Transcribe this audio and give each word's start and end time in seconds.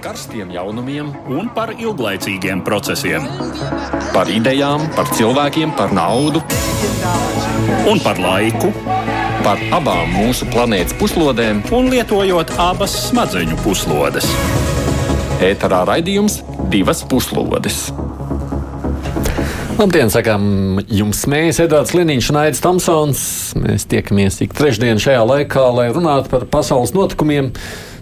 karstiem 0.00 0.50
jaunumiem, 0.54 1.10
un 1.28 1.50
par 1.54 1.72
ilglaicīgiem 1.76 2.62
procesiem. 2.64 3.26
par 4.12 4.26
idejām, 4.28 4.88
par 4.96 5.06
cilvēkiem, 5.16 5.76
par 5.76 5.92
naudu, 5.92 6.42
Un 7.88 8.00
par 8.00 8.18
laiku, 8.20 8.72
par 9.44 9.58
abām 9.72 10.10
mūsu 10.12 10.46
planētas 10.52 10.92
puslodēm. 10.98 11.62
un 11.72 11.88
lietojot 11.90 12.50
abas 12.58 12.92
smadzeņu 13.08 13.56
puslodes. 13.64 14.26
Ēterā 15.40 15.84
raidījums 15.88 16.42
divas 16.70 17.02
puslodes. 17.02 17.92
Labdien, 19.78 20.10
sakām 20.12 20.82
jums 20.92 21.24
mēs, 21.24 21.60
Edvards 21.60 21.94
Liniņš 21.96 22.30
un 22.30 22.36
Aits 22.36 22.60
Tomsons. 22.60 23.20
Mēs 23.56 23.86
tiekamies 23.88 24.40
ik 24.44 24.52
trešdien 24.52 25.00
šajā 25.00 25.22
laikā, 25.24 25.62
lai 25.72 25.88
runātu 25.88 26.28
par 26.28 26.44
pasaules 26.44 26.92
notikumiem. 26.92 27.52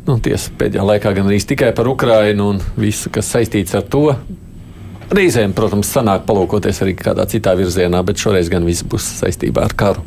Nu, 0.09 0.16
tiesa, 0.25 0.48
pēdējā 0.56 0.84
laikā 0.88 1.11
gan 1.18 1.27
arī 1.29 1.38
tikai 1.45 1.74
par 1.77 1.88
Ukrainu 1.91 2.46
un 2.55 2.60
visu, 2.80 3.10
kas 3.12 3.28
saistīts 3.28 3.74
ar 3.77 3.83
to. 3.92 4.06
Reizēm, 5.12 5.52
protams, 5.56 5.91
sanāk 5.92 6.24
palūkoties 6.28 6.80
arī 6.84 6.95
kādā 6.96 7.27
citā 7.28 7.52
virzienā, 7.56 8.00
bet 8.09 8.20
šoreiz 8.20 8.48
gan 8.52 8.64
viss 8.64 8.86
būs 8.88 9.05
saistībā 9.20 9.66
ar 9.69 9.74
karu. 9.77 10.05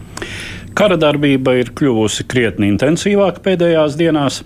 Kara 0.72 0.96
darbība 0.96 1.58
ir 1.60 1.70
kļuvusi 1.76 2.24
krietni 2.32 2.70
intensīvāka 2.72 3.42
pēdējās 3.44 3.98
dienās. 4.00 4.38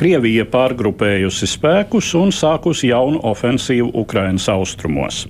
Krievija 0.00 0.46
pārgrupējusi 0.48 1.48
spēkus 1.50 2.08
un 2.16 2.32
sākusi 2.32 2.88
jaunu 2.88 3.20
ofensīvu 3.28 3.90
Ukrainas 4.00 4.48
austrumos. 4.52 5.24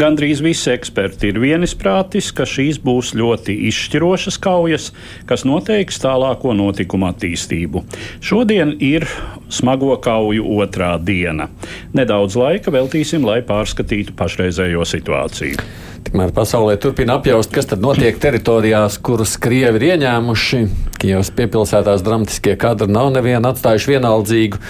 Gandrīz 0.00 0.42
visi 0.42 0.72
eksperti 0.74 1.30
ir 1.30 1.38
vienisprātis, 1.42 2.32
ka 2.34 2.42
šīs 2.48 2.80
būs 2.82 3.12
ļoti 3.18 3.54
izšķirošas 3.70 4.40
kaujas, 4.42 4.90
kas 5.30 5.46
noteiks 5.46 6.02
tālāko 6.02 6.56
notikumu 6.58 7.06
attīstību. 7.12 7.84
Šodien 8.18 8.74
ir 8.82 9.06
smago 9.46 9.94
kauju 10.02 10.58
otrā 10.58 10.96
diena. 10.98 11.46
Nedaudz 11.94 12.34
laika 12.40 12.74
veltīsim, 12.74 13.22
lai 13.26 13.44
pārskatītu 13.46 14.18
pašreizējo 14.18 14.82
situāciju. 14.90 15.70
Tikmēr 16.06 16.32
pasaulē 16.34 16.78
turpina 16.80 17.18
apjaust, 17.18 17.52
kas 17.54 17.68
tad 17.70 17.82
notiek 17.84 18.16
teritorijās, 18.20 18.96
kuras 19.04 19.36
Krievi 19.42 19.78
ir 19.80 19.86
ieņēmuši. 19.92 20.62
Kijavas 21.00 21.30
piepilsētās 21.36 22.04
dramatiskie 22.06 22.56
kadri 22.60 22.88
nav 22.90 23.12
nevienu 23.14 23.52
atstājuši 23.52 23.94
vienaldzīgu. 23.94 24.60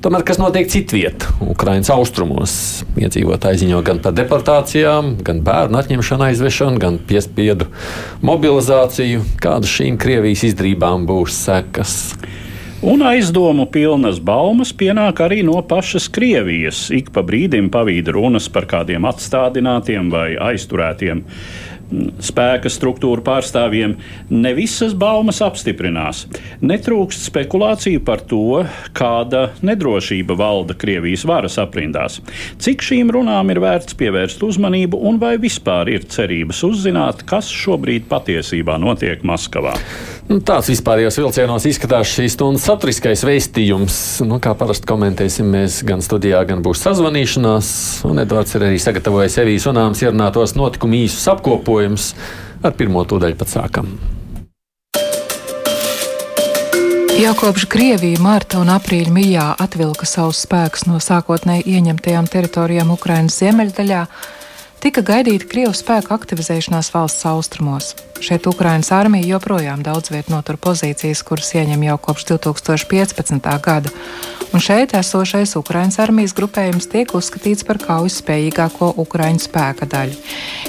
Tomēr, 0.00 0.22
kas 0.24 0.38
notiek 0.40 0.70
citviet, 0.72 1.26
Ukraiņas 1.44 1.90
austrumos, 1.92 2.52
iedzīvotāji 2.96 3.66
ziņo 3.66 3.82
gan 3.84 3.98
par 4.00 4.14
deportācijām, 4.16 5.18
gan 5.26 5.42
bērnu 5.44 5.76
atņemšanu, 5.82 6.24
aizvešanu, 6.30 6.80
gan 6.80 6.96
piespiedu 7.10 7.68
mobilizāciju. 8.24 9.26
Kādas 9.44 9.74
šīm 9.74 10.00
Krievijas 10.00 10.46
izdarībām 10.48 11.04
būs 11.10 11.36
sekas? 11.44 11.98
Un 12.80 13.02
aizdomu 13.04 13.66
pilnas 13.68 14.16
baumas 14.24 14.70
pienāk 14.72 15.18
arī 15.20 15.42
no 15.44 15.58
pašas 15.68 16.06
Krievijas. 16.08 16.86
Ik 16.96 17.10
pa 17.12 17.20
brīdim 17.20 17.66
pavīda 17.68 18.14
runas 18.16 18.46
par 18.48 18.64
kādiem 18.70 19.04
atstādinātiem 19.04 20.06
vai 20.08 20.30
aizturētiem 20.40 21.18
mm, 21.20 22.06
spēka 22.24 22.72
struktūru 22.72 23.20
pārstāvjiem. 23.26 23.98
Ne 24.32 24.54
visas 24.56 24.94
baumas 24.96 25.42
apstiprinās. 25.44 26.22
Netrūkst 26.64 27.26
spekulāciju 27.28 28.00
par 28.06 28.24
to, 28.30 28.62
kāda 28.96 29.50
nedrošība 29.60 30.38
valda 30.40 30.72
Krievijas 30.80 31.26
varas 31.28 31.60
aprindās. 31.60 32.16
Cik 32.64 32.80
šīm 32.86 33.12
runām 33.12 33.52
ir 33.52 33.60
vērts 33.60 33.98
pievērst 34.00 34.40
uzmanību 34.48 35.02
un 35.04 35.20
vai 35.20 35.34
vispār 35.42 35.92
ir 35.92 36.08
cerības 36.08 36.64
uzzināt, 36.70 37.28
kas 37.28 37.52
šobrīd 37.60 38.08
patiesībā 38.08 38.80
notiek 38.80 39.20
Maskavā? 39.20 39.76
Nu, 40.30 40.36
tāds 40.46 40.68
vispārējos 40.70 41.16
vilcienos 41.18 41.64
izskatās 41.66 42.06
šīs 42.06 42.36
stundas 42.36 42.62
saturiskais 42.68 43.24
veistījums. 43.26 43.96
Nu, 44.22 44.36
kā 44.38 44.52
parasti 44.54 44.86
komentēsim, 44.86 45.48
mēs 45.50 45.80
gan 45.82 46.04
studijā, 46.06 46.44
gan 46.46 46.62
būs 46.62 46.84
sazvanīšanās. 46.84 47.70
Un 48.06 48.22
Edvards 48.22 48.54
ir 48.54 48.68
arī 48.68 48.78
sagatavojis 48.78 49.40
Evijas 49.42 49.66
runāms 49.66 50.04
ierunātos 50.04 50.54
notikumu 50.54 51.00
īsus 51.00 51.26
apkopojumus. 51.34 52.12
Ar 52.62 52.78
pirmo 52.78 53.02
tūdaļu 53.10 53.40
pat 53.40 53.50
sākam. 53.50 53.90
Jau 57.18 57.34
kopš 57.36 57.66
Krievija 57.74 58.22
marta 58.22 58.62
un 58.62 58.70
aprīļa 58.70 59.10
mijā 59.10 59.48
atvilka 59.58 60.06
savus 60.06 60.44
spēkus 60.46 60.86
no 60.86 61.02
sākotnēji 61.02 61.66
ieņemtajām 61.74 62.30
teritorijām 62.30 62.94
Ukrainas 62.94 63.42
ziemeļdaļā, 63.42 64.04
tika 64.80 65.02
gaidīta 65.04 65.48
Krievu 65.48 65.74
spēku 65.76 66.14
aktivizēšanās 66.16 66.88
valsts 66.94 67.26
austrumos. 67.28 67.92
Šeit 68.20 68.46
Ukrainas 68.48 68.90
armija 68.92 69.24
joprojām 69.34 69.80
daudz 69.84 70.10
vietā 70.12 70.32
notur 70.32 70.58
pozīcijas, 70.60 71.22
kuras 71.24 71.52
ieņem 71.56 71.86
jau 71.86 71.96
kopš 72.04 72.26
2015. 72.32 73.48
gada, 73.64 73.92
un 74.52 74.60
šeit 74.60 74.92
esošais 74.96 75.54
Ukrainas 75.56 75.96
armijas 76.04 76.34
grupējums 76.36 76.88
tiek 76.92 77.14
uzskatīts 77.16 77.64
par 77.64 77.80
kaujas 77.80 78.20
spējīgāko 78.20 78.92
Ukraiņu 79.00 79.44
spēka 79.46 79.88
daļu. 79.88 80.16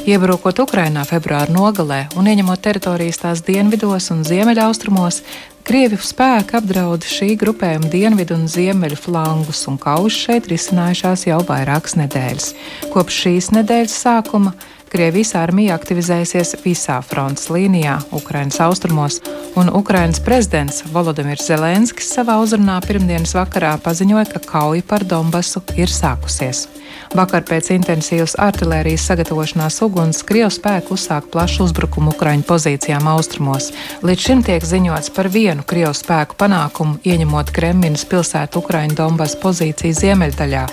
Iebrukot 0.07 0.63
Ukrainā 0.63 1.03
februāra 1.07 1.51
nogalē 1.51 2.05
un 2.15 2.31
ieņemot 2.31 2.63
teritorijas 2.63 3.19
tās 3.25 3.43
dienvidos 3.47 4.11
un 4.15 4.23
ziemeļaustrumos, 4.27 5.21
Krievi 5.61 5.97
spēki 6.01 6.55
apdraud 6.57 7.05
šī 7.05 7.35
grupējuma 7.37 7.89
dienvidu 7.91 8.33
un 8.33 8.47
ziemeļu 8.49 8.97
flangus, 8.97 9.61
un 9.69 9.77
kaujas 9.81 10.17
šeit 10.17 10.47
risinājušās 10.49 11.27
jau 11.27 11.37
vairākas 11.45 11.97
nedēļas. 11.99 12.47
Kopš 12.93 13.19
šīs 13.25 13.51
nedēļas 13.57 13.97
sākuma 14.03 14.55
Krievijas 14.91 15.35
armija 15.39 15.77
aktivizēsies 15.77 16.57
visā 16.65 16.97
frontes 17.05 17.45
līnijā, 17.53 17.93
Ukrainas 18.17 18.59
austrumos, 18.59 19.21
un 19.55 19.71
Ukrainas 19.71 20.19
prezidents 20.19 20.81
Volodimirs 20.91 21.47
Zelenskis 21.47 22.09
savā 22.17 22.35
uzrunā 22.43 22.81
pirmdienas 22.83 23.31
vakarā 23.37 23.77
paziņoja, 23.85 24.25
ka 24.33 24.41
kauja 24.49 24.83
par 24.89 25.05
Donbasu 25.07 25.63
ir 25.79 25.93
sākusies. 25.93 26.65
Vakar 27.11 27.43
pēc 27.43 27.73
intensīvas 27.75 28.37
artērijas 28.39 29.03
sagatavošanās 29.09 29.81
uguns 29.83 30.21
Krievijas 30.23 30.55
spēku 30.61 30.95
uzsāka 30.95 31.27
plašu 31.33 31.65
uzbrukumu 31.65 32.13
Ukraiņu 32.15 32.45
pozīcijām 32.47 33.09
austrumos. 33.11 33.67
Līdz 33.99 34.27
šim 34.27 34.45
tiek 34.47 34.63
ziņots 34.63 35.11
par 35.17 35.27
vienu 35.27 35.67
Krievijas 35.67 36.05
spēku 36.05 36.39
panākumu, 36.39 37.01
ieņemot 37.03 37.51
Kremlinas 37.51 38.07
pilsētu 38.07 38.63
Ukraiņu 38.63 38.95
Donbass 39.03 39.35
pozīciju 39.43 39.99
ziemeļdaļā, 39.99 40.65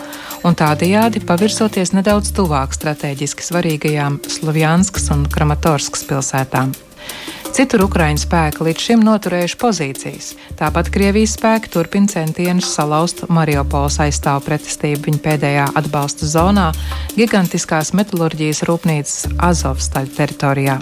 un 0.47 0.59
tādējādi 0.63 1.27
pavirsoties 1.27 1.97
nedaudz 1.99 2.31
tuvāk 2.39 2.77
strateģiski 2.77 3.51
svarīgajām 3.51 4.23
Slovjanskas 4.39 5.11
un 5.17 5.27
Kramatorskas 5.27 6.07
pilsētām. 6.07 6.77
Citur 7.59 7.89
Ukraiņu 7.89 8.21
spēki 8.23 8.63
līdz 8.69 8.83
šim 8.87 9.01
noturējuši 9.03 9.57
pozīcijas. 9.59 10.27
Tāpat 10.61 10.93
Krievijas 10.95 11.33
spēki 11.35 11.73
turpina 11.75 12.07
centienus 12.07 12.69
salauzt 12.71 13.25
Mariupoles 13.35 13.97
aizstāvu 14.05 14.45
pretestību 14.47 15.09
viņa 15.09 15.19
pēdējā 15.25 15.65
atbalsta 15.81 16.29
zonā, 16.31 16.69
gigantiskās 17.17 17.91
metālurģijas 17.99 18.63
rūpnīcas 18.69 19.27
Azovstaļa 19.49 20.15
teritorijā. 20.21 20.79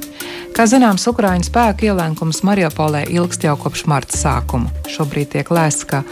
Kā 0.53 0.69
zināms, 0.69 1.09
Ukraiņu 1.09 1.48
spēku 1.48 1.88
ielēkums 1.88 2.42
Mariupolē 2.44 3.06
ilgst 3.09 3.48
jau 3.48 3.56
kopš 3.65 3.86
marta 3.88 4.20
sākuma. 4.20 4.69
Šobrīd 4.84 5.32
tiek 5.32 5.48
lēsts, 5.56 5.88
ka 5.88 6.04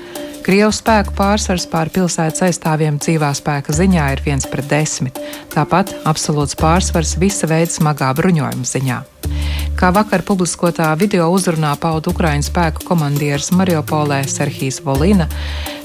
Krievu 0.45 0.75
spēku 0.77 1.15
pārsvars 1.17 1.65
pār 1.73 1.89
pilsētas 1.89 2.43
aizstāvjiem 2.45 2.99
dzīvā 3.01 3.31
spēka 3.33 3.73
ziņā 3.73 4.11
ir 4.13 4.21
viens 4.27 4.45
pret 4.45 4.67
desmit, 4.69 5.17
tāpat 5.55 5.95
absolūts 6.05 6.59
pārsvars 6.61 7.15
visa 7.23 7.49
veida 7.49 7.73
smagā 7.73 8.11
bruņojuma 8.19 8.69
ziņā. 8.69 8.99
Kā 9.81 9.89
vakar 9.97 10.21
publiskotā 10.29 10.91
video 11.01 11.31
uzrunā 11.33 11.71
pauda 11.81 12.13
Ukraiņu 12.13 12.45
spēku 12.51 12.85
komandieris 12.91 13.55
Mariupolē 13.57 14.21
Serhijas 14.29 14.83
Volina, 14.85 15.31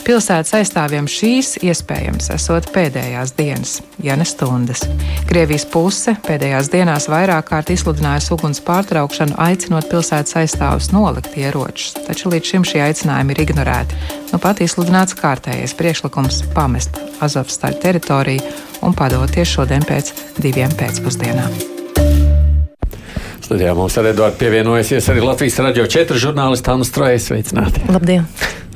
pilsētas 0.10 0.56
aizstāvjiem 0.58 1.06
šīs 1.06 1.52
iespējams 1.62 2.32
esot 2.34 2.72
pēdējās 2.74 3.36
dienas, 3.38 3.76
ja 4.02 4.16
ne 4.18 4.26
stundas. 4.26 4.82
Krievijas 5.30 5.68
puse 5.70 6.16
pēdējās 6.26 6.72
dienās 6.74 7.06
vairāk 7.14 7.52
kārt 7.52 7.70
izsludinājusi 7.76 8.34
uguns 8.34 8.64
pārtraukšanu, 8.66 9.38
aicinot 9.46 9.86
pilsētas 9.92 10.40
aizstāvus 10.42 10.90
nolikt 10.96 11.38
ieročus, 11.38 11.94
taču 12.08 12.34
līdz 12.34 12.54
šim 12.56 12.66
šie 12.72 12.82
aicinājumi 12.88 13.38
ir 13.38 13.46
ignorēti. 13.46 14.04
Nu 14.34 14.42
pat 14.42 14.64
izsludināts 14.66 15.18
kārtējais 15.20 15.78
priekšlikums 15.78 16.42
pamest 16.58 16.98
Azovstaļa 17.22 17.84
teritoriju 17.84 18.56
un 18.82 18.98
padoties 18.98 19.60
šodien 19.60 19.86
pēc 19.86 20.16
diviem 20.42 20.74
pēcpusdienām. 20.80 21.79
Studijā 23.50 23.72
mums 23.74 23.96
ar 23.98 24.06
Eduardu 24.06 24.38
pievienojusies 24.38 25.08
arī 25.10 25.24
Latvijas 25.26 25.56
radio 25.66 25.88
četru 25.90 26.20
žurnālisti 26.22 26.70
Anna 26.70 26.86
Strojas. 26.86 27.24
Sveicināti! 27.32 27.82
Labdien! 27.90 28.28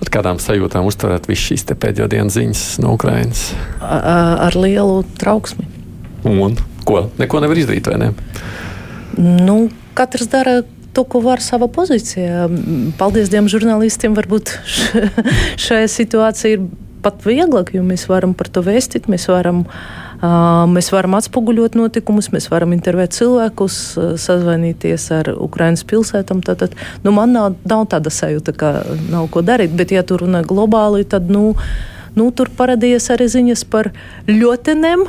Ar 0.02 0.10
kādām 0.16 0.40
sajūtām 0.42 0.88
uztverat 0.90 1.28
visu 1.30 1.52
šīs 1.52 1.68
pēdējo 1.70 2.08
dienu 2.10 2.34
ziņas 2.34 2.64
no 2.82 2.96
Ukrainas? 2.98 3.44
Ar 3.86 4.58
lielu 4.58 5.04
trauksmi. 5.22 5.68
Un 6.26 6.58
ko? 6.90 7.04
Neko 7.22 7.44
nevar 7.46 7.62
izdarīt, 7.62 7.86
vai 7.86 8.00
ne? 8.02 8.10
Nu, 9.22 9.60
katrs 9.94 10.32
dara 10.34 10.64
to, 10.66 11.06
ko 11.06 11.22
var 11.22 11.46
savā 11.46 11.70
pozīcijā. 11.70 12.48
Paldies 12.98 13.30
Dievam, 13.30 13.52
žurnālistiem. 13.54 14.18
Varbūt 14.18 14.56
šajā 15.68 15.86
situācijā 16.00 16.58
ir 16.58 16.66
pat 17.06 17.22
vieglāk, 17.30 17.76
jo 17.78 17.86
mēs 17.86 18.10
varam 18.10 18.34
par 18.34 18.50
to 18.50 18.66
vēstīt, 18.66 19.06
mēs 19.06 19.30
varam 19.30 19.68
uh, 19.68 20.03
Mēs 20.22 20.92
varam 20.94 21.18
atspoguļot 21.18 21.78
notikumus, 21.80 22.30
mēs 22.34 22.50
varam 22.52 22.76
intervēt 22.76 23.16
cilvēkus, 23.18 23.80
sazvanīties 24.22 25.08
ar 25.16 25.32
Ukraiņas 25.34 25.84
pilsētām. 25.90 26.44
Tātad, 26.46 26.78
nu, 27.04 27.16
man 27.16 27.34
nav, 27.36 27.58
nav 27.68 27.88
tāda 27.92 28.14
sajūta, 28.14 28.56
ka 28.56 28.76
nav 29.12 29.32
ko 29.34 29.44
darīt, 29.46 29.74
bet, 29.78 29.96
ja 29.96 30.06
tur 30.08 30.26
runā 30.26 30.44
globāli, 30.48 31.08
tad, 31.10 31.32
nu, 31.34 31.52
Nu, 32.14 32.28
tur 32.30 32.52
parādījās 32.54 33.10
arī 33.10 33.26
ziņas 33.26 33.64
par 33.74 33.90
ļotenēm, 34.30 35.08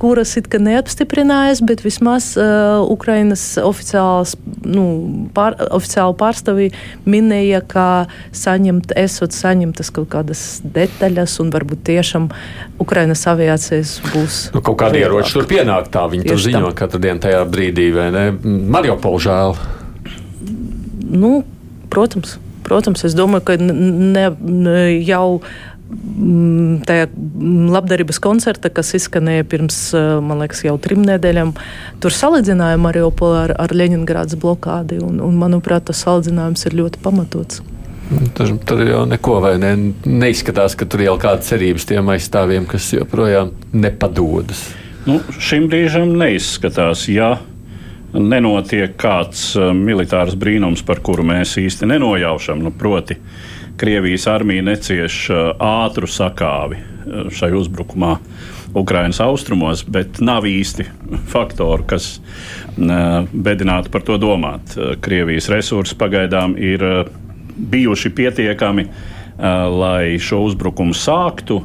kuras 0.00 0.34
it 0.38 0.48
kā 0.52 0.60
neapstiprinājās, 0.60 1.62
bet 1.66 1.82
vismaz 1.84 2.32
uh, 2.38 2.84
Ukrainas 2.92 3.42
nu, 4.66 4.84
pār, 5.36 5.56
oficiāli 5.76 6.16
pārstāvji 6.20 6.70
minēja, 7.08 7.62
ka 7.66 7.86
saņemt, 8.36 8.94
esot 8.98 9.36
saņemtas 9.36 9.92
kaut 9.96 10.10
kādas 10.12 10.44
detaļas, 10.62 11.38
un 11.44 11.52
varbūt 11.54 11.84
tiešām 11.88 12.30
Ukrainas 12.82 13.24
aviācijas 13.30 13.98
būs. 14.12 14.40
Nu, 14.56 14.64
kaut 14.64 14.78
kādi 14.82 15.04
ieroči 15.04 15.36
tur 15.38 15.48
pienāk 15.48 15.90
tā, 15.94 16.06
viņi 16.12 16.28
tur 16.28 16.42
ziņo 16.44 16.66
tam. 16.70 16.78
katru 16.82 17.02
dienu 17.06 17.22
tajā 17.24 17.44
brīdī, 17.48 17.90
vai 17.96 18.10
ne? 18.14 18.26
Mariupol 18.76 19.20
žēl. 19.22 19.56
Nu, 21.06 21.38
protams. 21.92 22.40
Protams, 22.66 23.04
es 23.06 23.14
domāju, 23.14 23.44
ka 23.46 23.54
ne, 23.62 24.24
ne 24.42 24.78
jau 25.06 25.38
Mm, 25.38 25.75
tajā 26.86 27.06
labdarības 27.70 28.18
koncerta, 28.22 28.70
kas 28.74 28.94
izskanēja 28.98 29.46
pirms, 29.46 29.78
eh, 29.94 30.18
man 30.20 30.42
liekas, 30.42 30.64
jau 30.66 30.74
trim 30.82 31.04
nedēļām, 31.06 31.52
tur 32.02 32.14
salīdzināja 32.14 32.80
Mariupolu 32.82 33.38
ar, 33.44 33.54
ar 33.58 33.74
Leņņģerādas 33.74 34.38
blokādi. 34.42 35.00
Un, 35.02 35.20
un, 35.22 35.38
manuprāt, 35.38 35.86
tas 35.86 36.02
salīdzinājums 36.04 36.66
ir 36.66 36.78
ļoti 36.80 37.02
pamatots. 37.02 37.62
Tur, 38.34 38.52
tur 38.66 38.82
jau 38.86 39.02
neko 39.06 39.40
vai 39.42 39.56
ne, 39.58 39.72
neizskatās, 40.06 40.76
ka 40.78 40.86
tur 40.86 41.02
jau 41.02 41.16
kāda 41.18 41.42
cerības 41.42 41.88
tiem 41.88 42.14
aizstāvjiem, 42.14 42.66
kas 42.70 42.92
joprojām 42.94 43.50
nepadodas. 43.74 44.68
Nu, 45.06 45.20
šim 45.42 45.66
brīžam 45.70 46.14
neizskatās, 46.18 47.08
ja 47.10 47.36
nenotiek 48.14 48.94
kāds 48.98 49.52
uh, 49.58 49.72
militārs 49.74 50.38
brīnums, 50.38 50.86
par 50.86 51.02
kuru 51.02 51.26
mēs 51.26 51.58
īsti 51.58 51.90
nenojaušam. 51.90 52.62
Nu, 52.62 52.70
proti, 52.74 53.18
uh, 53.18 53.45
Krievijas 53.76 54.26
armija 54.26 54.64
necieš 54.64 55.18
uh, 55.30 55.38
ātru 55.60 56.08
sakāvi 56.08 56.78
uh, 56.80 57.28
šai 57.32 57.52
uzbrukumā. 57.56 58.16
Ukraiņas 58.76 59.22
austrumos, 59.24 59.84
bet 59.88 60.18
nav 60.20 60.44
īsti 60.48 60.84
faktoru, 61.32 61.86
kas 61.88 62.16
uh, 62.18 63.28
bedinātu 63.32 63.92
par 63.92 64.04
to 64.04 64.18
domāt. 64.20 64.74
Krievijas 65.04 65.48
resursi 65.52 65.96
pagaidām 65.96 66.56
ir 66.60 66.84
bijuši 67.56 68.12
pietiekami, 68.12 68.84
lai 69.36 70.18
šo 70.20 70.42
uzbrukumu 70.44 70.92
sāktu, 70.96 71.56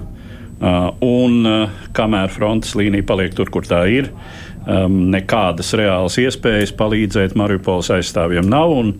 un 1.04 1.50
kamēr 1.96 2.32
frontes 2.32 2.76
līnija 2.80 3.08
paliek 3.08 3.36
tur, 3.36 3.52
kur 3.52 3.68
tā 3.68 3.82
ir, 3.92 4.08
um, 4.66 4.98
nekādas 5.14 5.74
reālas 5.78 6.18
iespējas 6.22 6.74
palīdzēt 6.78 7.36
Mariupols 7.40 7.92
aizstāvjiem 7.96 8.48
nav. 8.52 8.74
Un, 8.76 8.94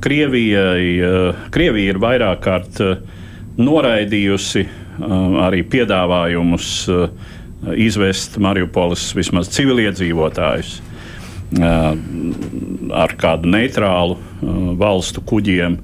Krievijai, 0.00 1.00
eh, 1.00 1.34
Krievija 1.50 1.94
ir 1.94 1.98
vairāk 1.98 2.42
kārt 2.44 2.80
eh, 2.84 3.00
noraidījusi 3.58 4.62
eh, 4.62 4.68
arī 5.42 5.64
piedāvājumus 5.66 6.68
izvest 7.74 8.36
Mariupolis 8.38 9.08
vismaz 9.18 9.48
civiliedzīvotājus 9.50 10.76
ar 11.58 13.14
kādu 13.18 13.50
neitrālu 13.50 14.14
valstu 14.78 15.24
kuģiem 15.26 15.74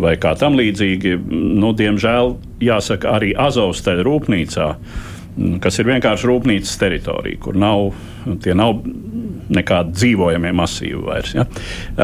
vai 0.00 0.14
kā 0.16 0.32
tam 0.38 0.56
līdzīgi. 0.56 1.18
Nu, 1.58 1.74
diemžēl, 1.76 2.32
jāsaka, 2.64 3.16
arī 3.18 3.34
Azovsteļa 3.36 4.06
rūpnīcā, 4.06 4.68
kas 5.60 5.80
ir 5.82 5.90
vienkārši 5.90 6.30
rūpnīcas 6.30 6.78
teritorija, 6.80 7.42
kur 7.44 7.58
nav, 7.60 7.90
nav 8.62 8.78
nekādi 9.54 9.94
dzīvojamie 9.96 10.52
masīvi 10.56 11.02
vairs. 11.04 11.34
Ja? 11.36 11.46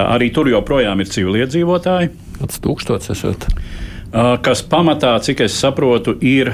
Arī 0.04 0.30
tur 0.34 0.48
joprojām 0.48 1.00
ir 1.00 1.10
civiliedzīvotāji. 1.12 2.12
Kāds 2.38 2.62
tūkstots 2.64 3.12
esat? 3.14 3.48
Kas 4.44 4.62
pamatā, 4.70 5.16
cik 5.22 5.42
es 5.44 5.56
saprotu, 5.58 6.14
ir 6.22 6.52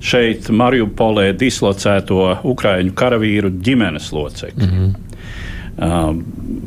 šeit 0.00 0.48
Mariupolē 0.54 1.32
dislocēto 1.36 2.38
ukraiņu 2.48 2.94
karavīru 2.96 3.52
ģimenes 3.62 4.12
locekļi. 4.14 4.66
Mm 4.66 4.78
-hmm. 4.78 4.96
Uh, 5.78 6.10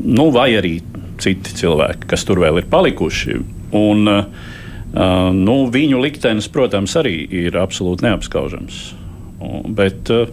nu, 0.04 0.30
vai 0.32 0.54
arī 0.56 0.78
citi 1.20 1.52
cilvēki, 1.60 2.08
kas 2.08 2.24
tur 2.24 2.40
vēl 2.40 2.62
ir 2.62 2.68
palikuši. 2.72 3.34
Un, 3.76 4.08
uh, 4.08 4.24
nu, 5.36 5.56
viņu 5.68 6.00
liktenis, 6.00 6.48
protams, 6.48 6.96
arī 6.96 7.28
ir 7.28 7.58
absolūti 7.60 8.08
neapskaužams. 8.08 8.80
Bet, 9.76 10.08
uh, 10.16 10.32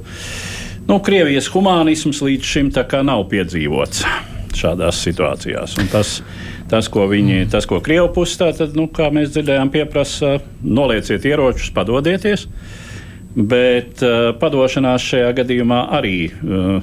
nu, 0.89 0.99
Krievijas 1.05 1.51
humanisms 1.53 2.23
līdz 2.25 2.53
šim 2.55 2.73
nav 3.05 3.29
piedzīvots 3.31 4.05
šādās 4.59 5.03
situācijās. 5.05 5.77
Un 5.79 5.89
tas, 5.93 6.19
tas, 6.71 6.89
ko 6.93 7.07
viņi, 7.11 7.47
tas, 7.53 7.67
ko 7.69 7.81
Krievija 7.85 8.11
pusē, 8.15 8.49
tātad, 8.49 8.77
nu, 8.79 8.89
kā 8.89 9.11
mēs 9.15 9.33
dzirdējām, 9.35 9.73
pieprasa, 9.75 10.39
nolieciet 10.63 11.27
ieročus, 11.29 11.73
padodieties. 11.77 12.49
Bet 13.39 14.03
uh, 14.03 14.33
padošanās 14.41 15.05
šajā 15.05 15.29
gadījumā 15.37 15.83
arī, 15.95 16.17
uh, 16.33 16.81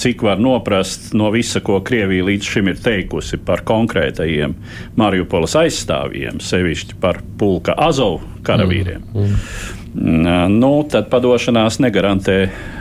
cik 0.00 0.24
var 0.26 0.40
noprast 0.42 1.12
no 1.14 1.28
visa, 1.30 1.60
ko 1.62 1.78
Krievija 1.86 2.24
līdz 2.26 2.50
šim 2.50 2.72
ir 2.72 2.80
teikusi 2.82 3.38
par 3.44 3.62
konkrētajiem 3.68 4.56
Mariupolas 4.98 5.54
aizstāvjiem, 5.60 6.40
sevišķi 6.42 6.98
par 7.04 7.20
pulka 7.38 7.76
Azovu 7.78 8.24
karavīriem. 8.46 9.04
Mm, 9.12 9.28
mm. 9.28 9.83
Nu, 9.94 10.70
tad 10.90 11.06
padošanās 11.10 11.78
negarantē 11.78 12.38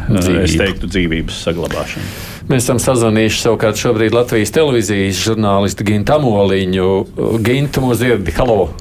Dzīvību. 0.10 0.44
es 0.44 0.56
teiktu, 0.58 0.88
dzīvības 0.90 1.44
saglabāšanu. 1.46 2.08
Mēs 2.50 2.66
esam 2.66 2.80
sazvanījuši 2.82 3.44
savukārt 3.44 3.78
šobrīd 3.80 4.16
Latvijas 4.18 4.52
televīzijas 4.56 5.22
žurnālistu 5.22 5.86
Gintu 5.88 6.16
Amoliņu. 6.18 6.88
Gintu 7.46 7.86
mūs 7.86 8.02
dzirdi, 8.02 8.34
halo! 8.40 8.72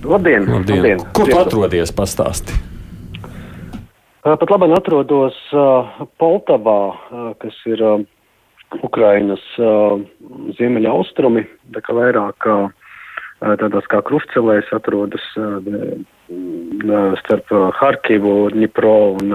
Labdien! 0.00 0.48
Labdien. 0.48 0.80
Labdien. 0.80 1.04
Kur 1.12 1.28
tu 1.28 1.36
atrodies? 1.38 1.92
Pastāsti! 1.92 2.56
Pat 4.24 4.50
labi 4.52 4.68
atrodos 4.76 5.36
uh, 5.56 6.00
Poltavā, 6.20 6.80
uh, 6.92 7.28
kas 7.40 7.56
ir 7.68 7.80
uh, 7.84 8.02
Ukrainas 8.84 9.44
uh, 9.60 10.00
ziemeļa 10.58 10.92
austrumi, 10.92 11.44
tā 11.76 11.80
kā 11.84 11.96
vairāk 11.96 12.48
uh, 12.48 12.66
tādās 13.60 13.88
kā 13.92 14.02
krustcelēs 14.04 14.68
atrodas 14.76 15.24
starp 17.20 17.50
Harkivu, 17.78 18.50
Dņipro 18.54 18.94
un 19.18 19.32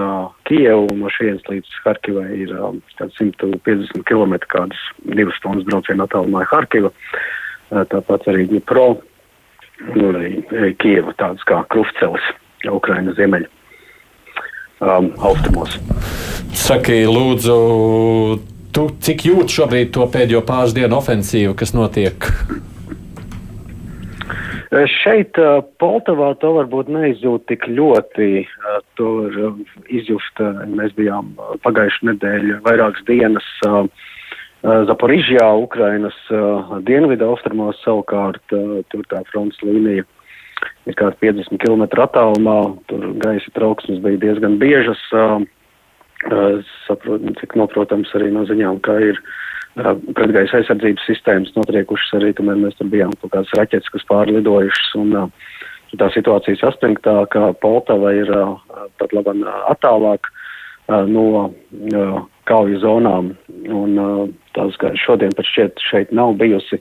Kijevu. 0.48 0.88
No 0.96 1.10
šejienes 1.12 1.44
līdz 1.50 1.80
Harkivai 1.84 2.28
ir 2.44 2.54
kāds 2.98 3.18
150 3.20 4.06
km, 4.08 4.38
kādas 4.48 4.80
divas 5.04 5.36
stundas 5.40 5.66
brauciena 5.68 6.06
attālumā 6.08 6.46
Harkiva. 6.50 6.92
Tāpat 7.70 8.30
arī 8.32 8.46
Dņipro 8.52 8.88
un 9.92 10.08
arī 10.10 10.74
Kieva, 10.80 11.12
tādas 11.20 11.44
kā 11.48 11.60
krustceles 11.72 12.24
Ukrainas 12.72 13.18
ziemeļa 13.18 13.50
um, 14.80 15.10
austrumos. 15.28 15.76
Saki, 16.56 17.02
lūdzu, 17.06 17.56
tu 18.74 18.86
cik 19.04 19.26
jūti 19.28 19.60
šobrīd 19.60 19.92
to 19.94 20.06
pēdējo 20.12 20.42
pāris 20.48 20.74
dienu 20.76 20.98
ofensīvu, 20.98 21.54
kas 21.58 21.76
notiek? 21.76 22.30
Šeit 24.84 25.38
Poltavā 25.80 26.32
to 26.42 26.50
varbūt 26.56 26.90
neizjūt 26.92 27.46
tik 27.48 27.64
ļoti. 27.70 28.44
To 28.98 29.06
var 29.22 29.54
izjust. 29.88 30.42
Mēs 30.68 30.92
bijām 30.98 31.32
pagājušajā 31.64 32.10
nedēļā 32.10 32.58
vairākas 32.66 33.06
dienas 33.08 33.46
Zaporižjā, 34.90 35.46
Ukrainas 35.62 36.18
dienvidu 36.88 37.30
austrumos 37.30 37.80
savukārt. 37.84 38.42
Tur 38.50 39.08
tā 39.12 39.22
fronts 39.30 39.62
līnija 39.64 40.04
ir 40.86 40.98
kāda 40.98 41.16
50 41.22 41.62
km 41.62 41.86
attālumā. 42.04 42.60
Tur 42.90 43.10
gaisa 43.22 43.54
trauksmes 43.56 44.02
bija 44.04 44.24
diezgan 44.28 44.58
biežas. 44.60 45.02
Saprotu, 46.86 47.36
cik 47.40 47.58
noprotams 47.60 48.12
arī 48.18 48.32
no 48.34 48.46
ziņām, 48.48 48.80
ka 48.82 48.96
ir 49.04 49.20
uh, 49.20 49.45
pretgaisa 49.76 50.60
aizsardzības 50.60 51.04
sistēmas 51.04 51.52
notriekušas 51.56 52.16
arī, 52.18 52.32
tomēr 52.36 52.58
mēs 52.60 52.78
tur 52.78 52.88
bijām 52.92 53.12
kaut 53.20 53.34
kādas 53.34 53.52
raķetes, 53.58 53.92
kas 53.92 54.06
pārlidojušas, 54.08 54.94
un 55.02 55.98
tā 56.00 56.08
situācija 56.14 56.60
saspringtā, 56.60 57.18
ka 57.32 57.52
Poltava 57.60 58.14
ir 58.16 58.30
pat 59.00 59.12
labam 59.16 59.44
attālāk 59.68 60.30
no 60.88 61.50
kauju 62.48 62.80
zonām, 62.80 63.34
un 63.74 64.00
tās, 64.56 64.78
ka 64.80 64.94
šodien 64.96 65.34
pat 65.36 65.48
šķiet 65.50 65.84
šeit 65.90 66.12
nav 66.14 66.36
bijusi 66.40 66.80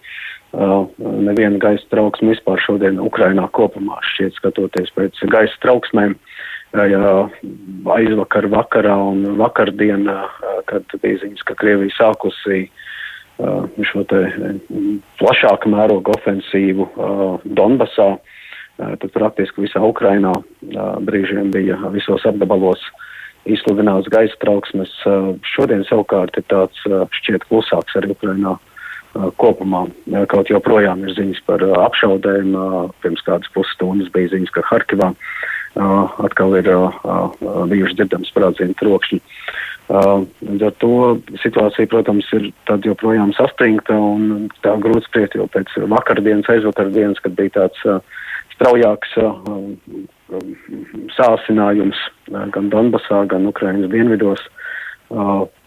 neviena 0.55 1.59
gaisa 1.59 1.83
trauksme 1.91 2.31
vispār 2.31 2.61
šodien 2.63 3.01
Ukrainā 3.03 3.49
kopumā, 3.51 3.99
šķiet 4.13 4.39
skatoties 4.39 4.93
pēc 4.95 5.19
gaisa 5.33 5.59
trauksmēm. 5.65 6.15
Ja 6.75 7.27
aizvakar 7.95 8.49
vakarā 8.51 8.95
un 9.11 9.37
vakardien, 9.39 10.09
kad 10.67 10.95
bija 10.99 11.21
ziņas, 11.21 11.43
ka 11.47 11.55
Krievija 11.59 11.95
sākusi 11.95 12.65
Uh, 12.65 12.84
šo 13.37 14.03
te 14.09 14.21
plašāka 15.19 15.69
mēroga 15.71 16.15
ofensīvu 16.15 16.87
Donbasā, 17.57 18.15
tad 18.77 19.09
praktiski 19.15 19.65
visā 19.65 19.81
Ukrainā 19.83 20.33
brīžiem 21.07 21.51
bija 21.51 21.79
visos 21.93 22.25
apgabalos 22.27 22.81
izsludināts 23.45 24.09
gaisa 24.11 24.37
trauksmes. 24.41 24.93
Šodien 25.55 25.83
savukārt 25.89 26.37
ir 26.39 26.47
tāds 26.51 26.79
šķiet 27.19 27.45
klusāks 27.49 27.99
arī 27.99 28.15
Ukrainā 28.15 28.55
kopumā. 29.39 29.85
Kaut 30.31 30.49
joprojām 30.51 31.05
ir 31.05 31.13
ziņas 31.15 31.43
par 31.47 31.63
apšaudēm, 31.85 32.55
pirms 33.03 33.23
kādas 33.27 33.51
pusstundas 33.55 34.11
bija 34.15 34.33
ziņas, 34.33 34.51
ka 34.55 34.65
Harkivā 34.71 35.11
atkal 35.75 36.55
ir 36.59 36.67
bijuši 37.71 37.99
dzirdams 37.99 38.31
sprādzienu 38.31 38.75
trokšņi. 38.79 39.21
Līdz 39.85 40.63
ar 40.65 40.73
to 40.81 40.93
situācija, 41.43 41.85
protams, 41.91 42.25
ir 42.33 42.49
joprojām 42.87 43.35
saspringta 43.37 43.93
un 43.93 44.47
tā 44.65 44.73
grūti 44.81 45.05
spriest 45.05 45.37
jau 45.37 45.45
pēc 45.53 45.75
vakardienas, 45.91 46.49
aizvakardienas, 46.49 47.21
kad 47.21 47.35
bija 47.37 47.53
tāds 47.59 47.83
straujāks 48.55 49.13
sāsinājums 51.13 51.99
gan 52.31 52.71
Donbasā, 52.73 53.25
gan 53.29 53.45
Ukrainas 53.45 53.91
dienvidos. 53.93 54.41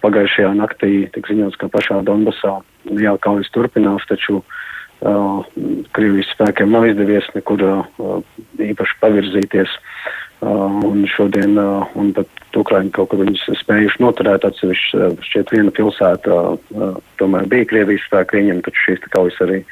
Pagājušajā 0.02 0.50
naktī 0.58 0.92
tika 1.14 1.30
ziņots, 1.30 1.60
ka 1.60 1.70
pašā 1.70 2.00
Donbasā 2.02 2.56
jā, 2.98 3.14
kaujas 3.22 3.50
turpinās, 3.54 4.02
taču 4.10 4.42
Krievijas 5.94 6.32
spēkiem 6.34 6.72
nav 6.74 6.88
izdevies 6.88 7.28
nekur 7.36 7.62
īpaši 8.58 8.98
pavirzīties. 8.98 9.76
Uh, 10.38 10.70
un 10.86 11.02
šodien, 11.10 11.56
uh, 11.58 11.88
un 11.98 12.12
pat 12.14 12.28
Ukraiņi 12.54 12.92
kaut 12.94 13.08
kur 13.10 13.24
viņus 13.24 13.40
spējuši 13.58 13.98
noturēt 14.04 14.44
atsevišķi, 14.46 15.00
uh, 15.02 15.16
šķiet 15.26 15.50
viena 15.50 15.72
pilsēta, 15.74 16.36
tomēr 17.18 17.48
bija 17.50 17.66
Krievijas 17.66 18.04
spēki 18.06 18.38
ieņemta, 18.38 18.70
taču 18.70 18.84
šīs 18.84 19.08
kaujas 19.10 19.40
arī 19.42 19.64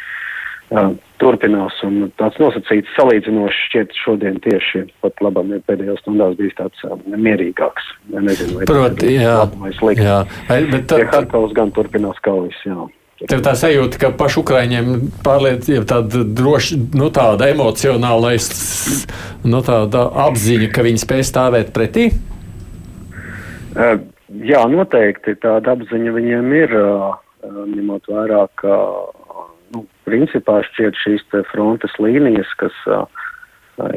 turpinās. 1.23 1.77
Un 1.87 2.09
tāds 2.19 2.41
nosacīts 2.43 2.91
salīdzinoši 2.97 3.63
šķiet 3.69 3.95
šodien 4.01 4.41
tieši 4.43 4.83
pat 5.05 5.23
labam 5.23 5.55
ir 5.55 5.63
pēdējās 5.71 6.03
stundās 6.03 6.35
bijis 6.41 6.59
tāds 6.59 6.83
mierīgāks. 7.15 7.87
Nezinu, 8.11 8.59
vai 8.59 8.67
Proti, 8.67 9.13
jā. 9.15 9.37
vai 9.63 9.71
slikti. 9.79 10.03
jā. 10.03 10.19
Bet 10.51 10.91
tā, 10.91 11.05
Harkovs 11.15 11.55
gan 11.55 11.71
turpinās 11.77 12.19
kaujas, 12.27 12.59
jā. 12.67 12.89
Tev 13.25 13.43
tā 13.45 13.55
sajūta, 13.57 14.01
ka 14.01 14.11
pašu 14.17 14.43
Ukraiņiem 14.45 14.91
pārliet, 15.25 15.69
ja 15.71 15.85
tāda 15.89 16.25
droši, 16.37 16.79
nu 16.99 17.09
tāda 17.15 17.49
emocionālais, 17.53 18.49
nu 19.49 19.63
tāda 19.65 20.07
apziņa, 20.27 20.69
ka 20.75 20.85
viņi 20.87 21.03
spēj 21.05 21.25
stāvēt 21.31 21.73
pretī? 21.77 22.11
Uh, 23.77 24.01
Jā, 24.27 24.65
noteikti 24.67 25.37
tāda 25.39 25.77
apziņa 25.77 26.13
viņiem 26.13 26.49
ir, 26.59 26.73
uh, 26.75 27.15
ņemot 27.47 28.09
vērā, 28.11 28.41
ka 28.59 28.79
nu, 29.73 29.85
principā 30.09 30.59
šķiet 30.67 30.99
šīs 30.99 31.23
te 31.31 31.45
frontes 31.53 31.95
līnijas, 32.03 32.51
kas 32.59 32.75
uh, 32.91 33.07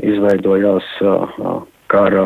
izveidojās 0.06 0.86
kara, 1.90 2.26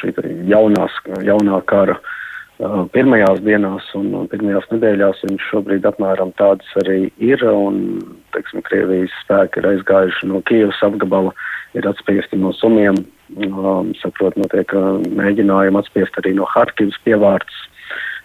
šī 0.00 0.14
jaunās, 0.48 0.94
jaunā 1.26 1.60
kara 1.68 1.98
uh, 1.98 2.14
pirmajās 2.58 3.40
dienās 3.46 3.86
un, 3.94 4.10
pirmajās 4.30 4.66
nedēļās, 4.72 5.22
viņš 5.28 5.44
šobrīd 5.52 5.86
apmēram 5.86 6.32
tādas 6.40 6.66
arī 6.82 7.12
ir, 7.22 7.44
un, 7.46 8.00
teiksim, 8.34 8.64
Krievijas 8.66 9.14
spēki 9.22 9.62
ir 9.62 9.68
aizgājuši 9.72 10.30
no 10.30 10.42
Kievas 10.48 10.80
apgabala, 10.82 11.34
ir 11.78 11.86
atspiesti 11.86 12.38
no 12.40 12.50
sumiem, 12.58 12.98
um, 13.46 13.92
saprot, 14.02 14.36
notiek 14.40 14.74
uh, 14.74 14.98
mēģinājumi 15.20 15.78
atspiest 15.78 16.18
arī 16.18 16.34
no 16.34 16.48
Harkivas 16.50 16.98
pievārds, 17.06 17.62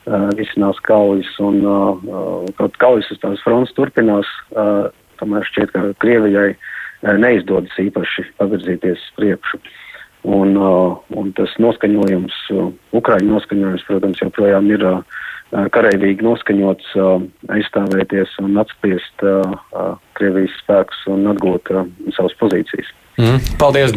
uh, 0.08 0.32
visinās 0.40 0.82
kaujas, 0.88 1.30
un 1.44 1.62
uh, 1.62 2.50
kaut 2.58 2.82
kaujas 2.82 3.12
uz 3.14 3.22
tās 3.22 3.46
fronts 3.46 3.76
turpinās, 3.78 4.30
uh, 4.58 4.90
tomēr 5.22 5.46
šķiet, 5.52 5.76
ka 5.78 5.86
Krievijai 6.02 6.56
uh, 6.56 7.14
neizdodas 7.22 7.78
īpaši 7.86 8.32
pavirzīties 8.42 9.12
priekšu. 9.20 9.62
Uh, 9.62 9.80
un 10.24 11.34
tas 11.38 11.54
noskaņojums, 11.60 12.40
uh, 12.56 12.72
Ukraiņu 12.96 13.36
noskaņojums, 13.36 13.86
protams, 13.90 14.22
joprojām 14.24 14.70
ir 14.72 14.86
uh, 14.88 15.22
karavīgi 15.76 16.26
noskaņots 16.26 16.96
uh, 16.98 17.26
aizstāvēties 17.54 18.38
un 18.44 18.58
atspiest 18.64 19.26
uh, 19.28 19.58
uh, 19.74 19.94
Krievijas 20.24 20.60
spēkus 20.64 21.08
un 21.12 21.28
atgūt 21.36 21.74
uh, 21.76 21.88
savas 22.16 22.36
pozīcijas. 22.40 22.92
Mm. 23.14 23.38
Paldies, 23.62 23.92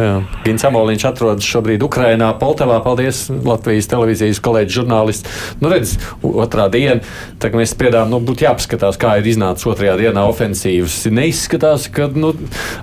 jā. 0.00 0.12
Gins 0.46 0.64
Amoliņš 0.64 1.02
atrodas 1.10 1.44
šobrīd 1.44 1.82
Ukrainā, 1.84 2.30
Poltavā. 2.40 2.78
Paldies, 2.84 3.26
Latvijas 3.28 3.90
televīzijas 3.92 4.40
kolēģis, 4.44 4.76
žurnālists. 4.78 5.34
Nu, 5.60 5.68
redz, 5.72 5.98
otrā 6.24 6.70
diena, 6.72 7.02
tā 7.42 7.50
kā 7.52 7.60
mēs 7.60 7.74
spriedām, 7.76 8.08
nu, 8.08 8.22
būtu 8.24 8.46
jāpaskatās, 8.46 8.96
kā 9.00 9.18
ir 9.20 9.28
iznācis 9.34 9.68
otrajā 9.68 9.98
dienā 10.00 10.24
ofensīvas. 10.30 11.02
Neizskatās, 11.12 11.90
ka 11.92 12.08
nu, 12.16 12.32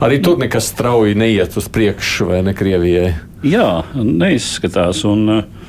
arī 0.05 0.21
tur 0.21 0.37
nekas 0.43 0.69
strauji 0.69 1.17
neiet 1.17 1.57
uz 1.57 1.71
priekšu, 1.73 2.29
vai 2.29 2.43
ne 2.45 2.53
Krievijai? 2.57 3.15
Jā, 3.41 3.69
neizskatās. 3.97 5.01
Un, 5.09 5.25
uh, 5.39 5.62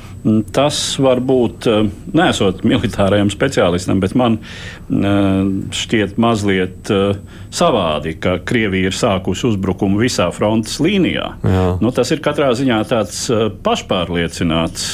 Tas 0.55 0.77
var 0.97 1.19
būt, 1.21 1.67
uh, 1.69 1.89
nesot 2.17 2.63
militārajam 2.65 3.29
speciālistam, 3.29 3.99
bet 4.01 4.15
man 4.17 4.39
uh, 4.39 5.43
šķiet 5.75 6.15
mazliet 6.21 6.89
uh, 6.93 7.19
savādi, 7.53 8.15
ka 8.21 8.39
Krievija 8.47 8.89
ir 8.89 8.97
sākusi 8.97 9.51
uzbrukumu 9.51 10.01
visā 10.01 10.31
frontes 10.33 10.79
līnijā. 10.81 11.27
Jā. 11.45 11.67
Nu, 11.83 11.93
tas 11.93 12.09
ir 12.15 12.23
katrā 12.25 12.49
ziņā 12.57 12.81
tāds 12.89 13.21
pašpārliecināts, 13.65 14.89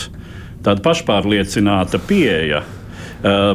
tāda 0.65 0.83
pašpārliecināta 0.89 2.03
pieeja. 2.09 2.65
Uh, 3.21 3.53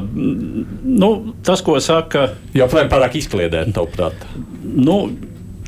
nu, 0.86 1.10
tas, 1.44 1.60
ko 1.66 1.76
saka 1.82 2.30
Joprojām 2.56 2.88
pārāk 2.88 3.18
izkliedēt, 3.20 3.74
tavuprāt. 3.76 4.28
nu, 4.62 5.00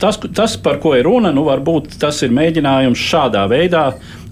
tas, 0.00 0.18
tas, 0.34 0.56
par 0.62 0.78
ko 0.82 0.94
ir 0.98 1.06
runa, 1.08 1.32
nu, 1.34 1.44
varbūt 1.48 1.98
tas 2.00 2.22
ir 2.26 2.34
mēģinājums 2.34 3.04
šādā 3.10 3.44
veidā 3.50 3.84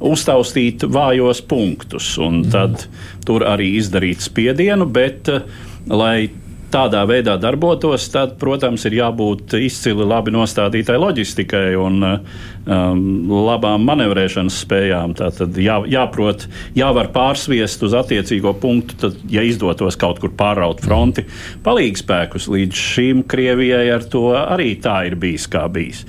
uztaustīt 0.05 0.85
vājos 0.93 1.43
punktus 1.49 2.15
un 2.23 2.43
tad 2.53 2.87
tur 3.27 3.47
arī 3.49 3.73
izdarīt 3.81 4.25
spiedienu, 4.25 4.87
bet, 4.87 5.29
eh, 5.29 5.47
lai 5.89 6.29
tādā 6.73 7.03
veidā 7.09 7.37
darbotos, 7.41 8.09
tad, 8.13 8.37
protams, 8.41 8.85
ir 8.89 8.99
jābūt 8.99 9.57
izcili 9.61 10.07
labi 10.07 10.33
nostādītai 10.35 10.97
loģistikai 11.01 11.77
un 11.79 12.03
um, 12.07 13.01
labām 13.47 13.87
manevrēšanas 13.87 14.59
spējām. 14.65 15.15
Tātad 15.19 15.57
jā, 15.63 15.79
jāprot, 15.91 16.47
jāvar 16.77 17.11
pārsviest 17.15 17.87
uz 17.87 17.97
attiecīgo 17.99 18.55
punktu, 18.61 18.99
tad, 19.05 19.19
ja 19.31 19.45
izdotos 19.47 19.99
kaut 20.01 20.21
kur 20.23 20.35
pāraut 20.37 20.83
fronti, 20.85 21.27
palīdz 21.67 22.03
spēkus. 22.03 22.51
Līdz 22.53 22.85
šim 22.93 23.25
Krievijai 23.31 23.87
ar 23.95 24.07
to 24.11 24.29
arī 24.37 24.75
tā 24.83 25.01
ir 25.11 25.19
bijis, 25.21 25.49
kā 25.53 25.67
bijis. 25.73 26.05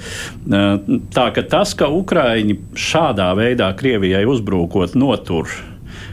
Uh, 0.48 0.78
tā 1.14 1.30
ka 1.36 1.46
tas, 1.48 1.76
ka 1.78 1.92
Ukraiņi 1.94 2.60
šādā 2.78 3.32
veidā 3.38 3.72
Krievijai 3.78 4.26
uzbrūkot 4.30 4.98
notur 5.00 5.52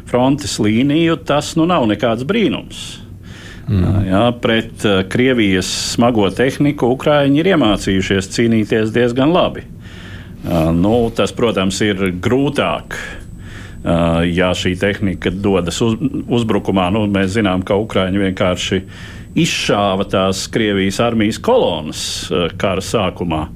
frontes 0.08 0.58
līniju, 0.62 1.16
tas 1.26 1.54
nu 1.58 1.66
nav 1.66 1.88
nekāds 1.90 2.26
brīnums. 2.28 3.03
Mm. 3.64 4.04
Jā, 4.04 4.25
pret 4.44 4.85
uh, 4.85 5.00
Krievijas 5.09 5.68
smago 5.94 6.26
tehniku 6.35 6.90
Ukrāņi 6.92 7.40
ir 7.40 7.49
iemācījušies 7.54 8.28
cīnīties 8.35 8.92
diezgan 8.92 9.33
labi. 9.33 9.64
Uh, 10.44 10.68
nu, 10.76 11.09
tas, 11.16 11.33
protams, 11.33 11.80
ir 11.85 12.11
grūtāk. 12.25 12.99
Uh, 13.85 14.21
ja 14.28 14.52
šī 14.56 14.75
tehnika 14.80 15.33
dodas 15.33 15.80
uz, 15.85 15.97
uzbrukumā, 16.28 16.90
nu, 16.92 17.06
mēs 17.12 17.35
zinām, 17.38 17.64
ka 17.64 17.76
Ukrāņi 17.80 18.23
vienkārši 18.26 18.80
izšāva 19.40 20.06
tās 20.12 20.44
Krievijas 20.52 21.00
armijas 21.04 21.40
kolonas 21.42 22.04
kara 22.61 22.85
sākumā, 22.85 23.47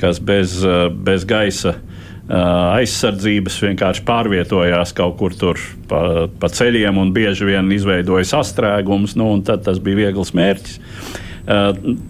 kas 0.00 0.22
bez, 0.24 0.56
bez 1.04 1.26
gaisa 1.28 1.74
uh, 1.74 1.89
aizsardzības 2.30 3.56
vienkārši 3.64 4.04
pārvietojās 4.06 4.92
kaut 4.94 5.16
kur 5.18 5.34
tur 5.34 5.58
pa, 5.90 6.28
pa 6.30 6.50
ceļiem 6.52 7.00
un 7.02 7.10
bieži 7.14 7.48
vien 7.48 7.70
izveidoja 7.74 8.28
sastrēgumus, 8.30 9.16
nu, 9.18 9.32
tad 9.46 9.64
tas 9.66 9.80
bija 9.82 10.04
viegls 10.04 10.30
mērķis. 10.38 10.78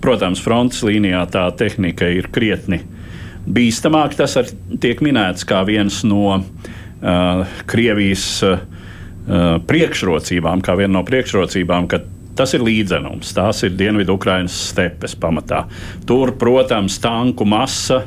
Protams, 0.05 0.43
frontes 0.45 0.83
līnijā 0.85 1.23
tā 1.33 1.47
tehnika 1.57 2.11
ir 2.13 2.29
krietni 2.35 2.83
bīstamāka. 3.49 4.19
Tas 4.21 4.37
ar, 4.37 4.51
tiek 4.83 5.01
minēts 5.05 5.47
kā 5.49 5.63
viens 5.65 6.03
no 6.05 6.37
uh, 6.37 7.57
Krievijas 7.71 8.27
uh, 8.45 8.61
priekšrocībām, 9.71 10.61
kā 10.65 10.77
viena 10.77 10.99
no 10.99 11.05
priekšrocībām, 11.07 11.89
ka 11.89 12.03
tas 12.37 12.53
ir 12.57 12.65
līdzenums, 12.65 13.33
tās 13.37 13.63
ir 13.65 13.73
Dienvidu 13.79 14.19
Ukrainas 14.19 14.57
stepes 14.71 15.17
pamatā. 15.21 15.65
Tur, 16.09 16.35
protams, 16.41 16.99
tanku 17.03 17.47
masa 17.49 18.03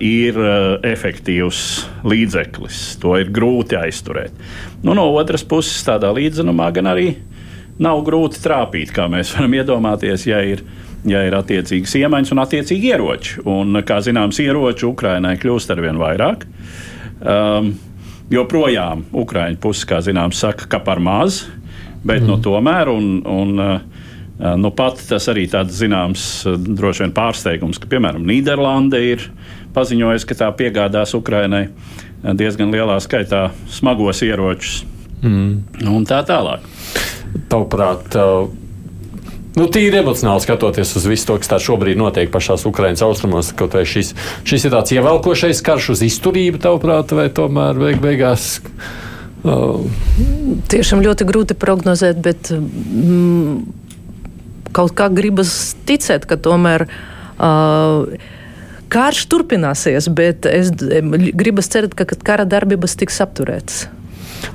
ir 0.00 0.36
uh, 0.36 0.76
efektīvs 0.84 1.60
līdzeklis. 2.04 2.80
To 3.02 3.16
ir 3.20 3.30
grūti 3.32 3.78
aizturēt. 3.78 4.34
Nu, 4.82 4.92
no 4.98 5.06
otras 5.16 5.44
puses, 5.48 5.80
tādā 5.86 6.12
līdzenumā 6.12 6.68
gan 6.76 6.90
arī 6.92 7.14
nav 7.82 8.02
grūti 8.06 8.42
trāpīt, 8.44 8.92
kā 8.94 9.08
mēs 9.12 9.32
varam 9.36 9.56
iedomāties, 9.56 10.26
ja 10.28 10.42
ir, 10.44 10.64
ja 11.08 11.22
ir 11.26 11.36
attiecīgas 11.38 11.96
iemaņas 12.02 12.34
un 12.34 12.42
attiecīgi 12.44 12.92
ieroči. 12.92 13.38
Un, 13.48 13.80
kā 13.86 14.02
zināms, 14.04 14.42
ieroči 14.44 14.86
Ukrainai 14.88 15.38
kļūst 15.40 15.72
ar 15.74 15.82
vien 15.84 16.00
vairāk. 16.00 16.46
Um, 17.22 17.74
joprojām 18.32 19.06
Ukraiņu 19.22 19.60
puse, 19.62 19.86
kā 19.88 20.02
zināms, 20.04 20.40
saka, 20.42 20.68
ka 20.70 20.82
par 20.84 21.00
maz, 21.02 21.44
bet 22.02 22.22
mm. 22.22 22.28
nu, 22.28 22.38
tomēr. 22.44 22.92
Un, 22.92 23.08
un, 23.28 23.56
uh, 23.62 24.56
nu, 24.58 24.72
pat 24.74 25.00
tas 25.08 25.28
arī 25.30 25.46
tāds 25.50 25.76
zināms, 25.78 26.26
droši 26.48 27.06
vien 27.06 27.16
pārsteigums, 27.16 27.80
ka, 27.80 27.90
piemēram, 27.92 28.24
Nīderlande 28.26 29.00
ir 29.12 29.28
paziņojusi, 29.74 30.28
ka 30.28 30.38
tā 30.44 30.48
piegādās 30.56 31.14
Ukrainai 31.18 31.68
diezgan 32.22 32.72
lielā 32.74 32.98
skaitā 33.02 33.50
smagos 33.72 34.22
ieročus. 34.26 34.82
Mm. 35.22 35.86
Un 35.90 36.04
tā 36.08 36.22
tālāk. 36.26 36.66
Tavuprāt, 37.50 38.18
Nu, 39.52 39.66
tīri 39.68 39.98
emocionāli 40.00 40.40
skatoties 40.40 40.94
uz 40.96 41.04
visu 41.04 41.26
to, 41.28 41.34
kas 41.42 41.50
tā 41.50 41.58
šobrīd 41.60 41.98
notiek 42.00 42.30
pašās 42.32 42.64
Ukraiņas 42.70 43.02
austrumos, 43.04 43.50
kaut 43.56 43.74
vai 43.76 43.82
šis, 43.84 44.14
šis 44.48 44.64
ir 44.64 44.72
tāds 44.72 44.94
ievelkošais 44.96 45.60
karš 45.66 45.90
uz 45.92 46.04
izturību, 46.06 46.60
tavuprāt, 46.62 47.12
vai 47.12 47.26
tomēr 47.36 47.76
beig 47.82 48.00
beigās. 48.00 48.46
Uh, 49.44 49.84
Tiešām 50.72 51.04
ļoti 51.04 51.26
grūti 51.28 51.56
prognozēt, 51.60 52.22
bet 52.24 52.48
mm, 52.56 53.58
kaut 54.72 54.96
kā 54.96 55.10
gribas 55.12 55.74
ticēt, 55.84 56.24
ka 56.30 56.40
tomēr. 56.40 56.88
Uh, 57.36 58.40
Karš 58.92 59.24
turpināsies, 59.32 60.10
bet 60.12 60.46
es 60.50 60.70
gribu 60.76 61.64
cerēt, 61.64 61.96
ka 61.96 62.06
kara 62.20 62.44
darbības 62.48 62.96
tiks 63.00 63.20
apturētas. 63.24 63.86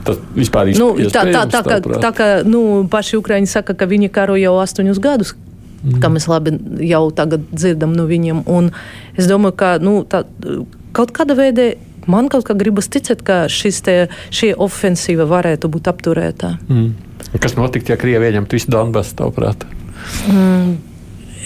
Tas 0.05 0.19
vispār 0.35 0.71
ir 0.71 0.79
nu, 0.79 0.91
tā, 1.09 1.23
tā, 1.31 1.43
tā, 1.47 1.61
tā, 1.63 1.63
kā, 1.65 1.99
tā 2.03 2.11
kā 2.15 2.27
nu, 2.47 2.61
paši 2.91 3.19
Ukraiņi 3.21 3.49
saka, 3.49 3.75
ka 3.77 3.87
viņi 3.89 4.11
karo 4.13 4.35
jau 4.39 4.57
astoņus 4.61 5.01
gadus. 5.03 5.33
Mm. 5.77 5.99
Kā 6.03 6.09
mēs 6.11 6.27
labi 6.29 6.55
jau 6.87 7.03
tagad 7.15 7.45
dzirdam 7.53 7.93
no 7.95 8.07
viņiem. 8.09 8.43
Un 8.49 8.71
es 9.17 9.29
domāju, 9.29 9.55
ka 9.59 9.75
nu, 9.81 9.99
tā, 10.09 10.23
kaut 10.97 11.13
kāda 11.15 11.37
veida 11.37 11.71
man 12.09 12.29
kaut 12.31 12.47
kā 12.47 12.55
gribas 12.57 12.89
ticēt, 12.91 13.23
ka 13.25 13.45
te, 13.47 13.97
šī 14.33 14.53
ofensīva 14.55 15.27
varētu 15.29 15.69
būt 15.71 15.91
apturēta. 15.91 16.55
Mm. 16.67 16.93
Kas 17.41 17.57
notiktu, 17.59 17.93
ja 17.93 17.99
Krievija 17.99 18.31
ieņemtu 18.31 18.57
visu 18.57 18.71
Donbasu, 18.73 19.15
tavuprāt? 19.19 19.67
Mm. 20.31 20.77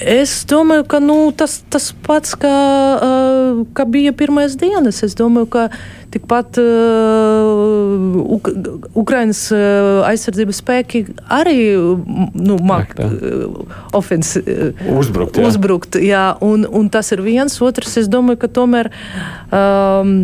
Es 0.02 0.32
domāju, 0.50 0.86
ka 0.90 1.00
nu, 1.04 1.16
tas, 1.38 1.60
tas 1.70 1.92
pats, 2.06 2.34
kā, 2.40 2.52
uh, 2.98 3.62
kā 3.78 3.86
bija 3.86 4.14
pirmās 4.18 4.56
dienas. 4.58 5.04
Es 5.06 5.14
domāju, 5.18 5.50
ka 5.54 5.66
tikpat 6.12 6.58
uh, 6.62 8.18
Uk 8.36 8.50
Ukraiņas 8.98 9.42
uh, 9.54 10.02
aizsardzības 10.10 10.62
spēki 10.64 11.04
arī 11.32 11.58
nu, 11.78 12.58
uh, 12.58 13.76
ofens, 13.98 14.36
uzbrukt. 14.98 15.38
Jā. 15.38 15.48
uzbrukt 15.48 16.00
jā, 16.02 16.26
un, 16.42 16.66
un 16.66 16.90
tas 16.90 17.14
ir 17.14 17.22
viens. 17.26 17.62
Otrs, 17.62 18.00
es 18.02 18.10
domāju, 18.12 18.42
ka 18.46 18.52
tomēr. 18.62 18.92
Um, 19.54 20.24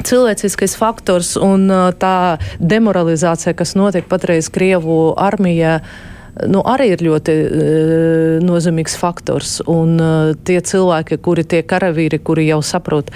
cilvēciskais 0.00 0.78
faktors 0.80 1.34
un 1.36 1.66
tā 2.00 2.38
demoralizācija, 2.56 3.52
kas 3.52 3.74
notiek 3.76 4.06
patreiz 4.08 4.46
Krievu 4.48 5.10
armijā, 5.20 5.74
uh, 5.82 6.09
nu, 6.48 6.62
arī 6.64 6.92
ir 6.94 7.04
ļoti 7.04 7.36
uh, 7.36 8.38
nozīmīgs 8.44 8.96
faktors. 9.00 9.58
Un 9.70 9.96
uh, 10.00 10.32
tie 10.46 10.60
cilvēki, 10.64 11.20
kuri 11.24 11.44
tie 11.44 11.62
karavīri, 11.66 12.20
kuri 12.24 12.46
jau 12.48 12.60
saprot, 12.64 13.12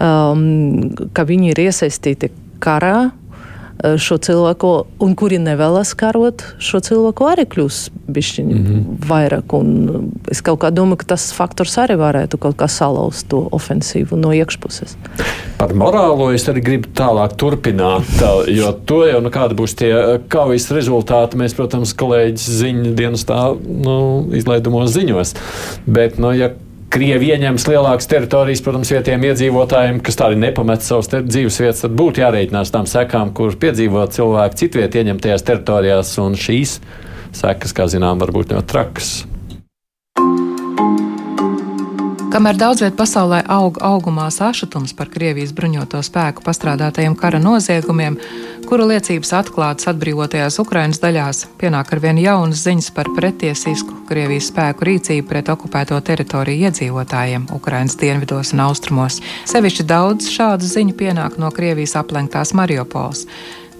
um, 0.00 0.90
ka 1.14 1.26
viņi 1.28 1.52
ir 1.52 1.62
iesaistīti 1.68 2.32
karā, 2.62 3.10
šo 4.00 4.16
cilvēku, 4.22 4.70
un 5.04 5.14
kuri 5.18 5.38
nevēlas 5.42 5.92
karot, 5.98 6.44
šo 6.62 6.80
cilvēku 6.84 7.26
arī 7.28 7.44
kļūs 7.52 7.80
bišķiņi 8.08 8.54
mm 8.54 8.66
-hmm. 8.66 9.08
vairāk. 9.08 9.54
Un 9.58 10.10
es 10.30 10.40
kaut 10.40 10.60
kā 10.64 10.70
domāju, 10.70 11.02
ka 11.02 11.12
tas 11.14 11.28
faktors 11.36 11.76
arī 11.78 11.98
varētu 12.00 12.38
kaut 12.38 12.56
kā 12.56 12.68
salauzt 12.68 13.28
to 13.28 13.48
ofensīvu 13.52 14.16
no 14.16 14.32
iekšpuses. 14.32 14.96
Par 15.58 15.74
morālo 15.74 16.32
es 16.34 16.48
arī 16.48 16.62
gribu 16.62 16.88
tālāk 16.94 17.36
turpināt, 17.36 18.04
jo 18.48 18.72
to 18.72 19.04
jau 19.06 19.20
nu, 19.20 19.30
kāda 19.30 19.54
būs 19.54 19.76
tie 19.76 19.92
eh, 19.92 20.20
kaujas 20.28 20.70
rezultāti. 20.70 21.36
Mēs, 21.36 21.54
protams, 21.54 21.94
kolēģis 21.94 22.50
ziņu 22.60 22.94
dienas 22.94 23.24
tā 23.24 23.56
nu, 23.66 24.28
izlaidumos 24.32 24.90
ziņos. 24.90 25.34
Bet, 25.86 26.18
nu, 26.18 26.32
ja 26.32 26.52
Krievi 26.96 27.26
ieņems 27.34 27.66
lielākas 27.68 28.08
teritorijas, 28.08 28.62
protams, 28.64 28.88
vietējiem 28.94 29.26
iedzīvotājiem, 29.28 29.98
kas 30.00 30.16
tādi 30.16 30.38
nepamet 30.40 30.80
savas 30.80 31.10
dzīves 31.12 31.60
vietas, 31.60 31.82
tad 31.84 31.92
būtu 31.98 32.22
jārēķinās 32.22 32.72
tām 32.72 32.88
sekām, 32.88 33.34
kur 33.36 33.52
piedzīvo 33.60 34.06
cilvēki 34.16 34.62
citviet 34.62 34.96
ieņemtajās 35.02 35.44
teritorijās, 35.44 36.16
un 36.24 36.40
šīs 36.40 36.78
sekas, 37.36 37.76
kā 37.76 37.84
zinām, 37.92 38.24
var 38.24 38.32
būt 38.32 38.56
ļoti 38.56 38.72
trakas. 38.72 39.16
Kamēr 42.36 42.58
daudz 42.60 42.82
vietā 42.84 42.98
pasaulē 42.98 43.38
aug 43.48 43.78
augumā 43.80 44.26
sašutums 44.28 44.92
par 44.92 45.08
Krievijas 45.08 45.54
bruņoto 45.56 46.02
spēku 46.04 46.42
pastrādātajiem 46.44 47.14
kara 47.16 47.40
noziegumiem, 47.40 48.18
kuru 48.68 48.90
liecības 48.90 49.32
atklātas 49.38 49.88
atbrīvotajās 49.94 50.60
Ukrainas 50.60 51.00
daļās, 51.00 51.40
pienāk 51.56 51.94
ar 51.96 52.02
vien 52.04 52.20
jaunas 52.20 52.60
ziņas 52.66 52.90
par 52.92 53.08
pretiesisku 53.16 54.02
Krievijas 54.10 54.50
spēku 54.52 54.84
rīcību 54.84 55.30
pret 55.32 55.48
okupēto 55.48 55.96
teritoriju 56.04 56.68
iedzīvotājiem 56.68 57.48
Ukrainas 57.56 57.96
dienvidos 58.04 58.52
un 58.52 58.66
austrumos. 58.68 59.22
Sevišķi 59.48 59.88
daudz 59.88 60.28
šādu 60.28 60.68
ziņu 60.68 60.92
pienāk 61.00 61.40
no 61.40 61.48
Krievijas 61.56 61.96
aplenktās 62.02 62.52
Mariupols, 62.52 63.24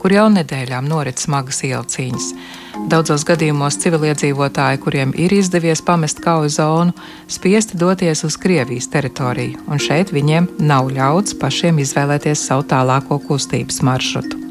kur 0.01 0.17
jau 0.17 0.31
nedēļām 0.33 0.89
norit 0.89 1.21
smagas 1.21 1.61
ielcīņas. 1.69 2.33
Daudzos 2.85 3.25
gadījumos 3.27 3.79
civiliedzīvotāji, 3.81 4.81
kuriem 4.85 5.15
ir 5.17 5.33
izdevies 5.33 5.81
pamest 5.83 6.21
kauju 6.25 6.53
zonu, 6.53 6.95
spiesti 7.33 7.81
doties 7.81 8.23
uz 8.29 8.37
Krievijas 8.37 8.91
teritoriju, 8.93 9.65
un 9.67 9.81
šeit 9.81 10.13
viņiem 10.13 10.51
nav 10.61 10.93
ļauts 10.93 11.39
pašiem 11.41 11.81
izvēlēties 11.83 12.47
savu 12.51 12.69
tālāko 12.69 13.19
kustības 13.25 13.81
maršrutu. 13.87 14.47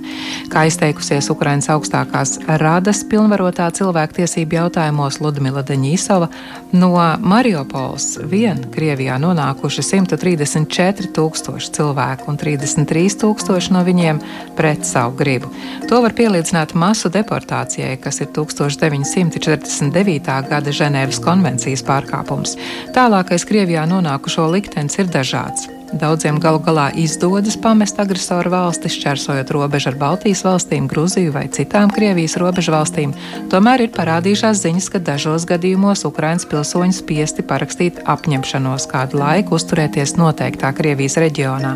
Kā 0.52 0.66
izteikusies 0.70 1.28
Ukrainas 1.34 1.68
augstākās 1.74 2.38
radas 2.62 3.02
pilnvarotā 3.10 3.68
cilvēktiesību 3.76 4.60
jautājumos 4.60 5.20
Ludmila 5.24 5.64
Deņīsova, 5.66 6.30
no 6.78 6.92
Mariupols 7.26 8.20
vien 8.32 8.62
Krievijā 8.74 9.18
nonākuši 9.22 9.86
134 9.90 11.12
tūkstoši 11.16 11.72
cilvēku 11.80 12.30
un 12.32 12.40
33 12.42 13.18
tūkstoši 13.24 13.76
no 13.76 13.84
viņiem 13.88 14.22
pret 14.58 14.86
savu 14.88 15.18
gribu. 15.20 15.52
To 15.90 16.02
var 16.06 16.16
pielīdzināt 16.18 16.76
masu 16.78 17.12
deportācijai, 17.14 17.96
kas 18.02 18.15
ir 18.24 18.32
1949. 18.36 20.36
gada 20.50 20.76
Ženēvas 20.80 21.22
konvencijas 21.24 21.86
pārkāpums. 21.88 22.58
Tālākais 22.96 23.48
Krievijā 23.48 23.88
nonākušo 23.90 24.50
liktenis 24.52 25.00
ir 25.02 25.12
dažāds. 25.12 25.70
Daudziem 25.96 26.40
galu 26.42 26.60
galā 26.60 26.88
izdodas 26.98 27.56
pamest 27.62 28.00
agresoru 28.02 28.50
valsti, 28.52 28.90
šķērsojot 28.92 29.52
robežu 29.54 29.92
ar 29.92 29.98
Baltijas 30.02 30.42
valstīm, 30.44 30.90
Gruziju 30.92 31.32
vai 31.36 31.46
citām 31.54 31.94
Krievijas 31.94 32.36
robežu 32.42 32.74
valstīm. 32.74 33.14
Tomēr 33.54 33.86
ir 33.86 33.94
parādījušās 33.96 34.64
ziņas, 34.66 34.90
ka 34.92 35.04
dažos 35.12 35.46
gadījumos 35.48 36.04
Ukraiņas 36.10 36.50
pilsoņi 36.52 37.00
spiesti 37.00 37.46
parakstīt 37.48 38.02
apņemšanos 38.12 38.90
kādu 38.92 39.22
laiku 39.22 39.60
uzturēties 39.60 40.18
noteiktā 40.20 40.74
Krievijas 40.76 41.20
reģionā 41.22 41.76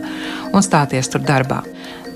un 0.51 0.65
stāties 0.65 1.13
tur 1.13 1.23
darbā. 1.23 1.61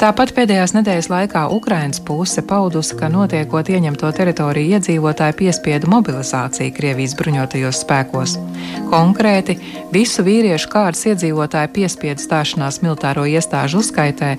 Tāpat 0.04 0.34
pēdējās 0.36 0.74
nedēļas 0.76 1.08
laikā 1.08 1.42
Ukrainas 1.56 2.02
puse 2.04 2.42
paudusi, 2.44 2.98
ka 3.00 3.08
notiekot 3.08 3.70
ieņemto 3.72 4.10
teritoriju 4.18 4.76
iedzīvotāju 4.76 5.38
piespiedu 5.40 5.88
mobilizāciju 5.94 6.74
Krievijas 6.76 7.14
bruņotajos 7.16 7.80
spēkos. 7.86 8.34
Konkrēti, 8.92 9.56
visu 9.96 10.26
vīriešu 10.28 10.68
kārtas 10.74 11.06
iedzīvotāju 11.14 11.72
piespiedu 11.78 12.20
stāšanās 12.20 12.82
militāro 12.84 13.24
iestāžu 13.32 13.80
uzskaitē, 13.80 14.34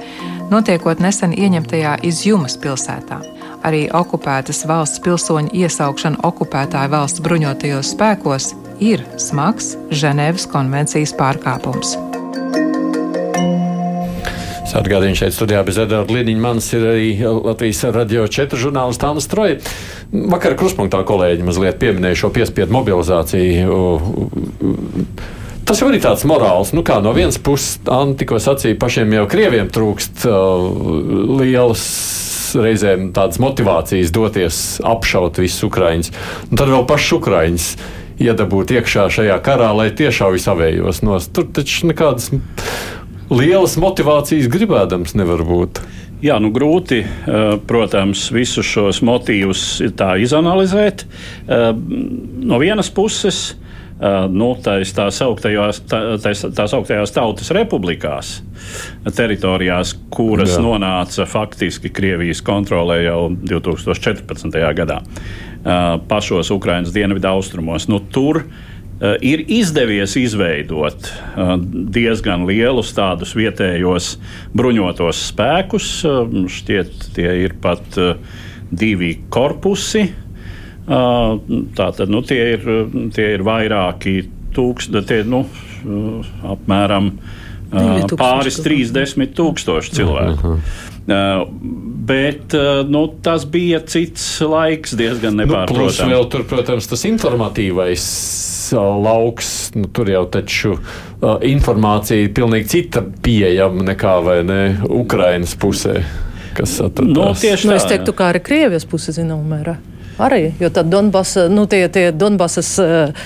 notiekot 0.52 1.00
nesen 1.00 1.32
ieņemtajā 1.32 1.96
Izjumas 2.10 2.60
pilsētā. 2.60 3.22
Arī 3.64 3.86
okupētas 3.88 4.66
valsts 4.68 5.00
pilsoņu 5.00 5.48
iesaukšana 5.64 6.20
okupētāju 6.28 6.92
valsts 6.92 7.24
bruņotajos 7.24 7.94
spēkos 7.96 8.52
ir 8.84 9.06
smags 9.16 9.78
Ženēvas 9.88 10.44
konvencijas 10.52 11.16
pārkāpums. 11.16 11.96
Atgādījums 14.74 15.20
šeit 15.22 15.34
studijā 15.36 15.60
bez 15.66 15.76
Edvarda 15.78 16.16
Liniņa. 16.16 16.40
Mans 16.42 16.66
ir 16.74 16.86
arī 16.90 17.10
Latvijas 17.22 17.84
radio 17.94 18.24
4 18.26 18.58
žurnālists 18.58 19.02
Tāmas 19.02 19.28
Troja. 19.30 19.60
Vakar 20.10 20.56
kruspunktā 20.58 21.04
kolēģi 21.06 21.46
mazliet 21.46 21.78
pieminēja 21.82 22.24
šo 22.24 22.32
piespiedu 22.34 22.74
mobilizāciju. 22.74 23.78
Tas 25.64 25.80
jau 25.80 25.88
ir 25.92 26.02
tāds 26.02 26.26
morāls. 26.28 26.74
Nu, 26.74 26.82
kā 26.86 26.98
no 27.04 27.14
vienas 27.14 27.38
puses, 27.38 27.78
Anna 27.86 28.18
tikko 28.18 28.40
sacīja, 28.42 28.76
pašiem 28.80 29.14
jau 29.14 29.24
krieviem 29.30 29.70
trūkst 29.72 30.26
uh, 30.28 30.34
lielas 31.38 31.84
reizēm 32.58 33.12
tādas 33.14 33.38
motivācijas 33.42 34.12
doties 34.14 34.58
apšaut 34.84 35.38
visus 35.42 35.62
ukraiņus. 35.70 36.10
Un 36.50 36.58
tad 36.58 36.74
vēl 36.74 36.84
pašus 36.90 37.16
ukraiņus 37.20 37.68
iedabūt 38.26 38.74
iekšā 38.76 39.06
šajā 39.10 39.38
karā, 39.46 39.70
lai 39.74 39.88
tiešām 39.94 40.34
visavējos 40.34 41.02
nos. 41.06 41.30
Tur 41.34 41.48
taču 41.54 41.90
nekādas 41.90 42.30
lielas 43.34 43.76
motivācijas 43.80 44.48
gribēdams 44.52 45.14
nevar 45.18 45.42
būt. 45.46 45.82
Jā, 46.24 46.38
nu 46.40 46.48
grūti, 46.54 47.02
eh, 47.04 47.42
protams, 47.68 48.30
visus 48.32 48.64
šos 48.64 49.02
motīvus 49.04 49.82
tā 49.98 50.14
izanalizēt. 50.22 51.04
Eh, 51.04 51.72
no 52.48 52.58
vienas 52.62 52.88
puses, 52.88 53.54
eh, 54.00 54.28
nu, 54.30 54.54
tās 54.56 54.94
tā 54.96 55.10
sauktajās, 55.12 55.82
tā, 55.84 56.00
tā 56.24 56.64
sauktajās 56.70 57.12
tautas 57.12 57.50
republikās, 57.50 58.40
teritorijās, 59.04 59.94
kuras 60.10 60.56
Jā. 60.56 60.62
nonāca 60.62 61.26
faktiski 61.26 61.92
Krievijas 61.92 62.40
kontrolē 62.40 63.04
jau 63.04 63.28
2014. 63.44 64.72
gadā, 64.74 65.02
pašos 66.08 66.50
Ukraiņas 66.50 66.92
dienvidu 66.92 67.28
austrumos. 67.28 67.88
Nu, 67.88 67.98
tur 68.00 68.44
ir 69.02 69.44
izdevies 69.50 70.16
izveidot 70.16 71.08
eh, 71.08 71.54
diezgan 71.94 72.46
lielus 72.48 72.92
tādus 72.96 73.34
vietējos 73.36 74.14
bruņotos 74.56 75.22
spēkus. 75.30 75.88
Eh, 76.08 76.36
šķiet, 76.58 77.08
tie 77.16 77.30
ir 77.44 77.56
pat 77.62 77.98
divi 78.74 79.14
korpusi. 79.30 80.08
Tātad 80.84 82.10
nu, 82.12 82.18
tie, 82.28 82.40
ir, 82.58 82.64
tie 83.16 83.30
ir 83.38 83.44
vairāki 83.46 84.18
tūkstoši, 84.52 85.06
tie 85.08 85.22
nu, 85.24 85.46
apmēram 86.44 87.06
pāris 88.18 88.58
30 88.60 89.32
tūkstoši 89.38 89.94
cilvēku. 89.96 90.50
Uh 90.50 90.58
-huh. 90.58 90.82
Uh, 91.04 91.48
bet 92.04 92.54
uh, 92.56 92.80
nu, 92.88 93.02
tas 93.22 93.42
bija 93.44 93.82
cits 93.84 94.40
laiks, 94.40 94.94
diezgan 94.96 95.36
nepārprotams. 95.36 95.98
Nu, 96.00 96.14
vēl 96.14 96.28
tur, 96.32 96.44
protams, 96.48 96.86
tas 96.88 97.04
informatīvais 97.04 98.04
lauks, 98.72 99.70
nu, 99.74 99.88
tur 99.92 100.08
jau 100.10 100.24
taču 100.30 100.74
uh, 100.74 101.38
informācija 101.44 102.24
ir 102.24 102.34
pilnīgi 102.36 102.70
cita 102.76 103.02
pieejama 103.24 103.90
nekā 103.90 104.14
vai 104.24 104.38
ne 104.46 104.60
Ukrainas 104.88 105.56
pusē. 105.58 106.00
Kas 106.54 106.76
atradās. 106.84 107.16
Nu, 107.16 107.40
tieši 107.40 107.66
tā, 107.66 107.72
nu, 107.72 107.76
es 107.80 107.88
teiktu, 107.90 108.14
kā 108.14 108.30
arī 108.30 108.42
Krievijas 108.44 108.86
puse 108.86 109.14
zināmā 109.16 109.56
mērā. 109.56 109.74
Arī, 110.22 110.52
jo 110.62 110.68
tad 110.70 110.86
Donbasa, 110.86 111.48
nu, 111.50 111.64
tie, 111.66 111.88
tie 111.90 112.12
Donbasas 112.14 112.68
uh, 112.78 113.24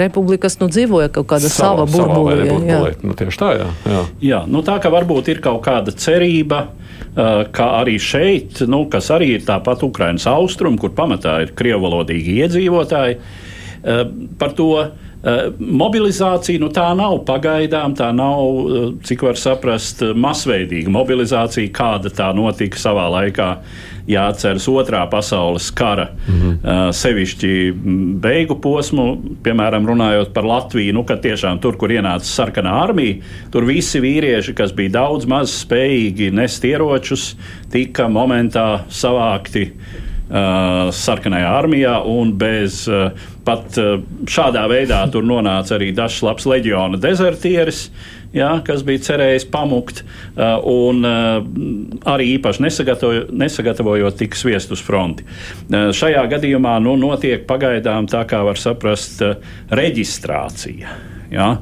republikas 0.00 0.56
nu, 0.62 0.70
dzīvoja 0.72 1.10
kaut 1.12 1.28
kāda 1.34 1.50
sava, 1.52 1.84
sava 1.84 1.88
burbulī. 1.92 2.46
burbulī. 2.48 2.94
Nu, 3.04 3.16
tieši 3.18 3.40
tā, 3.42 3.50
jā. 3.58 3.68
Jā, 3.84 4.04
jā 4.30 4.40
nu, 4.48 4.64
tā 4.64 4.78
ka 4.80 4.88
varbūt 4.94 5.28
ir 5.34 5.44
kaut 5.44 5.60
kāda 5.66 5.92
cerība. 5.92 6.70
Uh, 7.12 7.42
kā 7.52 7.66
arī 7.82 7.98
šeit, 8.00 8.62
nu, 8.72 8.86
kas 8.88 9.10
arī 9.12 9.34
ir 9.36 9.42
tāpat 9.44 9.82
Ukraiņas 9.84 10.24
austrumu, 10.32 10.78
kur 10.80 10.94
pamatā 10.96 11.42
ir 11.44 11.50
krievalodīgi 11.58 12.38
iedzīvotāji, 12.40 13.18
uh, 13.18 13.51
par 14.38 14.52
to 14.58 14.68
uh, 14.78 14.90
mobilizāciju 15.58 16.64
nu, 16.64 16.68
tā 16.74 16.88
nav 16.98 17.20
pagaidām, 17.28 17.94
tā 17.94 18.08
nav, 18.14 18.98
cik 19.06 19.22
var 19.28 19.38
saprast, 19.38 20.02
masveidīga 20.18 20.90
mobilizācija, 20.90 21.70
kāda 21.74 22.10
tā 22.10 22.32
notika 22.34 22.80
savā 22.80 23.06
laikā 23.12 23.48
jāatceras 24.10 24.66
otrā 24.66 25.04
pasaules 25.10 25.70
kara, 25.70 26.08
mm 26.26 26.40
-hmm. 26.40 26.92
sevišķi 26.92 27.72
beigu 28.20 28.58
posmu, 28.60 29.22
piemēram, 29.44 29.86
runājot 29.86 30.32
par 30.34 30.44
Latviju, 30.44 30.92
nu, 30.92 31.04
kad 31.04 31.22
tiešām 31.22 31.60
tur, 31.60 31.76
kur 31.76 31.90
ienāca 31.90 32.26
sarkanā 32.26 32.82
armija, 32.82 33.22
tur 33.50 33.64
visi 33.64 34.00
vīrieši, 34.00 34.54
kas 34.54 34.72
bija 34.72 34.90
daudz 34.90 35.26
maz 35.26 35.64
spējīgi 35.64 36.32
nest 36.32 36.64
ieročus, 36.64 37.36
tika 37.70 38.08
momentā 38.08 38.80
savākti. 38.88 39.70
Sarkanajā 40.90 41.48
armijā, 41.58 42.02
un 42.06 42.32
bez 42.32 42.88
uh, 42.88 43.10
pat 43.46 43.78
uh, 43.80 44.00
šādā 44.30 44.64
veidā 44.70 45.04
tur 45.12 45.26
nonāca 45.26 45.76
arī 45.78 45.92
dažs 45.96 46.22
labs 46.26 46.48
leģiona 46.48 47.00
dezertieris, 47.02 47.86
uh, 47.88 48.22
jā, 48.36 48.50
kas 48.66 48.82
bija 48.86 49.02
cerējis 49.06 49.46
pamukt, 49.52 50.02
uh, 50.02 50.56
un 50.68 51.04
uh, 51.06 51.44
arī 52.12 52.32
īpaši 52.36 52.64
nesagatavojot 53.42 54.18
tik 54.20 54.36
sviest 54.38 54.72
uz 54.74 54.82
fronti. 54.84 55.26
Uh, 55.68 55.90
šajā 55.96 56.24
gadījumā 56.32 56.78
nu, 56.84 56.96
notiek 57.00 57.46
pagaidām 57.48 58.08
tā 58.10 58.24
kā 58.28 58.42
var 58.46 58.60
saprast 58.60 59.22
reģistrācija. 59.72 61.00
Jā 61.32 61.54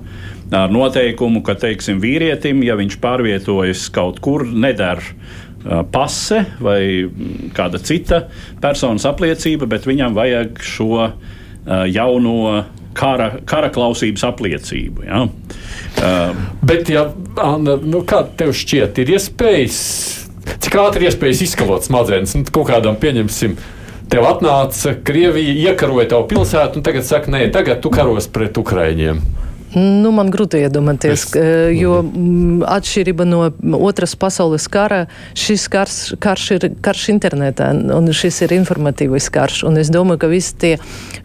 ar 0.51 0.73
noteikumu, 0.75 1.45
ka 1.47 1.55
teiksim, 1.55 2.01
vīrietim, 2.03 2.65
ja 2.67 2.75
viņš 2.75 2.97
pārvietojas 2.99 3.85
kaut 3.95 4.17
kur, 4.19 4.43
nedara 4.43 5.85
pase 5.95 6.41
vai 6.59 7.07
kāda 7.55 7.79
cita 7.79 8.25
personas 8.59 9.07
apliecība, 9.07 9.69
bet 9.71 9.87
viņam 9.87 10.17
vajag 10.17 10.59
šo 10.67 11.05
jauno 11.91 12.65
kara, 12.97 13.31
kara 13.49 13.71
klausības 13.73 14.25
apliecību. 14.31 15.05
Ja? 15.07 15.25
Uh, 16.01 16.41
Bet, 16.63 16.91
ja, 16.93 17.09
Anna, 17.41 17.77
nu, 17.83 18.03
kā 18.09 18.23
tev 18.39 18.55
šķiet, 18.57 19.03
ir 19.03 19.15
iespējas, 19.17 19.83
cik 20.59 20.79
ātri 20.83 21.05
ir 21.05 21.11
iespējas 21.11 21.45
izkalot 21.47 21.87
smadzenes, 21.87 22.37
nu, 22.39 22.47
kaut 22.53 22.71
kādam 22.73 22.99
pieņemsim. 23.01 23.59
Tev 24.11 24.27
atnāca 24.27 24.97
Krievija, 25.07 25.71
iekaroja 25.71 26.09
tavu 26.11 26.27
pilsētu, 26.33 26.81
un 26.81 26.87
tagad 26.87 27.07
saka, 27.07 27.31
nē, 27.31 27.45
tagad 27.55 27.79
tu 27.85 27.93
karos 27.95 28.27
pret 28.33 28.59
Ukraiņiem. 28.59 29.21
Nu, 29.71 30.11
man 30.11 30.33
grūti 30.35 30.59
iedomāties, 30.65 31.29
es, 31.31 31.35
jo 31.79 32.01
mm, 32.03 32.65
atšķirība 32.67 33.27
no 33.29 33.45
otras 33.79 34.17
pasaules 34.19 34.65
kara, 34.71 35.05
šis 35.39 35.69
karš, 35.71 35.99
karš 36.19 36.47
ir 36.57 36.67
karš 36.83 37.05
internetā, 37.13 37.69
un 37.95 38.11
šis 38.11 38.41
ir 38.49 38.55
informatīvs 38.57 39.29
karš. 39.31 39.63
Un 39.69 39.79
es 39.79 39.93
domāju, 39.95 40.25
ka 40.25 40.31
visi 40.33 40.57
tie 40.59 40.73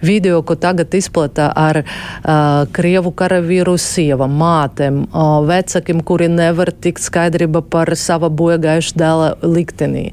video, 0.06 0.44
ko 0.46 0.54
tagad 0.62 0.94
izplatā 0.94 1.48
ar 1.58 1.82
uh, 1.82 2.68
Krievu 2.76 3.16
karavīru 3.18 3.74
sievam, 3.82 4.38
mātēm, 4.38 5.02
uh, 5.08 5.40
vecakiem, 5.50 6.04
kuri 6.06 6.30
nevar 6.30 6.70
tikt 6.70 7.02
skaidrība 7.02 7.64
par 7.66 7.96
sava 7.98 8.30
bojagājuša 8.30 9.02
dēla 9.02 9.32
liktenī. 9.42 10.06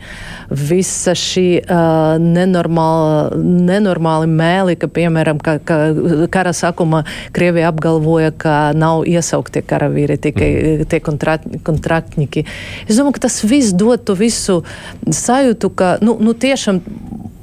Visa 0.49 1.13
šī 1.19 1.47
uh, 1.61 2.17
nenormāla, 2.17 3.37
nenormāli 3.43 4.33
mēli, 4.33 4.81
ka, 4.81 4.89
piemēram, 4.89 5.45
ka, 5.45 5.59
ka 5.61 5.81
kara 6.33 6.57
sākuma 6.57 7.05
Krievija 7.37 7.69
apgalvoja, 7.69 8.22
ka 8.31 8.57
nav 8.77 9.07
iesaukti 9.09 9.65
karavīri, 9.67 10.19
tikai 10.23 10.51
mm. 10.53 10.87
tie 10.93 11.01
kontrat, 11.05 11.47
kontraktņiki. 11.67 12.45
Es 12.87 12.99
domāju, 12.99 13.17
ka 13.19 13.27
tas 13.27 13.41
viss 13.45 13.75
dod 13.75 14.05
to 14.07 14.17
visu 14.19 14.61
sajūtu, 15.09 15.73
ka 15.75 15.97
nu, 16.05 16.17
nu 16.23 16.37
tiešām 16.37 16.83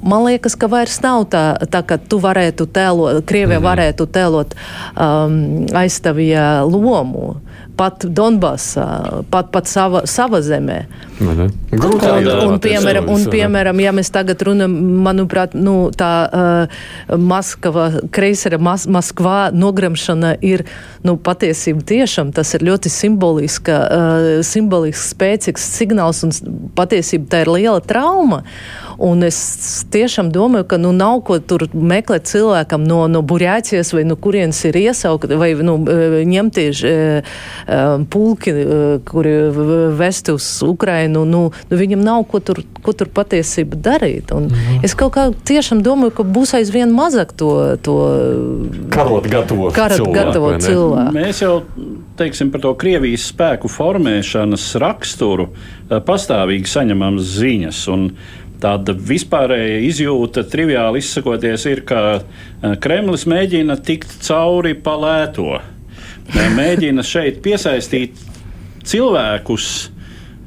man 0.02 0.24
liekas, 0.24 0.56
ka 0.56 0.70
vairs 0.70 1.00
nav 1.04 1.26
tā, 1.32 1.44
tā 1.70 1.82
ka 1.86 1.98
tu 2.00 2.20
varētu 2.22 2.66
tēlot, 2.72 3.20
Krievija 3.28 3.60
mm. 3.60 3.66
varētu 3.68 4.08
tēlot 4.08 4.56
um, 4.56 5.38
aizstāvīja 5.82 6.64
lomu 6.64 7.36
pat 7.80 8.04
Donbassā, 8.04 8.86
pat, 9.32 9.48
pat 9.54 9.68
sava, 9.70 10.02
sava 10.10 10.42
zemē. 10.44 10.82
Grūti 11.20 12.10
un, 12.10 12.28
un, 12.44 12.58
piemēram, 12.60 13.08
un, 13.12 13.24
piemēram, 13.32 13.80
ja 13.80 13.92
mēs 13.96 14.12
tagad 14.12 14.42
runājam, 14.44 14.74
manuprāt, 15.04 15.56
nu, 15.56 15.74
tā 15.96 16.10
uh, 16.28 16.82
Maskava, 17.16 17.88
kreisera 18.12 18.60
Mas 18.60 18.84
Maskvā 18.90 19.50
nogramšana 19.56 20.34
ir 20.44 20.66
nu, 21.06 21.16
patiesība 21.16 21.84
tiešām 21.92 22.34
tas 22.36 22.52
ir 22.56 22.66
ļoti 22.68 22.92
simboliska, 22.92 23.80
uh, 23.80 24.28
simbolisks, 24.46 25.14
spēcīgs 25.14 25.70
signāls 25.80 26.24
un 26.26 26.36
patiesība 26.76 27.32
tā 27.32 27.44
ir 27.46 27.54
liela 27.56 27.80
trauma. 27.80 28.42
Un 29.00 29.24
es 29.24 29.38
tiešām 29.92 30.28
domāju, 30.32 30.66
ka 30.68 30.78
nu, 30.80 30.92
nav 30.92 31.22
ko 31.24 31.38
tur 31.40 31.64
meklēt 31.72 32.28
cilvēkam 32.28 32.84
no, 32.84 33.06
no 33.08 33.22
Burjācijas 33.24 33.94
vai 33.96 34.04
no 34.04 34.16
kurienes 34.20 34.60
ir 34.68 34.76
iesaukti 34.76 35.38
vai 35.40 35.54
nu, 35.56 35.78
ņemti 36.28 36.66
pulki, 38.12 38.54
kuri 39.08 39.34
vest 39.96 40.28
uz 40.32 40.48
Ukrainu. 40.66 41.24
Nu, 41.24 41.46
nu, 41.70 41.80
viņam 41.80 42.04
nav 42.04 42.26
ko 42.28 42.42
tur, 42.44 42.60
ko 42.84 42.92
tur 42.96 43.08
patiesībā 43.14 43.80
darīt. 43.80 44.34
Un 44.36 44.50
mm. 44.50 44.84
Es 44.84 44.96
kaut 44.98 45.14
kā 45.16 45.28
tiešām 45.48 45.80
domāju, 45.86 46.18
ka 46.20 46.28
būs 46.36 46.54
aizvien 46.60 46.92
mazāk 46.92 47.32
to, 47.40 47.50
to 47.84 47.96
karot 48.92 49.28
gatavo 49.32 49.72
karat 49.74 50.00
cilvēku. 50.00 50.16
Gatavo 50.18 50.52
cilvēku. 50.60 51.16
Mēs 51.16 51.42
jau 51.44 51.54
teiksim, 52.20 52.50
par 52.52 52.60
to 52.64 52.74
Krievijas 52.80 53.30
spēku 53.32 53.70
formēšanas 53.72 54.66
raksturu 54.82 55.48
pastāvīgi 55.88 56.68
saņemam 56.68 57.18
ziņas. 57.24 57.80
Un, 57.94 58.10
Tāda 58.60 58.92
vispārēja 58.92 59.78
izjūta, 59.88 60.44
triviāli 60.52 61.00
izsakoties, 61.00 61.64
ir, 61.70 61.84
ka 61.88 62.00
eh, 62.18 62.74
Kremlis 62.82 63.24
mēģina 63.30 63.78
tikt 63.86 64.18
cauri 64.26 64.74
pa 64.76 64.96
lēto. 65.00 65.54
Mēģina 66.30 67.02
šeit 67.02 67.40
piesaistīt 67.42 68.20
cilvēkus, 68.86 69.70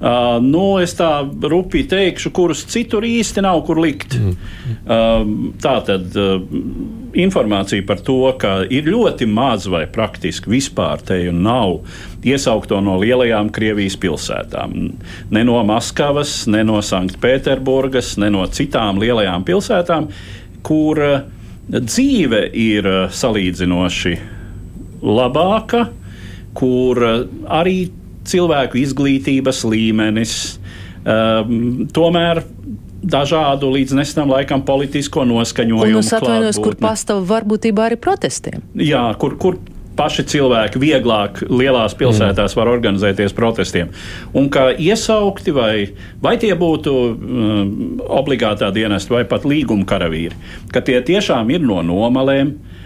Uh, 0.03 0.35
nu, 0.43 0.81
es 0.83 0.91
tā 0.99 1.21
rupi 1.47 1.85
teikšu, 1.87 2.33
kurus 2.35 2.65
citur 2.67 3.05
īsti 3.07 3.39
nav 3.45 3.61
kur 3.63 3.79
likt. 3.79 4.17
Mm. 4.19 4.33
Uh, 4.83 5.53
tā 5.63 5.77
tad 5.87 6.17
uh, 6.19 6.41
informācija 7.23 7.85
par 7.87 8.01
to, 8.03 8.17
ka 8.35 8.65
ir 8.67 8.89
ļoti 8.91 9.29
maz 9.31 9.69
vai 9.71 9.85
praktiski 9.87 10.51
vispār 10.51 11.05
te 11.07 11.21
nav 11.31 11.85
iesaukto 12.19 12.81
no 12.83 12.97
lielajām 12.99 13.53
Krievijas 13.55 13.95
pilsētām. 14.03 14.75
Ne 15.31 15.45
no 15.47 15.61
Maskavas, 15.71 16.35
ne 16.51 16.65
no 16.67 16.83
Sanktpēterburgas, 16.83 18.17
ne 18.19 18.33
no 18.35 18.43
citām 18.51 18.99
lielajām 18.99 19.47
pilsētām, 19.47 20.11
kur 20.67 20.99
uh, 20.99 21.17
dzīve 21.71 22.49
ir 22.51 22.91
uh, 22.91 23.01
salīdzinoši 23.07 24.17
labāka, 24.99 25.87
kur 26.59 27.05
uh, 27.07 27.19
arī 27.63 27.85
cilvēku 28.29 28.79
izglītības 28.81 29.63
līmenis. 29.67 30.37
Um, 31.03 31.85
tomēr 31.91 32.43
dažādu 33.03 33.67
līdz 33.73 33.97
nesenam 33.99 34.31
laikam 34.31 34.63
politisko 34.63 35.25
noskaņojumu. 35.27 35.99
Un 35.99 36.05
es 36.05 36.13
atvainojos, 36.15 36.59
kur 36.63 36.77
pastāv 36.79 37.25
varbūtībā 37.27 37.89
arī 37.89 37.99
protestiem. 37.99 38.63
Jā, 38.79 39.03
kur, 39.19 39.35
kur 39.41 39.59
paši 39.99 40.23
cilvēki 40.31 40.79
vieglāk 40.81 41.43
lielās 41.51 41.93
pilsētās 41.99 42.55
var 42.57 42.71
organizēties 42.71 43.35
protestiem. 43.37 43.91
Un 44.33 44.47
kā 44.53 44.69
iesaukti, 44.71 45.53
vai, 45.53 45.73
vai 46.23 46.37
tie 46.41 46.53
būtu 46.57 46.93
um, 46.95 47.73
obligātā 48.07 48.71
dienesta 48.73 49.19
vai 49.19 49.25
pat 49.29 49.45
līguma 49.45 49.85
karavīri, 49.89 50.39
ka 50.73 50.81
tie 50.81 51.01
tiešām 51.03 51.51
ir 51.53 51.67
no 51.67 51.83
nomalēm. 51.85 52.55
Uh, 52.55 52.79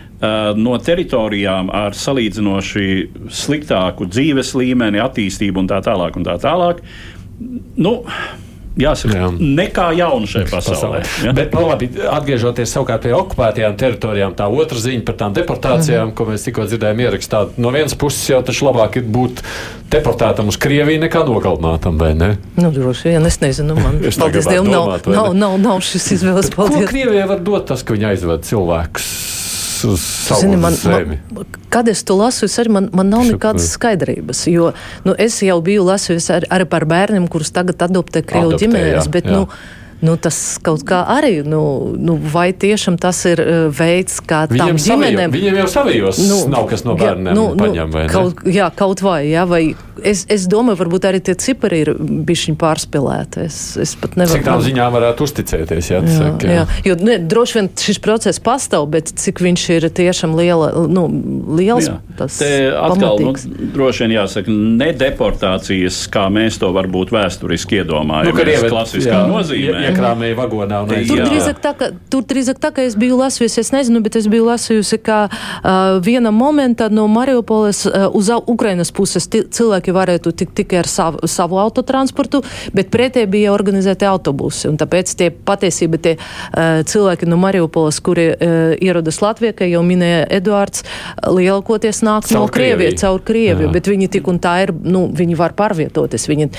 no 0.57 0.77
teritorijām 0.81 1.69
ar 1.73 1.93
salīdzinoši 1.97 2.87
sliktāku 3.29 4.09
dzīves 4.09 4.55
līmeni, 4.57 5.01
attīstību 5.03 5.61
un 5.61 5.69
tā 5.69 5.81
tālāk. 5.85 6.17
Un 6.17 6.25
tā 6.25 6.37
tālāk. 6.41 6.81
Nu, 7.77 7.99
jāsaka, 8.77 9.17
Jā. 9.17 9.29
nekā 9.37 9.87
jaunu 9.97 10.29
šajā 10.29 10.47
pasaulē. 10.51 11.01
Ja? 11.25 11.33
Bet, 11.37 11.53
nu, 11.55 11.65
labi, 11.69 11.89
atgriežoties 12.11 12.71
savukārt 12.73 13.05
pie 13.05 13.13
okupētajām 13.17 13.77
teritorijām, 13.79 14.35
tā 14.37 14.47
otra 14.49 14.81
ziņa 14.81 15.05
par 15.07 15.17
tām 15.19 15.35
deportācijām, 15.37 16.07
mm 16.07 16.11
-hmm. 16.11 16.17
ko 16.17 16.27
mēs 16.31 16.47
tikko 16.47 16.67
dzirdējām 16.69 17.03
ierakstā. 17.05 17.43
No 17.57 17.71
vienas 17.73 17.95
puses 17.95 18.29
jau 18.29 18.41
taču 18.45 18.65
labāk 18.69 18.97
ir 18.97 19.03
būt 19.03 19.43
deportētam 19.91 20.47
uz 20.47 20.57
Krieviju 20.57 21.01
nekā 21.05 21.25
nogalinātam, 21.25 21.97
vai 21.97 22.13
ne? 22.13 22.37
Nu, 22.55 22.71
droši 22.71 23.09
vien, 23.09 23.25
es 23.25 23.39
nezinu, 23.41 23.75
man 23.75 23.99
paldies 24.19 24.47
Dievam, 24.47 24.71
nav, 24.71 24.99
nav, 25.05 25.33
nav, 25.33 25.59
nav 25.59 25.81
šis 25.81 26.11
izvēles. 26.19 26.53
Paldies. 26.55 26.85
Ko 26.85 26.93
Krievijai 26.93 27.27
var 27.27 27.39
dot 27.39 27.67
tas, 27.67 27.83
ka 27.83 27.93
viņi 27.93 28.11
aizved 28.13 28.45
cilvēkus? 28.45 29.56
Uz 29.85 30.01
savu 30.01 30.41
Zini, 30.41 30.57
man, 30.61 30.75
zemi. 30.75 31.19
Man, 31.31 31.45
kad 31.73 31.87
es 31.91 32.03
to 32.07 32.17
lasu, 32.17 32.45
es 32.47 32.57
arī 32.61 32.73
man, 32.77 32.89
man 32.95 33.11
nav 33.13 33.25
nekādas 33.27 33.69
skaidrības. 33.75 34.45
Jo 34.51 34.71
nu, 35.05 35.15
es 35.17 35.39
jau 35.45 35.57
biju 35.63 35.85
lasījusi 35.87 36.33
ar, 36.39 36.47
arī 36.57 36.67
par 36.69 36.87
bērniem, 36.89 37.27
kurus 37.31 37.53
tagad 37.55 37.83
adoptē 37.87 38.23
Krievu 38.25 38.57
ģimenes. 38.59 39.09
Bet, 39.13 39.27
jā. 39.29 39.37
Nu, 39.37 39.47
Nu, 40.01 40.13
tas 40.21 40.37
kaut 40.61 40.83
kā 40.85 40.99
arī, 41.09 41.39
nu, 41.47 41.61
nu, 41.97 42.17
vai 42.33 42.51
tiešām 42.53 42.99
tas 43.01 43.23
ir 43.29 43.41
uh, 43.41 43.55
veids, 43.73 44.19
kā 44.21 44.43
viņiem 44.51 44.77
tam 44.77 44.81
ģimenēm. 44.83 45.33
Viņiem 45.33 45.59
jau 45.63 45.67
savijos 45.73 46.21
nu, 46.21 46.43
nav 46.53 46.67
kas 46.69 46.85
no 46.85 46.93
bērniem 46.99 47.33
nu, 47.33 47.49
nu, 47.57 47.65
paņem, 47.65 47.93
vai 47.95 48.05
ne? 48.05 48.13
Kaut, 48.13 48.45
jā, 48.45 48.69
kaut 48.77 49.01
vai, 49.05 49.23
jā, 49.31 49.47
vai 49.49 49.63
es, 50.05 50.23
es 50.31 50.45
domāju, 50.49 50.77
varbūt 50.81 51.07
arī 51.09 51.21
tie 51.25 51.35
cipari 51.39 51.81
ir 51.85 51.91
bišķiņ 51.97 52.57
pārspilēti. 52.61 53.45
Es, 53.47 53.59
es 53.81 53.93
pat 53.99 54.17
nevaru. 54.19 54.37
Cik 54.37 54.45
tā 54.47 54.55
ziņā 54.67 54.87
varētu 54.93 55.27
uzticēties, 55.27 55.89
jā, 55.91 56.01
jā, 56.03 56.13
saka, 56.13 56.47
jā. 56.47 56.59
jā. 56.59 56.65
Jo, 56.89 56.97
ne, 57.07 57.17
droši 57.33 57.59
vien 57.59 57.69
šis 57.81 58.01
process 58.03 58.41
pastāv, 58.43 58.87
bet 58.93 59.11
cik 59.17 59.41
viņš 59.43 59.65
ir 59.77 59.89
tiešām 59.97 60.35
liela, 60.37 60.69
nu, 60.91 61.07
liels, 61.57 61.89
jā. 61.89 61.97
tas 62.19 62.39
Te 62.41 62.51
atkal, 62.77 63.21
nu, 63.23 63.33
droši 63.75 64.05
vien 64.05 64.17
jāsaka, 64.19 64.57
ne 64.83 64.91
deportācijas, 64.97 66.03
kā 66.13 66.27
mēs 66.33 66.59
to 66.61 66.71
varbūt 66.75 67.13
vēsturiski 67.15 67.81
iedomājamies, 67.81 68.63
nu, 68.67 68.71
klasiskā 68.71 69.15
jā, 69.15 69.23
nozīmē 69.31 69.86
iekrāmēja 69.91 70.37
vagonā. 70.37 70.81
Un 70.85 70.91
tur, 71.09 71.21
drīzāk 71.25 71.61
tā, 71.63 71.73
ka, 71.77 71.89
tur 72.11 72.25
drīzāk 72.27 72.59
tā, 72.61 72.71
ka 72.75 72.85
es 72.87 72.97
biju 72.99 73.19
lasījusi, 73.19 73.61
es 73.63 73.71
nezinu, 73.75 74.01
bet 74.05 74.17
es 74.19 74.27
biju 74.31 74.47
lasījusi, 74.47 74.99
ka 75.03 75.19
uh, 75.27 75.97
viena 76.03 76.31
momenta 76.35 76.89
no 76.93 77.07
Mariupoles 77.11 77.83
uh, 77.89 78.07
uz 78.17 78.31
Ukrainas 78.47 78.91
puses 78.95 79.27
cilvēki 79.31 79.95
varētu 79.95 80.33
tikt 80.37 80.55
tikai 80.61 80.81
ar 80.83 80.91
savu, 80.91 81.27
savu 81.29 81.59
autotransportu, 81.61 82.43
bet 82.75 82.91
pretē 82.93 83.25
bija 83.29 83.53
organizēti 83.55 84.07
autobusi. 84.09 84.67
Un 84.71 84.79
tāpēc 84.79 85.13
tie 85.19 85.31
patiesība 85.31 86.01
tie 86.01 86.15
uh, 86.17 86.83
cilvēki 86.87 87.29
no 87.29 87.39
Mariupoles, 87.41 88.01
kuri 88.03 88.29
uh, 88.33 88.75
ierodas 88.83 89.21
Latvijā, 89.23 89.55
kā 89.57 89.69
jau 89.69 89.83
minēja 89.87 90.27
Eduards, 90.39 90.85
lielākoties 91.23 92.03
nāk 92.05 92.27
caur 92.29 92.45
no 92.45 92.53
Krievijas, 92.53 92.99
caur 93.01 93.23
Krieviju, 93.25 93.71
bet 93.73 93.89
viņi 93.89 94.11
tik 94.17 94.29
un 94.31 94.41
tā 94.43 94.59
ir, 94.67 94.75
nu, 94.83 95.07
viņi 95.13 95.39
var 95.39 95.57
pārvietoties. 95.57 96.29
Viņi... 96.29 96.51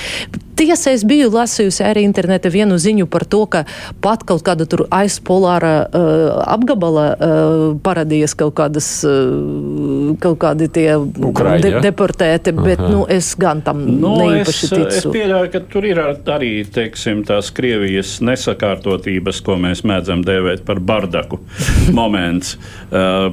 Tiesa, 0.58 0.90
es 0.90 1.04
biju 1.06 1.28
lasījusi 1.30 1.84
arī 1.86 2.02
interneta 2.02 2.50
vienu 2.50 2.74
ziņu 2.82 3.06
par 3.10 3.22
to, 3.30 3.44
ka 3.46 3.60
pat 4.02 4.24
kaut 4.26 4.42
kāda 4.46 4.64
tur 4.66 4.86
aizpolāra 4.90 5.74
uh, 5.86 6.40
apgabala 6.50 7.04
uh, 7.14 7.52
parādījās 7.84 8.34
kaut 8.38 8.56
kādas, 8.58 8.88
uh, 9.06 10.16
kaut 10.18 10.40
kādi 10.42 10.66
tie 10.74 10.96
Ukraiņa. 10.98 11.60
de 11.62 11.82
deportēti, 11.84 12.54
bet, 12.56 12.82
Aha. 12.82 12.90
nu, 12.90 13.04
es 13.06 13.28
gan 13.38 13.62
tam 13.62 13.84
nu, 13.86 14.16
neīpaši 14.18 14.64
es, 14.66 14.72
ticu. 14.72 14.96
Es 14.98 15.06
pieļauju, 15.14 15.52
ka 15.54 15.62
tur 15.70 15.86
ir 15.86 16.02
arī, 16.02 16.50
teiksim, 16.74 17.22
tās 17.28 17.52
Krievijas 17.54 18.16
nesakārtotības, 18.26 19.40
ko 19.46 19.60
mēs 19.62 19.84
mēdzam 19.86 20.26
dēvēt 20.26 20.66
par 20.66 20.82
bardaku 20.82 21.38
moments, 21.98 22.56
uh, 22.90 23.30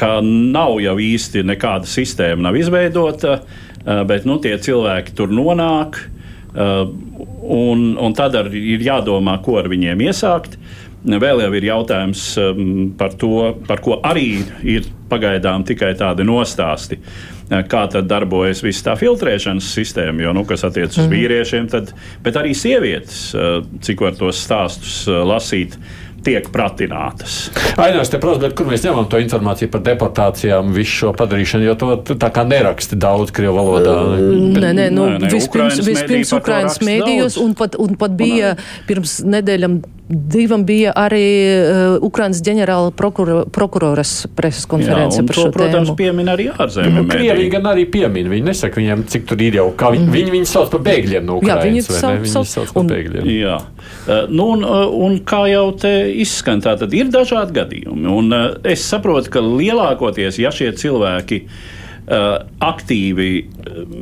ka 0.00 0.16
nav 0.24 0.80
jau 0.80 0.96
īsti 1.10 1.44
nekāda 1.44 1.92
sistēma 1.92 2.48
nav 2.48 2.56
izveidota, 2.56 3.36
uh, 3.44 4.02
bet, 4.08 4.24
nu, 4.24 4.40
tie 4.40 4.56
cilvēki 4.56 5.12
tur 5.20 5.28
nonāk, 5.34 6.00
Uh, 6.04 6.10
un, 6.54 7.84
un 7.98 8.16
tad 8.16 8.36
ir 8.54 8.82
jādomā, 8.84 9.38
ko 9.44 9.58
ar 9.62 9.70
viņiem 9.72 10.06
iesākt. 10.06 10.58
Vēl 11.04 11.42
jau 11.42 11.50
ir 11.52 11.66
jautājums 11.68 12.20
um, 12.40 12.68
par 12.96 13.12
to, 13.20 13.50
par 13.68 13.82
ko 13.84 13.98
arī 14.08 14.38
ir 14.64 14.86
pagaidām 15.10 15.66
tikai 15.68 15.90
tādi 16.00 16.24
nostāsti. 16.24 16.96
Uh, 16.96 17.34
kā 17.68 17.82
tad 17.92 18.08
darbojas 18.08 18.62
viss 18.64 18.84
tā 18.84 18.94
filtrēšanas 18.96 19.66
sistēma, 19.76 20.24
jo, 20.24 20.32
nu, 20.36 20.46
kas 20.48 20.64
attiecas 20.64 20.96
uz 20.96 21.04
mhm. 21.04 21.12
vīriešiem, 21.12 21.68
tad, 21.72 21.92
bet 22.24 22.38
arī 22.40 22.54
sievietes, 22.56 23.26
uh, 23.36 23.58
cik 23.84 24.00
var 24.06 24.16
tos 24.16 24.40
stāstus 24.46 25.02
lasīt, 25.06 25.76
tiek 26.24 26.48
pratinātas. 26.54 27.38
Ainās, 27.80 28.10
te 28.12 28.20
prasa, 28.22 28.50
kur 28.56 28.68
mēs 28.70 28.84
ņemam 28.86 29.08
to 29.10 29.20
informāciju 29.22 29.70
par 29.72 29.84
deportācijām, 29.86 30.72
visu 30.76 31.00
šo 31.00 31.12
padarīšanu, 31.18 31.68
jo 31.68 31.76
to 31.80 32.16
tā 32.20 32.30
kā 32.34 32.46
neraksta 32.48 32.98
daudz 33.00 33.34
krievu 33.34 33.58
valodā. 33.58 33.96
Nē, 34.18 34.70
nē, 34.76 34.88
nu, 34.94 35.08
nē, 35.14 35.18
nē 35.24 35.32
vispirms, 35.34 35.82
vispirms 35.86 36.32
Ukrainas 36.36 36.80
mēdījos, 36.84 37.38
un 37.42 37.56
pat, 37.58 37.78
un 37.80 37.98
pat 38.00 38.16
bija 38.18 38.54
pirms 38.88 39.20
nedēļam 39.28 39.80
Divam 40.08 40.66
bija 40.68 40.92
arī 41.00 41.24
uh, 41.48 41.94
Ukrainas 42.04 42.42
ģenerāla 42.44 42.90
prokurora, 42.92 43.46
prokuroras 43.48 44.26
preses 44.36 44.66
konference 44.68 45.16
Jā, 45.16 45.24
par 45.24 45.38
to, 45.38 45.44
šo 45.46 45.52
protams, 45.54 45.88
tēmu. 45.88 45.96
piemin 45.96 46.28
arī 46.28 46.50
ārzemju 46.52 46.92
nu, 46.98 47.04
Krievija 47.08 47.52
gan 47.54 47.70
arī 47.70 47.86
piemin. 47.88 48.28
Viņi 48.28 48.44
nesaka 48.50 48.82
viņiem, 48.82 49.06
cik 49.08 49.24
tur 49.30 49.40
ir 49.40 49.56
jau, 49.56 49.64
kā 49.80 49.94
viņi, 49.94 50.04
mm. 50.04 50.16
viņi, 50.18 50.34
viņi 50.34 50.50
sauc 50.50 50.68
par 50.74 50.82
bēgļiem 50.84 51.24
no 51.24 51.38
Ukrainas. 51.40 51.64
Jā, 51.64 51.70
viņi, 51.70 51.84
sauc, 51.88 52.18
viņi 52.20 52.32
sauc, 52.34 52.50
sauc 52.52 52.74
par 52.76 52.86
bēgļiem. 52.92 53.30
Jā. 53.32 53.56
Uh, 54.04 54.12
nu, 54.28 54.50
un, 54.58 54.66
uh, 54.68 54.84
un 55.06 55.16
kā 55.24 55.40
jau 55.48 55.64
te 55.86 55.94
izskan, 56.20 56.60
tā 56.64 56.76
tad 56.84 56.92
ir 57.00 57.08
dažādi 57.14 57.56
gadījumi. 57.62 58.04
Un 58.12 58.28
uh, 58.36 58.44
es 58.74 58.84
saprotu, 58.84 59.32
ka 59.32 59.40
lielākoties, 59.40 60.36
ja 60.44 60.52
šie 60.52 60.68
cilvēki 60.84 61.40
uh, 61.48 62.44
aktīvi 62.60 63.32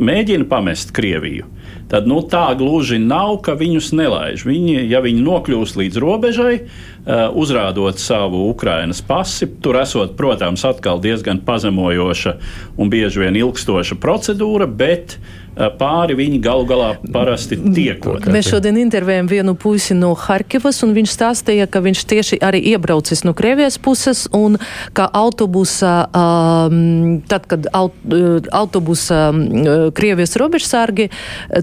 mēģina 0.02 0.50
pamest 0.50 0.90
Krieviju, 0.98 1.46
tad 1.92 2.08
nu, 2.08 2.22
tā 2.24 2.46
gluži 2.56 2.96
nav, 3.02 3.36
ka 3.44 3.52
viņus 3.58 3.92
nelaiž. 3.98 4.46
Viņi, 4.48 4.78
ja 4.88 5.02
viņi 5.04 5.20
nokļūst 5.26 5.76
līdz 5.76 6.00
robežai, 6.00 6.54
uh, 6.62 7.28
uzrādot 7.36 8.00
savu 8.00 8.46
Ukrainas 8.48 9.04
pasi, 9.04 9.50
tur 9.60 9.76
esot, 9.82 10.16
protams, 10.16 10.64
atkal 10.64 11.02
diezgan 11.04 11.42
pazemojoša 11.44 12.38
un 12.80 12.92
bieži 12.92 13.26
vien 13.26 13.36
ilgstoša 13.44 14.00
procedūra, 14.00 14.66
bet 14.66 15.18
uh, 15.18 15.41
Eh, 15.41 15.41
pāri 15.78 16.16
viņi 16.16 16.38
galu 16.42 16.64
galā 16.68 16.88
parasti 17.12 17.58
tiekot. 17.60 18.24
Mēs 18.32 18.48
šodien 18.52 18.78
intervējam 18.80 19.28
vienu 19.30 19.54
puisi 19.58 19.94
no 19.96 20.12
Harkivas, 20.16 20.80
un 20.86 20.94
viņš 20.96 21.12
stāstīja, 21.12 21.68
ka 21.70 21.82
viņš 21.84 22.04
tieši 22.08 22.38
arī 22.44 22.62
iebraucis 22.72 23.24
no 23.26 23.34
Krievijas 23.36 23.76
puses, 23.82 24.24
un 24.32 24.56
ka 24.96 25.08
autobusa, 25.12 25.94
um, 26.08 27.20
tad, 27.28 27.46
kad 27.50 27.68
aut, 27.76 27.96
uh, 28.08 28.38
autobusa 28.52 29.28
um, 29.32 29.42
Krievijas 29.96 30.36
robežsargi 30.40 31.10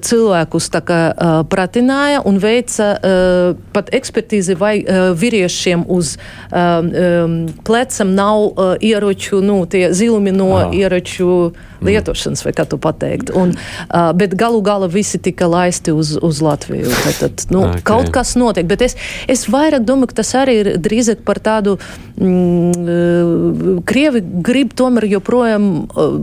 cilvēkus 0.05 0.69
tā 0.73 0.83
kā 0.85 1.01
uh, 1.09 1.39
pratināja 1.49 2.21
un 2.29 2.37
veica 2.41 2.91
uh, 2.93 3.57
pat 3.73 3.89
ekspertīzi, 3.95 4.57
vai 4.59 4.75
uh, 4.83 5.09
vīriešiem 5.17 5.87
uz 5.89 6.15
um, 6.51 6.93
um, 6.93 7.39
plecam 7.65 8.13
nav 8.17 8.45
uh, 8.45 8.75
ieroču, 8.81 9.41
nu, 9.45 9.63
tie 9.69 9.89
zilumi 9.97 10.33
no 10.35 10.51
Aha. 10.59 10.71
ieroču 10.77 11.51
lietošanas, 11.85 12.43
vai 12.45 12.53
kā 12.57 12.65
tu 12.69 12.79
pateikt. 12.81 13.31
Un, 13.35 13.55
uh, 13.55 14.11
bet 14.17 14.35
galu 14.39 14.61
galā 14.65 14.89
visi 14.91 15.19
tika 15.21 15.49
laisti 15.49 15.93
uz, 15.95 16.15
uz 16.21 16.41
Latviju. 16.43 16.89
Tad, 16.89 17.19
tad, 17.21 17.45
nu, 17.53 17.63
okay. 17.67 17.83
Kaut 17.89 18.11
kas 18.15 18.35
notiek, 18.39 18.67
bet 18.69 18.83
es, 18.85 18.97
es 19.29 19.47
vairāk 19.51 19.85
domāju, 19.87 20.11
ka 20.11 20.21
tas 20.21 20.33
arī 20.39 20.59
ir 20.63 20.71
drīzāk 20.81 21.23
par 21.27 21.41
tādu. 21.43 21.77
Mm, 22.19 23.79
Krievi 23.87 24.21
grib 24.43 24.73
tomēr 24.77 25.07
joprojām 25.09 25.69
uh, 25.87 26.17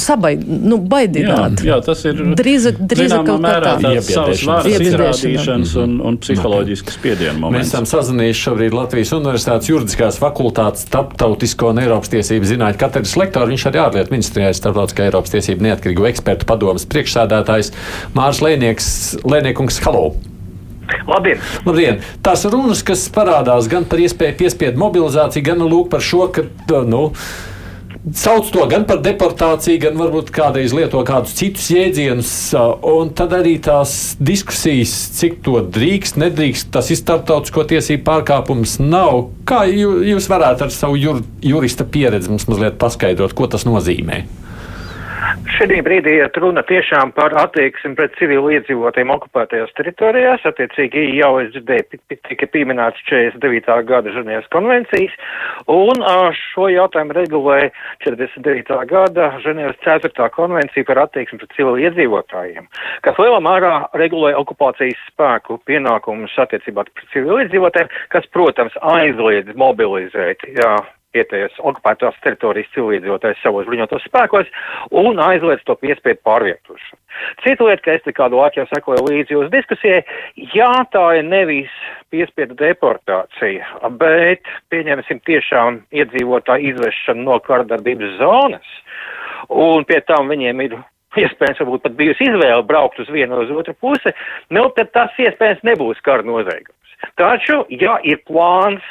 sabai, 0.00 0.34
nu, 0.40 0.78
baidināt. 0.78 1.62
Jā, 1.64 1.76
jā, 1.76 1.78
tas 1.86 2.04
ir 2.08 2.20
drīzāk, 2.38 2.80
drīzāk 2.90 3.24
kaut 3.28 3.42
mērā 3.44 3.76
tā. 3.76 3.92
tāds 3.92 4.10
savas 4.12 4.44
varas 4.46 4.84
izrādīšanas 4.86 5.74
un, 5.82 5.96
un 6.04 6.18
psiholoģiskas 6.20 6.98
spiediena 6.98 7.36
moments. 7.38 7.58
Mēs 7.58 7.72
esam 7.72 7.88
sazinājuši 7.90 8.44
šobrīd 8.48 8.76
Latvijas 8.76 9.12
Universitātes 9.16 9.70
juridiskās 9.70 10.20
fakultātes 10.22 10.86
starptautisko 10.86 11.72
un 11.72 11.82
Eiropas 11.82 12.12
tiesību 12.12 12.50
zinātņu 12.52 12.80
katedras 12.80 13.16
lektoru. 13.18 13.52
Viņš 13.54 13.66
arī 13.70 13.82
ārlietu 13.82 14.14
ministrijā 14.14 14.25
ir 14.34 14.56
starptautiskā 14.56 15.08
Eiropas 15.08 15.34
tiesību 15.34 15.68
neatkarīgu 15.68 16.08
ekspertu 16.10 16.48
padomas 16.48 16.86
priekšsēdētājs 16.90 17.72
Mārs 18.16 18.42
Lēniekungs 18.44 19.82
Halo. 19.86 20.08
Labdien. 21.06 21.42
Labdien! 21.66 22.00
Tās 22.22 22.44
runas, 22.50 22.82
kas 22.86 23.06
parādās 23.12 23.66
gan 23.70 23.86
par 23.90 24.02
iespēju 24.02 24.38
piespiedu 24.38 24.80
mobilizāciju, 24.82 25.44
gan 25.48 25.64
lūk 25.66 25.90
par 25.90 26.04
šo, 26.04 26.28
ka. 26.34 26.46
Nu, 26.86 27.08
Sauc 28.06 28.52
to 28.54 28.62
gan 28.70 28.84
par 28.86 29.00
deportāciju, 29.02 29.80
gan 29.82 29.96
varbūt 29.98 30.28
kādreiz 30.30 30.70
lieto 30.76 31.00
kādus 31.02 31.32
citus 31.34 31.64
jēdzienus, 31.74 32.28
un 32.86 33.10
tad 33.18 33.34
arī 33.34 33.56
tās 33.58 34.14
diskusijas, 34.22 34.92
cik 35.16 35.40
to 35.42 35.58
drīkst, 35.74 36.14
nedrīkst, 36.22 36.70
tas 36.70 36.92
ir 36.94 37.00
starptautisko 37.00 37.66
tiesību 37.72 38.06
pārkāpums, 38.06 38.76
nav. 38.78 39.32
Kā 39.50 39.64
jūs 39.66 40.30
varētu 40.30 40.68
ar 40.68 40.74
savu 40.74 41.02
jur, 41.02 41.24
jurista 41.42 41.82
pieredzi 41.82 42.30
mums 42.30 42.46
mazliet 42.46 42.78
paskaidrot, 42.78 43.34
ko 43.34 43.50
tas 43.50 43.66
nozīmē? 43.66 44.22
Šī 45.46 45.78
brīdī 45.86 46.16
iet 46.18 46.34
runa 46.42 46.62
tiešām 46.66 47.12
par 47.14 47.34
attieksmi 47.38 47.94
pret 47.94 48.16
civilu 48.18 48.50
iedzīvotiem 48.56 49.12
okupētajās 49.14 49.70
teritorijās. 49.78 50.42
Attiecīgi 50.48 51.04
jau 51.20 51.36
es 51.38 51.52
dzirdēju, 51.54 52.00
tika 52.26 52.48
pieminēts 52.50 53.04
49. 53.06 53.76
gada 53.86 54.14
Ženēvas 54.16 54.48
konvencijas, 54.50 55.14
un 55.70 56.02
šo 56.40 56.66
jautājumu 56.72 57.14
regulē 57.16 57.60
49. 58.02 58.80
gada 58.90 59.30
Ženēvas 59.44 59.78
4. 59.86 60.28
konvencija 60.34 60.88
par 60.90 61.04
attieksmi 61.06 61.38
pret 61.44 61.54
civilu 61.54 61.78
iedzīvotājiem, 61.86 62.66
kas 63.06 63.22
lielā 63.22 63.38
mērā 63.46 63.72
regulē 64.02 64.34
okupācijas 64.42 64.98
spēku 65.12 65.60
pienākumus 65.70 66.34
attiecībā 66.42 66.88
pret 66.90 67.08
civilu 67.14 67.38
iedzīvotājiem, 67.46 67.94
kas, 68.14 68.26
protams, 68.34 68.74
aizliedz 68.96 69.54
mobilizēt. 69.54 70.42
Jā, 70.58 70.74
vietējos 71.16 71.58
okupētās 71.58 72.20
teritorijas 72.24 72.70
cilvēdzīvotājs 72.76 73.42
savos 73.42 73.66
bruņotos 73.68 74.06
spēkos 74.08 74.52
un 75.02 75.20
aizliedz 75.24 75.64
to 75.66 75.76
piespiedu 75.80 76.20
pārvietošanu. 76.26 77.00
Cita 77.42 77.64
lieta, 77.64 77.82
ka 77.84 77.94
es 77.96 78.04
te 78.04 78.12
kādu 78.16 78.40
laiku 78.40 78.60
jau 78.60 78.66
sekoju 78.70 79.04
līdzi 79.06 79.36
jūsu 79.36 79.52
diskusijai, 79.52 80.02
jā, 80.54 80.72
tā 80.92 81.04
ir 81.18 81.24
nevis 81.28 81.72
piespiedu 82.12 82.56
deportācija, 82.60 83.88
bet 84.00 84.44
pieņemsim 84.72 85.22
tiešām 85.28 85.80
iedzīvotāju 85.96 86.74
izvešanu 86.74 87.24
no 87.30 87.38
kardarbības 87.46 88.18
zonas, 88.20 88.76
un 89.48 89.88
pie 89.88 90.02
tam 90.04 90.28
viņiem 90.32 90.62
ir 90.66 90.76
iespējams, 91.16 91.62
varbūt 91.62 91.86
pat 91.86 91.96
bijusi 91.98 92.28
izvēle 92.28 92.62
braukt 92.68 93.00
uz 93.00 93.10
vienu 93.12 93.40
uz 93.40 93.52
otru 93.54 93.74
pusi, 93.80 94.12
nu, 94.52 94.68
tad 94.76 94.92
tas 94.96 95.22
iespējams 95.22 95.64
nebūs 95.66 96.02
kara 96.04 96.26
noziegums. 96.26 96.74
Taču, 97.20 97.62
ja 97.72 97.96
ir 98.04 98.20
plāns 98.28 98.84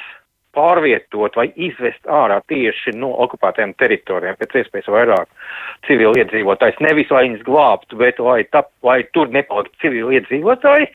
pārvietot 0.55 1.37
vai 1.37 1.47
izvest 1.55 2.07
ārā 2.07 2.39
tieši 2.49 2.95
no 2.97 3.11
okupētajām 3.25 3.75
teritorijām 3.79 4.39
pēc 4.39 4.57
iespējas 4.61 4.89
vairāk 4.95 5.29
civili 5.87 6.23
iedzīvotājs. 6.23 6.81
Nevis 6.83 7.11
lai 7.13 7.27
viņus 7.27 7.45
glābtu, 7.47 7.99
bet 8.01 8.19
lai, 8.23 8.41
tap, 8.51 8.71
lai 8.85 9.01
tur 9.13 9.31
nepaliktu 9.33 9.85
civili 9.85 10.19
iedzīvotāji. 10.19 10.89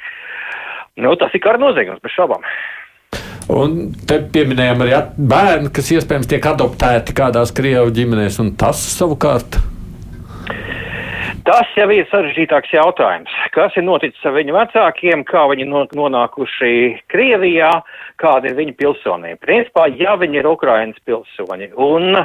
Nu, 1.01 1.15
tas 1.17 1.35
ir 1.35 1.45
kara 1.45 1.61
noziegums, 1.61 2.03
bez 2.03 2.17
šaubām. 2.17 2.45
Un 3.51 3.91
te 4.07 4.21
pieminējām 4.33 4.85
arī 4.85 4.99
bērni, 5.31 5.73
kas 5.75 5.91
iespējams 5.95 6.29
tiek 6.31 6.45
adoptēti 6.47 7.15
kādās 7.19 7.55
krievu 7.57 7.91
ģimenēs, 7.95 8.39
un 8.43 8.53
tas 8.59 8.83
savukārt 8.95 9.59
Tas 11.51 11.67
jau 11.75 11.89
ir 11.91 12.05
sarežģītāks 12.07 12.71
jautājums. 12.77 13.31
Kas 13.51 13.75
ir 13.75 13.83
noticis 13.83 14.23
ar 14.29 14.37
viņu 14.37 14.55
vecākiem, 14.55 15.25
kā 15.27 15.41
viņi 15.51 15.65
nonākuši 15.99 16.71
Krievijā, 17.11 17.73
kāda 18.23 18.53
ir 18.53 18.55
viņa 18.55 18.75
pilsonība? 18.79 19.41
Principā, 19.43 19.89
ja 19.99 20.15
viņi 20.21 20.39
ir 20.39 20.47
Ukrainas 20.47 21.01
pilsoņi 21.11 21.73
un, 21.75 22.21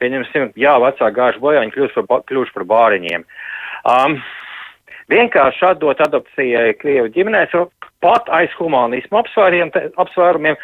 pieņemsim, 0.00 0.54
jā, 0.56 0.78
vecāki 0.86 1.18
gājuši 1.18 1.44
bojā, 1.44 1.66
viņi 1.66 1.76
kļūst 1.76 2.00
par, 2.08 2.24
kļūst 2.32 2.56
par 2.56 2.66
bāriņiem. 2.72 3.28
Um, 3.92 4.16
vienkārši 5.12 5.68
atdot 5.74 6.00
adopcijai 6.06 6.72
Krievu 6.80 7.12
ģimenēs, 7.12 7.52
pat 8.00 8.32
aiz 8.32 8.56
humanismu 8.56 9.20
apsvērumiem, 9.20 10.56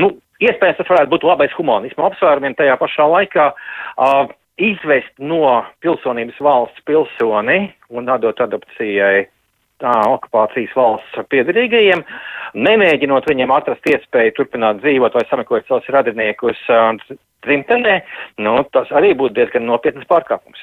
nu, 0.00 0.14
iespējams, 0.40 0.80
tas 0.80 0.94
varētu 0.96 1.12
būt 1.12 1.28
labais 1.28 1.60
humanismu 1.60 2.08
apsvērumiem 2.08 2.56
tajā 2.56 2.80
pašā 2.80 3.12
laikā. 3.18 3.50
Uh, 4.00 4.30
izvest 4.60 5.12
no 5.18 5.60
pilsonības 5.84 6.40
valsts 6.44 6.84
pilsoni 6.88 7.60
un 7.90 8.10
atdot 8.12 8.40
adopcijai 8.44 9.26
tā 9.80 9.94
okupācijas 10.12 10.74
valsts 10.76 11.24
piedarīgajiem, 11.32 12.02
nemēģinot 12.66 13.28
viņiem 13.30 13.54
atrast 13.54 13.88
iespēju 13.88 14.36
turpināt 14.36 14.82
dzīvot 14.82 15.16
vai 15.16 15.24
sameklēt 15.30 15.68
savus 15.68 15.88
radiniekus 15.94 16.60
dzimtenē, 17.46 17.96
nu, 18.44 18.58
tas 18.74 18.90
arī 18.96 19.14
būtu 19.16 19.38
diezgan 19.38 19.64
nopietnas 19.68 20.08
pārkāpums. 20.10 20.60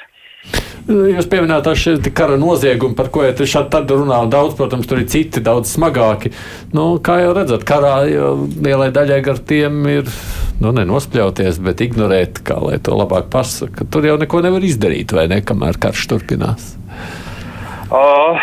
Jūs 0.88 1.26
pieminējāt 1.28 1.68
šie 1.76 1.94
kara 2.16 2.38
noziegumi, 2.40 2.96
par 2.96 3.10
ko 3.12 3.26
jūs 3.26 3.52
šādi 3.52 3.92
runā 3.92 4.22
daudz, 4.32 4.54
protams, 4.56 4.88
tur 4.88 5.02
ir 5.02 5.10
citi 5.12 5.42
daudz 5.44 5.74
smagāki. 5.76 6.32
Nu, 6.72 6.94
kā 7.04 7.18
jau 7.20 7.34
redzat, 7.36 7.66
karā 7.68 8.06
jau 8.08 8.30
lielai 8.64 8.88
daļai 8.96 9.18
gar 9.26 9.42
tiem 9.50 9.82
ir 9.92 10.08
nu, 10.64 10.72
nenospļauties, 10.72 11.60
bet 11.66 11.84
ignorēt, 11.84 12.40
kā 12.48 12.62
lai 12.64 12.80
to 12.80 12.96
labāk 12.96 13.28
pasaka. 13.34 13.84
Tur 13.92 14.08
jau 14.08 14.16
neko 14.22 14.40
nevar 14.46 14.64
izdarīt, 14.64 15.12
vai 15.12 15.28
ne, 15.28 15.42
kamēr 15.44 15.80
karš 15.88 16.08
turpinās. 16.14 16.72
Uh. 17.92 18.40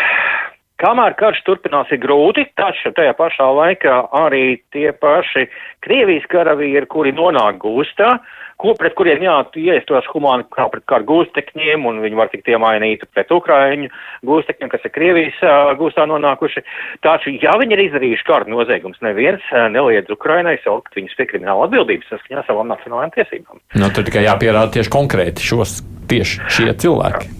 Kamēr 0.75 1.13
karš 1.15 1.37
turpinās, 1.47 1.87
ir 1.95 2.01
grūti, 2.03 2.43
taču 2.59 2.91
tajā 2.93 3.13
pašā 3.15 3.45
laikā 3.57 3.93
arī 4.19 4.57
tie 4.75 4.89
paši 4.91 5.45
Krievijas 5.85 6.25
karavīri, 6.27 6.83
kuri 6.91 7.13
nonāk 7.15 7.61
gūstā, 7.63 8.09
uh, 8.19 8.44
ko 8.61 8.73
pret 8.79 8.95
kuriem 8.97 9.23
jāiestos 9.25 10.07
humāni 10.13 10.45
kā 10.53 10.67
pret 10.71 10.85
kāru 10.89 11.07
gūstekņiem, 11.09 11.85
un 11.89 12.01
viņi 12.03 12.19
var 12.19 12.31
tikt 12.31 12.49
iemainīti 12.51 13.07
pret 13.11 13.31
Ukraiņu 13.35 13.91
gūstekņiem, 14.27 14.71
kas 14.71 14.85
ir 14.87 14.93
Krievijas 14.95 15.41
gūstā 15.79 16.07
nonākuši. 16.09 16.63
Taču, 17.05 17.33
ja 17.43 17.55
viņi 17.59 17.75
ir 17.77 17.85
izdarījuši 17.87 18.27
kāru 18.27 18.53
noziegums, 18.55 19.01
neviens 19.05 19.43
neliedz 19.73 20.11
Ukrainai 20.13 20.57
saukt 20.63 20.95
viņus 20.97 21.17
pie 21.19 21.27
krimināla 21.31 21.67
atbildības 21.67 22.13
saskaņā 22.13 22.45
savām 22.47 22.71
nacionālajām 22.71 23.15
tiesībām. 23.17 23.63
Nu, 23.81 23.91
tur 23.95 24.07
tikai 24.07 24.25
jāpierāda 24.27 24.77
tieši 24.77 24.93
konkrēti 24.93 25.43
šos, 25.43 25.81
tieši 26.11 26.47
šie 26.57 26.71
cilvēki. 26.85 27.33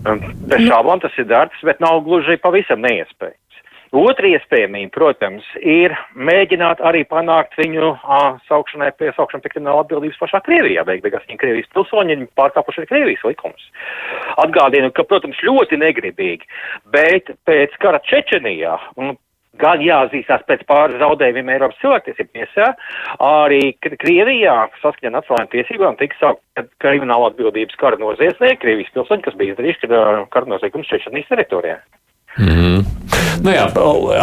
Bez 0.00 0.64
šābām 0.64 1.02
tas 1.02 1.16
ir 1.20 1.28
darbs, 1.28 1.60
bet 1.66 1.82
nav 1.84 2.00
gluži 2.06 2.40
pavisam 2.40 2.80
neiespējams. 2.80 3.49
Otra 3.90 4.28
iespējamība, 4.30 4.92
protams, 4.94 5.46
ir 5.66 5.90
mēģināt 6.14 6.78
arī 6.86 7.00
panākt 7.10 7.56
viņu 7.58 7.88
uh, 7.90 8.36
saukšanai 8.46 8.92
pie 8.94 9.10
saukšana 9.16 9.42
pie 9.42 9.50
krimināla 9.56 9.82
atbildības 9.82 10.20
pašā 10.20 10.38
Krievijā. 10.46 10.84
Beig 10.86 11.02
beigās 11.02 11.24
viņi 11.26 11.40
Krievijas 11.40 11.72
pilsoņi, 11.74 12.14
viņi 12.14 12.28
pārkāpuši 12.38 12.86
Krievijas 12.86 13.24
likumus. 13.26 13.66
Atgādinu, 14.38 14.92
ka, 14.94 15.02
protams, 15.10 15.42
ļoti 15.42 15.80
negribīgi, 15.82 16.46
bet 16.94 17.34
pēc 17.50 17.74
kara 17.82 17.98
Čečenijā, 18.06 18.78
un 18.94 19.16
gan 19.58 19.82
jāzīstās 19.82 20.46
pēc 20.46 20.62
pāris 20.70 21.00
zaudējumiem 21.02 21.50
Eiropas 21.56 21.82
cilvēktiesību 21.82 22.30
tiesā, 22.38 22.70
arī 23.26 23.72
Krievijā 23.82 24.56
saskaņā 24.84 25.16
nacionālajām 25.18 25.50
tiesībām 25.56 25.98
tika 25.98 26.20
saukt 26.22 26.70
krimināla 26.78 27.32
atbildības 27.32 27.82
kara 27.82 27.98
noziedznieki, 27.98 28.62
Krievijas 28.62 28.94
pilsoņi, 28.94 29.26
kas 29.26 29.40
bija 29.40 29.56
izdarījuši 29.56 29.90
kara 30.30 30.46
noziegums 30.54 30.94
Čečenijas 30.94 31.34
teritorijā. 31.34 31.80
Mm 32.38 32.54
-hmm. 32.54 33.09
Nu 33.44 33.54
jā, 33.54 33.66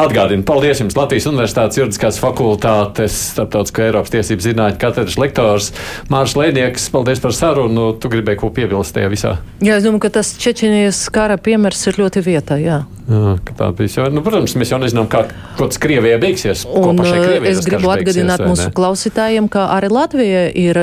atgādinu, 0.01 0.45
paldies 0.47 0.82
jums 0.84 0.97
Latvijas 0.97 1.27
Universitātes 1.30 1.80
juridiskās 1.80 2.19
fakultātes 2.21 3.15
starptautisko 3.34 3.86
Eiropas 3.88 4.13
tiesību 4.15 4.45
zinātņu 4.45 4.82
katedras 4.82 5.17
lektors 5.21 5.71
Mārs 6.13 6.38
Lēnieks. 6.39 6.89
Paldies 6.93 7.23
par 7.23 7.36
sarunu. 7.36 7.89
Tu 8.01 8.12
gribēji 8.12 8.41
ko 8.41 8.51
piebilst 8.53 8.95
tajā 8.97 9.12
visā? 9.13 9.38
Jā, 9.62 9.80
es 9.80 9.88
domāju, 9.88 10.08
ka 10.08 10.13
tas 10.19 10.36
Čečenijas 10.41 11.06
kara 11.13 11.39
piemērs 11.41 11.88
ir 11.91 12.01
ļoti 12.03 12.23
vietā, 12.25 12.60
jā. 12.62 12.84
Jā, 13.08 13.38
tā 13.56 13.69
bija. 13.71 14.10
Nu, 14.12 14.19
protams, 14.19 14.51
mēs 14.60 14.73
jau 14.73 14.77
nezinām, 14.84 15.06
kā 15.08 15.21
tas 15.56 15.80
Krievijai 15.80 16.17
beigsies. 16.19 16.65
Un, 16.67 16.99
es 17.47 17.62
gribu 17.63 17.88
atgādināt 17.93 18.43
mūsu 18.43 18.67
klausītājiem, 18.75 19.47
ka 19.51 19.69
arī 19.77 19.89
Latvija 19.95 20.41
ir 20.51 20.80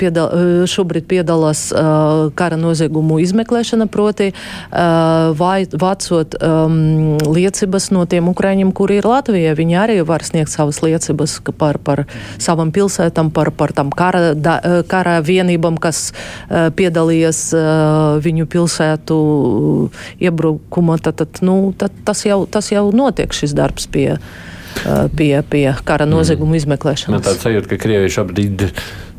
piedal, 0.00 0.66
šobrīd 0.66 1.06
piedalās 1.06 1.68
uh, 1.70 2.32
kara 2.38 2.58
noziegumu 2.58 3.20
izmeklēšana, 3.22 3.86
proti 3.94 4.32
uh, 4.32 5.30
vācot 5.38 6.34
um, 6.42 7.14
liecības 7.30 7.77
no 7.94 8.04
tiem 8.10 8.28
ukraiņiem, 8.30 8.72
kuri 8.76 8.98
ir 9.00 9.08
Latvijā. 9.08 9.54
Viņi 9.58 9.78
arī 9.78 9.96
var 10.06 10.24
sniegt 10.26 10.52
savas 10.52 10.80
liecības 10.84 11.38
par, 11.58 11.78
par 11.78 12.04
savam 12.42 12.72
pilsētam, 12.74 13.30
par, 13.34 13.52
par 13.54 13.72
tam 13.76 13.92
kara, 13.94 14.34
da, 14.34 14.58
kara 14.90 15.18
vienībām, 15.24 15.78
kas 15.82 16.10
uh, 16.10 16.68
piedalījās 16.74 17.42
uh, 17.56 18.18
viņu 18.24 18.48
pilsētu 18.50 19.18
iebrukuma. 20.18 20.98
Tad, 21.02 21.20
tad, 21.22 21.42
nu, 21.46 21.58
tad 21.78 21.94
tas, 22.04 22.24
jau, 22.28 22.44
tas 22.50 22.72
jau 22.74 22.88
notiek 22.94 23.34
šis 23.34 23.54
darbs 23.56 23.88
pie, 23.90 24.08
uh, 24.18 25.04
pie, 25.16 25.32
pie 25.48 25.66
kara 25.88 26.08
noziegumu 26.08 26.54
mm. 26.54 26.62
izmeklēšanas. 26.62 27.14
Man 27.16 27.26
tāds 27.26 27.44
sajūta, 27.46 27.72
ka 27.72 27.82
Krievija 27.86 28.18
šobrīd 28.20 28.68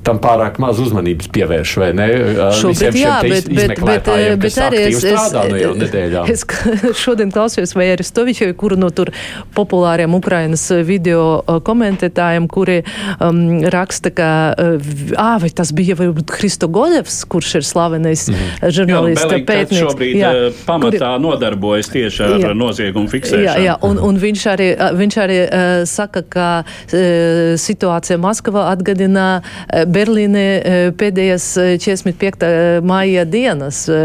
tam 0.03 0.19
pārāk 0.21 0.59
maz 0.61 0.79
uzmanības 0.81 1.29
pievērš, 1.33 1.73
vai 1.81 1.89
ne? 1.97 2.07
Šobrīd, 2.55 2.97
jā, 2.97 3.17
bet, 3.25 3.49
bet, 3.51 3.73
bet, 3.83 4.09
bet 4.39 4.59
arī 4.63 4.81
es, 4.87 5.03
es, 5.03 5.33
nu 5.35 6.23
es 6.29 6.45
šodien 7.03 7.33
klausījos 7.33 7.75
vai 7.75 7.89
Aristovičevi, 7.93 8.55
kuru 8.59 8.77
no 8.79 8.89
tur 8.95 9.11
populāriem 9.57 10.15
Ukrainas 10.15 10.63
video 10.87 11.41
komentētājiem, 11.65 12.47
kuri 12.51 12.79
um, 13.19 13.41
raksta, 13.73 14.13
ka, 14.15 14.29
ā, 14.55 15.29
vai 15.43 15.51
tas 15.55 15.73
bija 15.75 15.97
varbūt 15.99 16.31
Kristo 16.31 16.69
Godevs, 16.71 17.21
kurš 17.29 17.59
ir 17.59 17.67
slavenais 17.67 18.27
mm 18.29 18.39
-hmm. 18.39 18.73
žurnālista 18.79 19.35
jā, 19.35 19.43
pētnieks. 19.45 19.83
Šobrīd 19.83 20.15
jā, 20.19 20.31
pamatā 20.67 21.11
kuri, 21.11 21.23
nodarbojas 21.27 21.91
tieši 21.91 22.23
ar 22.23 22.37
jā, 22.45 22.53
noziegumu 22.55 23.11
fiksēšanu. 23.11 23.43
Jā, 23.45 23.57
jā, 23.67 23.75
un, 23.81 23.99
un 23.99 24.17
viņš 24.17 24.47
arī, 24.53 24.69
viņš 25.03 25.19
arī 25.25 25.39
uh, 25.43 25.83
saka, 25.85 26.23
ka 26.23 26.49
uh, 26.63 27.59
situācija 27.59 28.17
Maskavā 28.17 28.69
atgadina 28.71 29.27
uh, 29.41 29.88
Berlīnē 29.89 30.45
e, 30.45 30.77
pēdējās 30.99 31.47
45. 31.81 32.45
E, 32.45 32.69
māja 32.85 33.25
dienas. 33.29 33.83
E, 33.89 33.99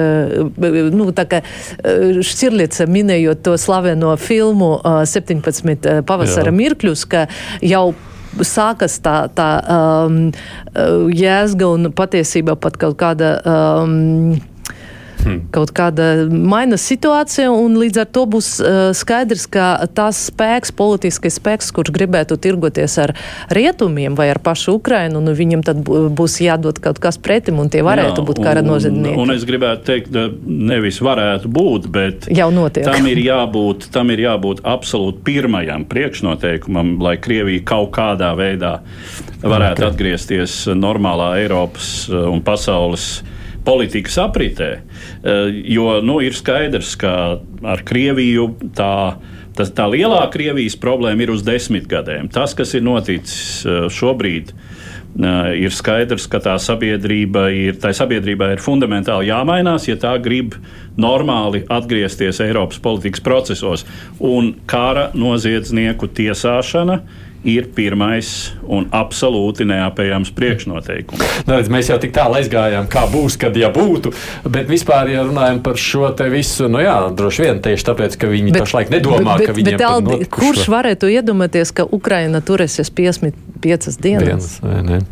nu, 0.95 1.11
tā 1.16 1.26
kā 1.30 1.43
Šķirlica 2.24 2.89
minējot 2.91 3.45
to 3.45 3.55
slaveno 3.61 4.14
filmu 4.20 4.76
17 4.82 6.03
pavasara 6.09 6.53
Jā. 6.53 6.59
mirkļus, 6.59 7.07
ka 7.11 7.26
jau 7.64 7.87
sākas 8.43 8.99
tā, 9.05 9.28
tā 9.35 9.49
um, 9.70 10.18
jēzga 11.14 11.68
un 11.70 11.93
patiesībā 11.95 12.57
pat 12.59 12.80
kaut 12.80 12.99
kāda. 12.99 13.37
Um, 13.47 14.43
hmm. 15.25 15.41
kaut 15.55 15.72
kāda 15.77 16.27
maina 16.31 16.79
situācija, 16.81 17.51
un 17.53 17.79
līdz 17.81 18.03
ar 18.05 18.09
to 18.14 18.25
būs 18.31 18.51
uh, 18.61 18.81
skaidrs, 18.97 19.47
ka 19.51 19.68
tas 19.97 20.27
spēks, 20.31 20.72
politiskais 20.77 21.39
spēks, 21.41 21.70
kurš 21.75 21.93
gribētu 21.95 22.39
tirgoties 22.41 22.97
ar 23.03 23.14
rietumiem 23.55 24.16
vai 24.18 24.31
ar 24.33 24.41
pašu 24.45 24.77
Ukrainu, 24.79 25.22
nu, 25.25 25.35
viņam 25.37 25.64
tad 25.66 25.83
būs 25.85 26.39
jādod 26.45 26.79
kaut 26.85 27.01
kas 27.03 27.18
pretim, 27.20 27.61
un 27.62 27.70
tie 27.72 27.83
varētu 27.87 28.22
Jā, 28.22 28.27
būt 28.29 28.43
kara 28.45 28.64
noziedznieki. 28.64 29.18
Un, 29.18 29.29
un 29.31 29.37
es 29.37 29.47
gribētu 29.49 29.87
teikt, 29.89 30.18
nevis 30.45 31.01
varētu 31.05 31.51
būt, 31.53 31.91
bet. 31.95 32.29
Tam 32.87 33.11
ir 33.11 33.20
jābūt, 33.25 33.89
tam 33.95 34.12
ir 34.14 34.25
jābūt 34.27 34.64
absolūti 34.68 35.25
pirmajam 35.27 35.87
priekšnoteikumam, 35.91 36.97
lai 37.05 37.16
Krievija 37.22 37.64
kaut 37.68 37.93
kādā 37.97 38.33
veidā 38.39 38.79
varētu 39.45 39.83
okay. 39.83 39.91
atgriezties 39.91 40.59
normālā 40.79 41.35
Eiropas 41.43 42.09
un 42.11 42.43
pasaules 42.45 43.22
politikas 43.64 44.18
apritē. 44.18 44.70
Eh, 44.74 45.62
jo 45.74 46.00
nu, 46.04 46.20
ir 46.24 46.36
skaidrs, 46.36 46.94
ka 47.00 47.14
ar 47.62 47.84
Krieviju 47.86 48.52
tā. 48.76 49.16
Tas, 49.54 49.68
tā 49.70 49.84
lielā 49.86 50.18
Krievijas 50.34 50.74
problēma 50.82 51.22
ir 51.22 51.30
uz 51.30 51.44
desmit 51.46 51.84
gadiem. 51.86 52.26
Tas, 52.26 52.56
kas 52.58 52.74
ir 52.74 52.82
noticis 52.82 53.62
eh, 53.62 53.84
šobrīd, 53.86 54.50
eh, 54.50 55.50
ir 55.62 55.74
skaidrs, 55.74 56.26
ka 56.26 56.40
tā 56.42 56.56
sabiedrība 56.58 57.46
ir, 57.54 57.78
tā 57.78 57.92
sabiedrībai 57.94 58.56
ir 58.56 58.64
fundamentāli 58.64 59.30
jāmainās, 59.30 59.86
ja 59.86 59.94
tā 59.94 60.16
grib 60.22 60.56
normāli 60.98 61.62
atgriezties 61.70 62.42
Eiropas 62.42 62.82
politikas 62.82 63.22
procesos. 63.22 63.86
Un 64.18 64.56
kara 64.66 65.12
noziedznieku 65.14 66.10
tiesāšana 66.10 66.98
ir 67.45 67.68
pirmais 67.76 68.30
un 68.64 68.86
absolūti 68.95 69.66
neapējams 69.68 70.32
priekšnoteikums. 70.36 71.24
Nu, 71.45 71.57
redz, 71.57 71.70
mēs 71.72 71.90
jau 71.92 71.99
tik 72.03 72.14
tālu 72.16 72.38
aizgājām, 72.40 72.88
kā 72.90 73.05
būs, 73.12 73.36
kad 73.40 73.57
ja 73.59 73.70
būtu. 73.74 74.14
Bet 74.49 74.70
vispār, 74.70 75.12
ja 75.12 75.24
runājam 75.26 75.61
par 75.64 75.80
šo 75.80 76.09
te 76.16 76.28
visu, 76.32 76.68
nu 76.72 76.82
jā, 76.82 76.97
droši 77.14 77.47
vien 77.47 77.62
tieši 77.64 77.88
tāpēc, 77.90 78.18
ka 78.20 78.30
viņi 78.32 78.55
bet, 78.57 78.64
pašlaik 78.64 78.92
nedomā, 78.95 79.38
bet, 79.40 79.51
ka 79.51 79.59
viņiem 79.59 79.78
bet, 79.78 79.86
Aldi, 79.88 80.30
kurš 80.32 80.68
varētu 80.72 81.12
iedomāties, 81.12 81.74
ka 81.76 81.86
Ukraina 81.92 82.40
turēsies 82.45 82.92
55 82.95 84.01
dienas? 84.03 84.57
dienas 84.62 85.05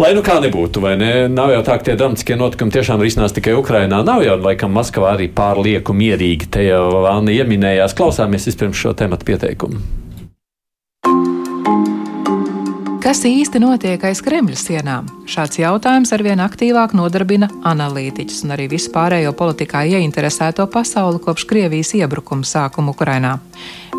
Lai 0.00 0.14
nu 0.16 0.22
kā 0.24 0.38
nebūtu, 0.40 0.80
vai 0.80 0.94
ne? 0.96 1.10
Nav 1.28 1.52
jau 1.52 1.60
tā, 1.66 1.76
ka 1.78 1.90
tie 1.90 1.96
dramatiskie 2.00 2.36
notikumi 2.40 2.72
tiešām 2.72 3.02
risinās 3.04 3.36
tikai 3.36 3.52
Ukrainā. 3.58 4.00
Nav 4.06 4.24
jau, 4.24 4.38
laikam, 4.40 4.72
Maskavā 4.72 5.12
arī 5.18 5.28
pārlieku 5.32 5.92
mierīgi. 5.96 6.48
Te 6.52 6.64
jau 6.64 7.04
Anna 7.10 7.34
ieminējās. 7.34 7.96
Klausāmies 7.98 8.48
vispirms 8.48 8.80
šo 8.80 8.96
tematu 8.96 9.28
pieteikumu. 9.28 10.01
Kas 13.12 13.26
īsti 13.28 13.60
notiek 13.60 14.04
aiz 14.08 14.22
Kremļa 14.24 14.56
sienām? 14.56 15.08
Šāds 15.28 15.58
jautājums 15.60 16.14
arvien 16.16 16.40
aktīvāk 16.40 16.94
nodarbina 16.96 17.50
analītiķus 17.68 18.38
un 18.46 18.54
arī 18.54 18.70
vispārējo 18.72 19.34
politikā 19.36 19.82
ieinteresēto 19.84 20.64
pasauli 20.72 21.20
kopš 21.20 21.44
Krievijas 21.50 21.92
iebrukuma 21.98 22.48
sākuma 22.48 22.94
Ukrainā. 22.94 23.34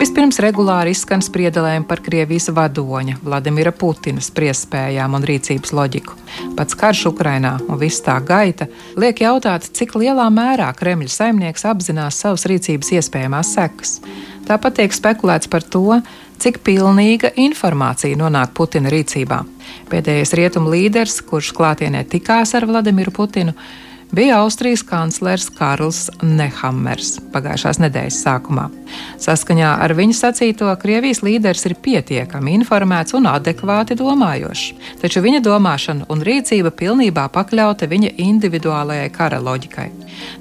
Vispirms 0.02 0.42
regulāri 0.42 0.96
izskan 0.98 1.22
spriedelējumi 1.22 1.86
par 1.86 2.02
Krievijas 2.02 2.50
vadoņa 2.58 3.20
Vladimira 3.22 3.76
Putina 3.78 4.26
spriestspējām 4.26 5.14
un 5.14 5.30
rīcības 5.30 5.76
loģiku. 5.78 6.18
Pats 6.58 6.74
karš 6.82 7.06
Ukrainā 7.12 7.60
un 7.68 7.78
viss 7.78 8.02
tā 8.02 8.18
gaita 8.18 8.66
liek 8.98 9.22
jautāt, 9.22 9.70
cik 9.78 9.94
lielā 10.02 10.26
mērā 10.34 10.74
Kremļa 10.74 11.14
saimnieks 11.20 11.70
apzinās 11.70 12.18
savas 12.26 12.50
rīcības 12.50 12.96
iespējamās 12.98 13.54
sekas. 13.60 14.00
Tāpat 14.50 14.82
tiek 14.82 14.98
spekulēts 14.98 15.48
par 15.54 15.62
to, 15.62 16.02
cik 16.44 16.60
pilnīga 16.66 17.32
informācija 17.40 18.18
nonāk 18.20 18.52
Putina 18.58 18.92
rīcībā. 18.92 19.40
Pēdējais 19.92 20.36
rietumu 20.36 20.74
līderis, 20.74 21.22
kurš 21.24 21.54
klātienē 21.56 22.04
tikās 22.12 22.52
ar 22.58 22.68
Vladimiru 22.68 23.14
Putinu, 23.16 23.54
bija 24.14 24.42
Austrijas 24.42 24.84
kanclers 24.86 25.48
Karls 25.56 26.10
Nehammers 26.22 27.16
pagājušās 27.34 27.80
nedēļas 27.82 28.20
sākumā. 28.26 28.68
Saskaņā 29.24 29.72
ar 29.86 29.94
viņa 29.98 30.18
sacīto, 30.20 30.68
Krievijas 30.82 31.24
līderis 31.26 31.66
ir 31.70 31.78
pietiekami 31.82 32.54
informēts 32.60 33.16
un 33.18 33.30
adekvāti 33.32 33.98
domājošs, 33.98 34.66
taču 35.02 35.24
viņa 35.24 35.42
domāšana 35.48 36.10
un 36.14 36.22
rīcība 36.28 36.74
pilnībā 36.76 37.30
pakļauta 37.34 37.88
viņa 37.90 38.14
individuālajai 38.28 39.10
kara 39.16 39.40
loģikai. 39.42 39.90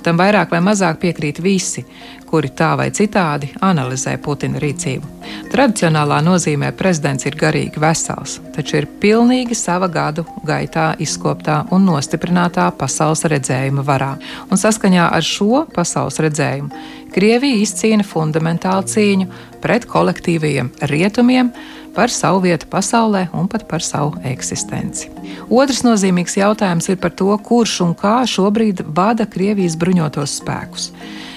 Tam 0.02 0.18
vairāk 0.20 0.52
vai 0.52 0.60
mazāk 0.66 1.00
piekrīt 1.06 1.40
visi, 1.40 1.86
kuri 2.32 2.48
tā 2.56 2.70
vai 2.80 2.88
citādi 2.96 3.50
analizē 3.60 4.14
Putina 4.24 4.60
rīcību. 4.62 5.08
Tradicionālā 5.52 6.22
nozīmē 6.24 6.70
prezidents 6.76 7.26
ir 7.28 7.36
garīgi 7.36 7.80
vesels, 7.82 8.38
taču 8.56 8.78
ir 8.80 8.88
pilnīgi 9.02 9.56
sava 9.58 9.90
gadu 9.92 10.24
gaitā 10.48 10.92
izkoptā 11.04 11.58
un 11.76 11.84
nostiprinātā 11.90 12.70
pasaules 12.80 13.26
redzējuma 13.28 13.84
varā. 13.84 14.14
Un 14.48 14.60
saskaņā 14.60 15.10
ar 15.12 15.28
šo 15.28 15.66
pasaules 15.76 16.20
redzējumu 16.24 16.72
Krievija 17.12 17.60
izcīna 17.60 18.06
fundamentālu 18.08 18.88
cīņu 18.88 19.28
pret 19.60 19.84
kolektīvajiem 19.84 20.72
rietumiem, 20.88 21.52
par 21.92 22.08
savu 22.08 22.40
vietu 22.46 22.66
pasaulē 22.72 23.26
un 23.36 23.48
pat 23.52 23.66
par 23.68 23.84
savu 23.84 24.16
eksistenci. 24.24 25.10
Otrs 25.52 25.82
nozīmīgs 25.84 26.38
jautājums 26.40 26.88
ir 26.88 26.96
par 27.02 27.12
to, 27.12 27.28
kurš 27.36 27.82
un 27.84 27.92
kā 27.98 28.22
šobrīd 28.28 28.80
vada 28.96 29.28
Krievijas 29.28 29.76
bruņotos 29.76 30.38
spēkus. 30.40 30.88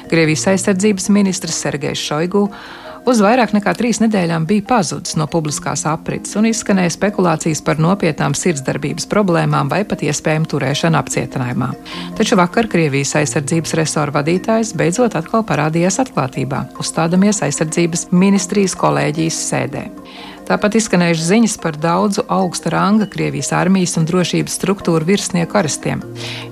Krievijas 0.09 0.47
aizsardzības 0.53 1.09
ministrs 1.13 1.61
Sergejs 1.63 2.01
Šoigu 2.01 2.45
uz 3.05 3.21
vairāk 3.21 3.53
nekā 3.55 3.73
trīs 3.77 3.99
nedēļām 4.01 4.47
bija 4.49 4.65
pazudis 4.69 5.17
no 5.19 5.27
publiskās 5.31 5.85
aprits 5.89 6.35
un 6.39 6.47
izskanēja 6.49 6.93
spekulācijas 6.95 7.61
par 7.65 7.81
nopietnām 7.81 8.35
sirdsdarbības 8.37 9.07
problēmām 9.11 9.69
vai 9.71 9.83
pat 9.87 10.03
iespējamu 10.05 10.49
turēšanu 10.51 10.99
apcietinājumā. 11.01 11.71
Taču 12.17 12.39
vakar 12.39 12.69
Krievijas 12.71 13.15
aizsardzības 13.21 13.75
resora 13.79 14.15
vadītājs 14.19 14.73
beidzot 14.77 15.17
atkal 15.19 15.45
parādījās 15.47 16.01
atklātībā, 16.05 16.65
uzstādamies 16.81 17.43
aizsardzības 17.45 18.09
ministrijas 18.13 18.77
kolēģijas 18.81 19.43
sēdē. 19.51 19.85
Tāpat 20.45 20.75
izskanējušas 20.77 21.25
ziņas 21.25 21.55
par 21.57 21.77
daudzu 21.81 22.21
augsta 22.29 22.69
ranga 22.69 23.07
Krievijas 23.09 23.49
armijas 23.57 23.95
un 23.97 24.05
drošības 24.05 24.57
struktūru 24.59 25.07
virsnieku 25.07 25.57
arestiem. 25.57 26.03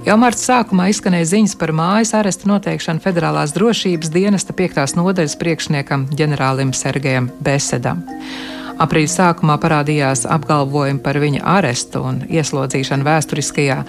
Jau 0.08 0.16
marta 0.18 0.42
sākumā 0.42 0.88
izskanēja 0.90 1.30
ziņas 1.36 1.54
par 1.62 1.76
mājas 1.78 2.16
arestu 2.18 2.50
noteikšanu 2.50 3.04
Federālās 3.04 3.54
drošības 3.54 4.10
dienesta 4.16 4.56
5. 4.58 4.98
nodaļas 4.98 5.38
priekšniekam 5.38 6.08
ģenerālim 6.10 6.74
Sergejam 6.74 7.30
Besedam. 7.46 8.02
Aprīļa 8.82 9.14
sākumā 9.14 9.60
parādījās 9.62 10.26
apgalvojumi 10.26 11.04
par 11.06 11.22
viņa 11.22 11.46
arestu 11.60 12.02
un 12.10 12.24
ieslodzīšanu 12.26 13.06
vēsturiskajā 13.06 13.80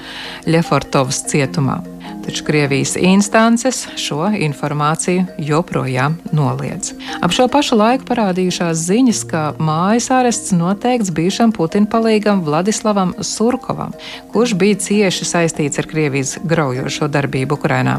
Lefortovas 0.53 1.25
cietumā 1.33 1.81
taču 2.25 2.45
Krievijas 2.45 2.97
instances 2.97 3.85
šo 4.01 4.27
informāciju 4.33 5.27
joprojām 5.39 6.17
noliedz. 6.33 6.93
Ap 7.21 7.33
šo 7.37 7.47
pašu 7.53 7.77
laiku 7.77 8.07
parādījušās 8.09 8.81
ziņas, 8.89 9.21
ka 9.29 9.43
mājas 9.59 10.09
arests 10.15 10.55
noteikts 10.57 11.13
bijušam 11.15 11.53
Putina 11.53 11.89
palīgam 11.91 12.41
Vladislavam 12.47 13.15
Surkovam, 13.21 13.93
kurš 14.33 14.55
bija 14.61 14.79
cieši 14.87 15.29
saistīts 15.29 15.81
ar 15.83 15.89
Krievijas 15.91 16.37
graujošo 16.45 17.09
darbību 17.13 17.59
Ukrainā. 17.59 17.99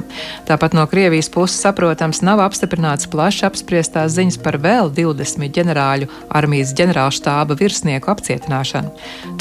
Tāpat 0.50 0.76
no 0.78 0.88
Krievijas 0.90 1.30
puses, 1.30 1.62
saprotams, 1.62 2.24
nav 2.26 2.42
apstiprināts 2.46 3.10
plaši 3.12 3.46
apspriestās 3.50 4.18
ziņas 4.18 4.40
par 4.42 4.58
vēl 4.62 4.92
20 4.96 5.54
ģenerāļu 5.60 6.10
armijas 6.30 6.74
ģenerālštāba 6.78 7.58
virsnieku 7.60 8.12
apcietināšanu. 8.14 8.92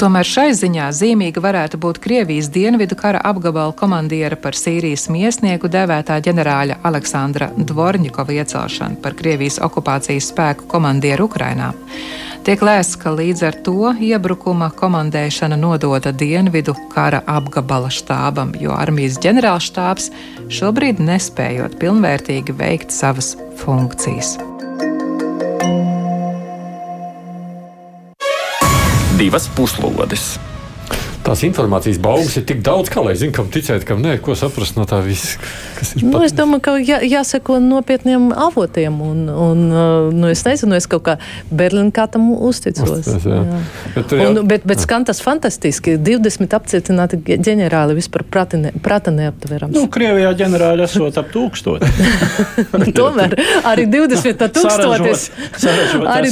Tomēr 0.01 0.29
šai 0.29 0.49
ziņā 0.55 0.91
zīmīga 0.95 1.43
varētu 1.43 1.81
būt 1.81 2.01
Krievijas 2.03 2.51
dienvidu 2.53 2.97
kara 2.99 3.21
apgabala 3.25 3.73
komandiera 3.75 4.37
par 4.39 4.53
Sīriju. 4.53 4.74
Sīrijas 4.75 5.05
miesnieku 5.07 5.69
devētā 5.71 6.17
ģenerāļa 6.19 6.81
Aleksandra 6.83 7.45
Dvorņikova 7.55 8.33
iecelšanu 8.35 8.97
par 8.99 9.13
Krievijas 9.15 9.55
okupācijas 9.63 10.25
spēku 10.33 10.65
komandieru 10.67 11.29
Ukrainā. 11.29 11.69
Tiek 12.43 12.59
lēsts, 12.59 12.97
ka 12.99 13.13
līdz 13.15 13.43
ar 13.47 13.55
to 13.63 13.93
iebrukuma 14.03 14.67
komandēšana 14.75 15.55
nodota 15.55 16.11
dienvidu 16.11 16.75
kara 16.91 17.21
apgabala 17.23 17.87
štābam, 17.87 18.51
jo 18.59 18.75
armijas 18.75 19.15
ģenerālštābs 19.23 20.09
šobrīd 20.57 20.99
nespējot 20.99 21.77
pilnvērtīgi 21.79 22.57
veikt 22.59 22.91
savas 22.91 23.37
funkcijas. 23.61 24.35
Divas 29.15 29.47
puslodes! 29.55 30.33
Tās 31.25 31.41
informācijas 31.47 31.99
baumas 32.01 32.35
ir 32.37 32.45
tik 32.47 32.61
daudz, 32.65 32.91
kā 32.93 33.01
lai 33.05 33.15
zinātu, 33.17 33.35
kam 33.39 33.49
ticēt, 33.53 33.85
kam 33.87 34.01
nē, 34.03 34.17
ko 34.23 34.35
saprast 34.37 34.77
no 34.77 34.85
tā 34.89 35.01
visa. 35.05 35.39
Nu, 35.99 36.13
pat... 36.13 36.27
Es 36.27 36.35
domāju, 36.37 36.61
ka 36.65 36.75
jā, 36.79 36.99
jāseko 37.05 37.57
nopietniem 37.63 38.29
avotiem, 38.45 38.99
un, 39.01 39.25
un 39.29 39.63
uh, 39.71 40.13
nu, 40.13 40.29
es 40.31 40.45
nezinu, 40.45 40.77
es 40.77 40.87
kaut 40.89 41.05
kā 41.07 41.17
Berlīnā 41.49 42.05
tam 42.11 42.29
uzticos. 42.33 42.91
Uzties, 42.99 43.25
jā. 43.25 43.41
Jā. 43.41 43.61
Bet, 43.95 44.13
jā. 44.13 44.27
Un, 44.29 44.41
bet, 44.49 44.67
bet 44.67 44.83
skan 44.83 45.07
tas 45.07 45.21
fantastiski. 45.23 45.95
20 46.01 46.53
apcietināti 46.55 47.19
ģenerāli 47.25 47.97
vispār 47.97 48.25
prata, 48.29 48.59
ne, 48.61 48.73
prata 48.85 49.13
neaptverams. 49.15 49.75
Nu, 49.75 49.87
Krievijā 49.91 50.31
ģenerāli 50.37 50.85
esot 50.85 51.17
ap 51.21 51.31
tūkstoti. 51.33 51.89
Tomēr 52.99 53.35
arī 53.65 53.87
20 53.91 54.45
no 54.45 54.51
tūkstotis. 54.59 55.27
Arī, 56.15 56.31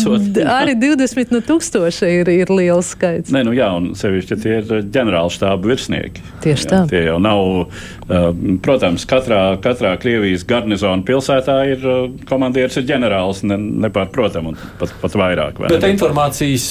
arī 0.53 0.77
20 0.79 1.33
no 1.33 1.43
tūkstoša 1.45 2.11
ir, 2.21 2.31
ir 2.33 2.53
liels 2.53 2.93
skaits. 2.93 3.33
Nē, 3.33 3.43
nu 3.47 3.55
jā, 3.57 3.69
un 3.77 3.93
sevišķi 3.97 4.39
tie 4.43 4.57
ir 4.61 4.82
ģenerālštāba 4.93 5.71
virsnieki. 5.71 6.23
Tieši 6.43 6.69
tā. 6.69 6.81
Jā, 6.83 6.89
tie 6.91 7.01
jau 7.07 7.17
nav, 7.23 7.43
uh, 7.63 8.27
protams, 8.65 9.05
katrā, 9.09 9.41
katrā 9.63 9.93
Krievijas 10.01 10.45
garnizona 10.47 11.05
pilsētā 11.07 11.57
ir 11.71 11.87
uh, 11.87 12.05
komandieris, 12.29 12.77
ir 12.79 12.87
ģenerālis, 12.89 13.43
ne, 13.47 13.57
nepārprotam, 13.85 14.51
un 14.51 14.59
pat, 14.81 14.93
pat 15.01 15.17
vairāk. 15.19 15.61
Bet 15.63 15.77
ne? 15.79 15.93
informācijas, 15.95 16.67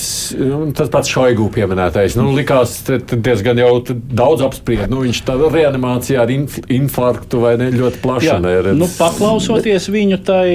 tas 0.79 0.93
pats 0.93 1.13
Šoigu 1.13 1.49
pieminētais, 1.55 2.17
nu, 2.21 2.31
likās 2.37 2.79
diezgan 3.13 3.61
jau 3.61 3.73
daudz 3.91 4.45
apspriest. 4.47 4.89
Nu, 4.93 5.03
viņš 5.07 5.23
tā 5.29 5.37
reanimācijā 5.43 6.23
ar 6.23 6.33
inf 6.33 6.59
infarktu 6.73 7.43
vai 7.43 7.55
ne 7.61 7.71
ļoti 7.75 8.01
plaša. 8.03 8.39
Jā, 8.43 8.75
nu, 8.77 8.89
paklausoties 8.99 9.89
viņu 9.93 10.19
tai 10.27 10.47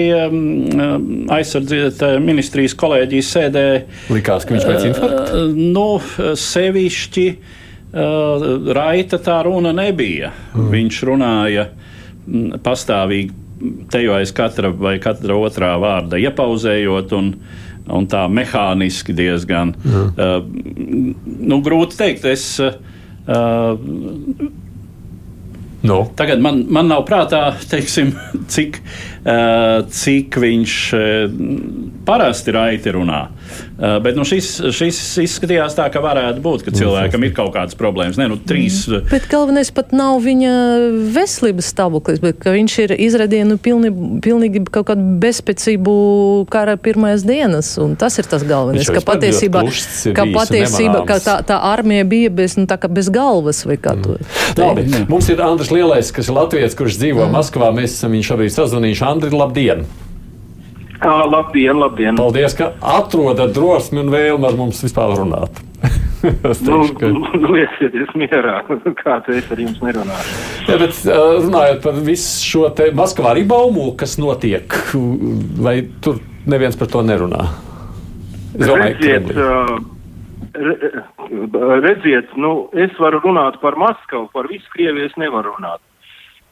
aizsardzības 1.38 2.24
ministrijas 2.24 2.76
kolēģijas 2.78 3.32
sēdē. 3.38 3.68
Likās, 4.14 4.48
ka 4.48 4.56
viņš 4.56 4.68
pēc 4.68 4.90
infarkta? 4.92 5.26
Uh, 5.44 5.56
nu, 5.78 5.88
sevišķi 6.42 7.28
uh, 7.34 7.47
raita 7.94 9.20
tā 9.24 9.38
runa 9.48 9.72
nebija. 9.76 10.32
Mm. 10.54 10.70
Viņš 10.74 11.04
runāja 11.08 11.70
mm, 11.70 12.60
pastāvīgi 12.64 13.32
te 13.92 14.04
jau 14.04 14.18
aiz 14.18 14.34
katra 14.36 14.70
vai 14.70 14.98
katra 15.02 15.38
otrā 15.40 15.76
vārda 15.82 16.20
iepauzējot. 16.22 17.18
Un, 17.18 17.34
Un 17.88 18.04
tā 18.12 18.26
mehāniski 18.28 19.14
diezgan 19.16 19.70
mm. 19.72 20.08
uh, 20.20 20.42
nu, 21.48 21.62
grūti 21.64 21.96
teikt. 21.96 22.26
Es, 22.28 22.58
uh, 22.60 22.74
No. 25.88 26.02
Tagad 26.20 26.42
man, 26.44 26.66
man 26.68 26.90
nav 26.92 27.06
prātā, 27.08 27.54
teiksim, 27.72 28.12
cik, 28.52 28.82
uh, 29.24 29.88
cik 29.88 30.36
viņš 30.44 30.76
uh, 30.98 31.40
parasti 32.04 32.52
raiti 32.58 32.92
runā. 32.92 33.22
Uh, 33.30 33.37
bet 34.04 34.18
nu, 34.18 34.26
šis, 34.28 34.50
šis 34.76 35.00
izskatījās 35.24 35.78
tā, 35.78 35.88
ka 35.94 36.02
varētu 36.04 36.44
būt, 36.44 36.66
ka 36.66 36.74
cilvēkam 36.76 37.26
ir 37.28 37.34
kaut 37.38 37.54
kādas 37.56 37.78
problēmas. 37.78 38.20
Nē, 38.20 38.30
nu, 38.32 38.40
trīs. 38.40 38.84
Mm. 38.90 39.08
Bet 39.12 39.28
galvenais 39.32 39.72
pat 39.76 39.94
nav 39.96 40.20
viņa 40.26 40.54
veselības 41.16 41.72
stāvoklis, 41.74 42.22
bet 42.24 42.46
viņš 42.46 42.78
ir 42.86 42.96
izrādījis 43.08 43.50
nu, 43.52 43.60
pilni, 43.62 43.92
pilnīgi 44.24 44.64
kaut 44.66 44.90
kādu 44.92 45.18
bezspēcību 45.22 45.98
kara 46.54 46.78
pirmās 46.82 47.26
dienas. 47.28 47.74
Tas 48.02 48.20
ir 48.22 48.30
tas 48.30 48.46
galvenais. 48.48 48.90
Ka 48.98 49.04
patiesībā, 49.06 49.64
ka 50.18 50.28
patiesībā 50.34 51.04
ka 51.10 51.20
tā, 51.24 51.38
tā 51.48 51.60
armija 51.72 52.08
bija 52.08 52.34
bez, 52.34 52.58
nu, 52.60 52.68
bez 52.68 53.12
galvas 53.14 53.64
vai 53.68 53.80
kā 53.82 53.96
to. 54.02 54.18
Mm. 54.18 54.64
Labi, 54.64 55.06
mums 55.12 55.30
ir 55.34 55.44
Andris 55.44 55.72
Lielais, 55.74 56.12
kas 56.14 56.32
ir 56.32 56.38
Latvijas, 56.38 56.78
kurš 56.78 57.00
dzīvo 57.02 57.26
mm. 57.28 57.38
Maskavā. 57.38 57.72
Mēs 57.76 58.00
esam 58.00 58.16
viņu 58.16 58.32
šobrīd 58.32 58.58
sazvanījuši. 58.58 59.08
Andri, 59.08 59.34
labdien! 59.36 59.88
À, 61.00 61.26
labdien, 61.30 61.78
labdien! 61.78 62.18
Paldies, 62.18 62.56
ka 62.58 62.72
atrodat 62.82 63.54
drosmi 63.54 64.02
un 64.02 64.12
vēlmi 64.14 64.48
ar 64.50 64.56
mums 64.58 64.80
vispār 64.82 65.14
runāt. 65.20 65.60
es 66.50 66.62
teikšu, 66.64 66.72
nu, 66.72 66.88
ka... 66.98 67.10
nu, 67.14 67.52
liecieties 67.54 68.14
mierā, 68.18 68.62
kā 69.02 69.20
tu 69.26 69.36
es 69.38 69.52
ar 69.54 69.62
jums 69.62 69.78
nerunāju. 69.86 70.38
Jā, 70.66 70.80
bet 70.82 71.04
runājot 71.46 71.84
par 71.86 72.00
visu 72.08 72.48
šo 72.48 72.72
te 72.78 72.90
Maskavā 72.98 73.36
arī 73.36 73.46
baumu, 73.50 73.92
kas 74.00 74.18
notiek, 74.22 74.74
vai 75.62 75.80
tur 76.02 76.18
neviens 76.50 76.80
par 76.80 76.90
to 76.94 77.06
nerunā? 77.06 77.46
Es 78.58 78.66
domāju, 78.66 78.98
redziet, 78.98 79.30
re, 80.58 80.76
redziet, 81.84 82.34
nu, 82.42 82.72
es 82.74 82.96
varu 83.02 83.22
runāt 83.22 83.62
par 83.62 83.78
Maskavu, 83.78 84.32
par 84.34 84.50
visu 84.50 84.66
Krieviju 84.74 85.12
es 85.12 85.18
nevaru 85.22 85.54
runāt. 85.54 85.84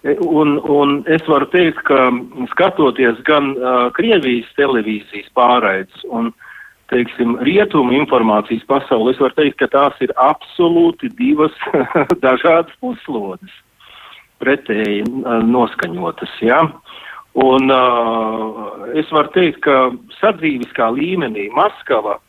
Un, 0.05 0.59
un 0.69 0.99
es 1.09 1.23
varu 1.25 1.47
teikt, 1.49 1.79
ka 1.87 2.11
skatoties 2.51 3.17
gan 3.25 3.55
uh, 3.57 3.87
Krievijas 3.95 4.51
televīzijas 4.53 5.31
pārraides 5.33 6.03
un, 6.13 6.29
teiksim, 6.93 7.39
rietumu 7.41 7.95
informācijas 7.97 8.67
pasauli, 8.69 9.15
es 9.15 9.21
varu 9.23 9.33
teikt, 9.39 9.57
ka 9.63 9.69
tās 9.73 10.03
ir 10.05 10.13
absolūti 10.21 11.09
divas 11.17 11.55
dažādas 12.25 12.75
puslodes, 12.83 13.55
pretēji 14.43 15.01
uh, 15.07 15.39
noskaņotas. 15.41 16.35
Ja? 16.45 16.61
Un 17.41 17.73
uh, 17.73 18.85
es 18.93 19.09
varu 19.09 19.33
teikt, 19.33 19.63
ka 19.65 19.89
sadzīviskā 20.19 20.91
līmenī 20.99 21.49
Maskava 21.55 22.19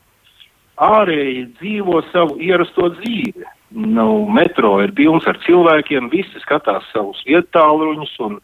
ārēji 0.80 1.44
dzīvo 1.60 2.00
savu 2.08 2.40
ierasto 2.40 2.88
dzīvi 2.96 3.44
nu, 3.76 4.26
metro 4.32 4.78
ir 4.80 4.94
pilns 4.96 5.26
ar 5.28 5.38
cilvēkiem, 5.44 6.08
visi 6.12 6.40
skatās 6.40 6.86
savus 6.94 7.20
vietāluņus 7.28 8.12
un, 8.24 8.38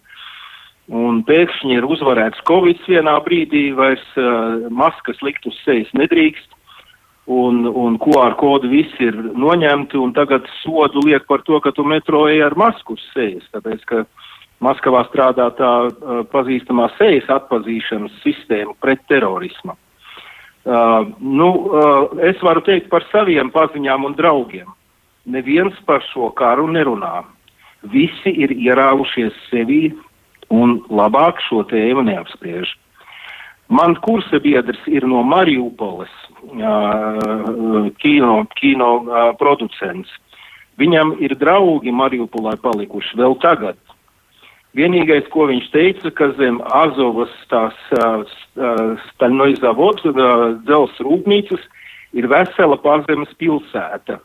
un 0.93 1.23
pēkšņi 1.29 1.79
ir 1.79 1.87
uzvarēts 1.89 2.45
Covid 2.49 2.83
vienā 2.89 3.17
brīdī, 3.25 3.71
vairs 3.77 4.05
uh, 4.21 4.69
maskas 4.69 5.23
likt 5.25 5.49
uz 5.49 5.57
sejas 5.65 5.93
nedrīkst. 5.97 6.51
Un, 7.33 7.63
un 7.69 8.01
QR 8.03 8.35
kodu 8.35 8.67
visi 8.67 9.07
ir 9.07 9.15
noņemti, 9.15 9.95
un 9.95 10.11
tagad 10.13 10.49
sodu 10.59 11.05
liek 11.07 11.23
par 11.29 11.45
to, 11.47 11.61
ka 11.63 11.71
tu 11.71 11.85
metro 11.87 12.25
ej 12.27 12.43
ar 12.49 12.57
masku 12.59 12.97
uz 12.99 13.05
sejas, 13.15 13.47
tāpēc, 13.55 13.87
ka 13.89 14.05
Maskavā 14.63 15.01
strādā 15.09 15.49
tā 15.59 15.71
uh, 15.87 16.21
pazīstamā 16.31 16.91
sejas 16.99 17.31
atpazīšanas 17.35 18.21
sistēma 18.23 18.77
pret 18.83 19.01
terorismu. 19.11 19.75
Uh, 20.63 21.09
nu, 21.19 21.49
uh, 21.67 22.13
es 22.23 22.39
varu 22.47 22.63
teikt 22.63 22.87
par 22.93 23.03
saviem 23.11 23.51
paziņām 23.55 24.07
un 24.07 24.15
draugiem 24.19 24.69
neviens 25.27 25.75
par 25.87 26.03
šo 26.13 26.31
karu 26.37 26.69
nerunā. 26.71 27.23
Visi 27.93 28.31
ir 28.45 28.53
ierāvušies 28.55 29.35
sevī 29.51 29.93
un 30.53 30.81
labāk 30.91 31.41
šo 31.49 31.65
tēmu 31.71 32.05
neapspriež. 32.07 32.71
Man 33.73 33.97
kursa 34.05 34.39
biedrs 34.43 34.81
ir 34.87 35.07
no 35.09 35.23
Mariupoles, 35.25 36.13
kino, 38.03 38.33
kino 38.59 38.91
producents. 39.41 40.11
Viņam 40.81 41.17
ir 41.25 41.35
draugi 41.41 41.93
Mariupolē 41.95 42.57
palikuši 42.61 43.17
vēl 43.17 43.39
tagad. 43.41 43.79
Vienīgais, 44.77 45.27
ko 45.33 45.47
viņš 45.51 45.67
teica, 45.73 46.11
ka 46.17 46.31
zem 46.39 46.61
Azovas 46.65 47.33
tās 47.51 47.77
Staļnoizavotu 49.13 50.15
dzels 50.65 51.01
rūpnīcas 51.05 51.65
ir 52.17 52.29
vesela 52.29 52.79
pazemes 52.81 53.33
pilsēta 53.41 54.21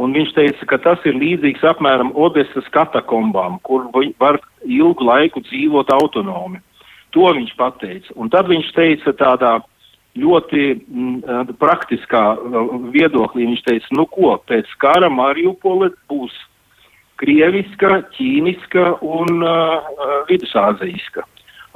Un 0.00 0.14
viņš 0.16 0.30
teica, 0.32 0.66
ka 0.70 0.78
tas 0.80 1.02
ir 1.04 1.18
līdzīgs 1.20 1.64
apmēram 1.68 2.14
Odesas 2.16 2.68
katakombām, 2.72 3.58
kur 3.66 3.90
var 4.20 4.40
ilgu 4.64 5.04
laiku 5.04 5.42
dzīvot 5.44 5.92
autonomi. 5.92 6.62
To 7.12 7.28
viņš 7.36 7.52
pateica. 7.58 8.14
Un 8.16 8.30
tad 8.32 8.48
viņš 8.48 8.70
teica 8.72 9.12
tādā 9.12 9.58
ļoti 10.16 10.62
m, 10.72 11.18
mm, 11.20 11.52
praktiskā 11.60 12.22
eh, 12.32 12.72
viedoklī, 12.94 13.44
viņš 13.50 13.66
teica, 13.68 13.92
nu 13.96 14.06
ko, 14.08 14.32
pēc 14.48 14.72
kara 14.80 15.12
Mariupole 15.12 15.92
būs 16.08 16.32
krieviska, 17.22 18.00
ķīniska 18.16 18.96
un 19.06 19.44
uh, 19.46 19.84
vidusāzijska 20.26 21.22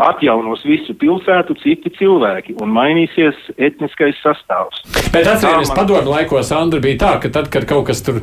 atjaunos 0.02 0.62
visu 0.66 0.94
pilsētu 0.98 1.56
citi 1.62 1.92
cilvēki 1.96 2.56
un 2.62 2.72
mainīsies 2.74 3.38
etniskais 3.56 4.18
sastāvs. 4.24 4.82
Bet 5.12 5.24
atcerieties, 5.24 5.72
man... 5.72 5.80
padomu 5.80 6.12
laikos, 6.12 6.52
Andri, 6.56 6.82
bija 6.84 7.00
tā, 7.02 7.12
ka 7.24 7.32
tad, 7.38 7.50
kad 7.52 7.68
kaut 7.68 7.88
kas 7.90 8.04
tur. 8.04 8.20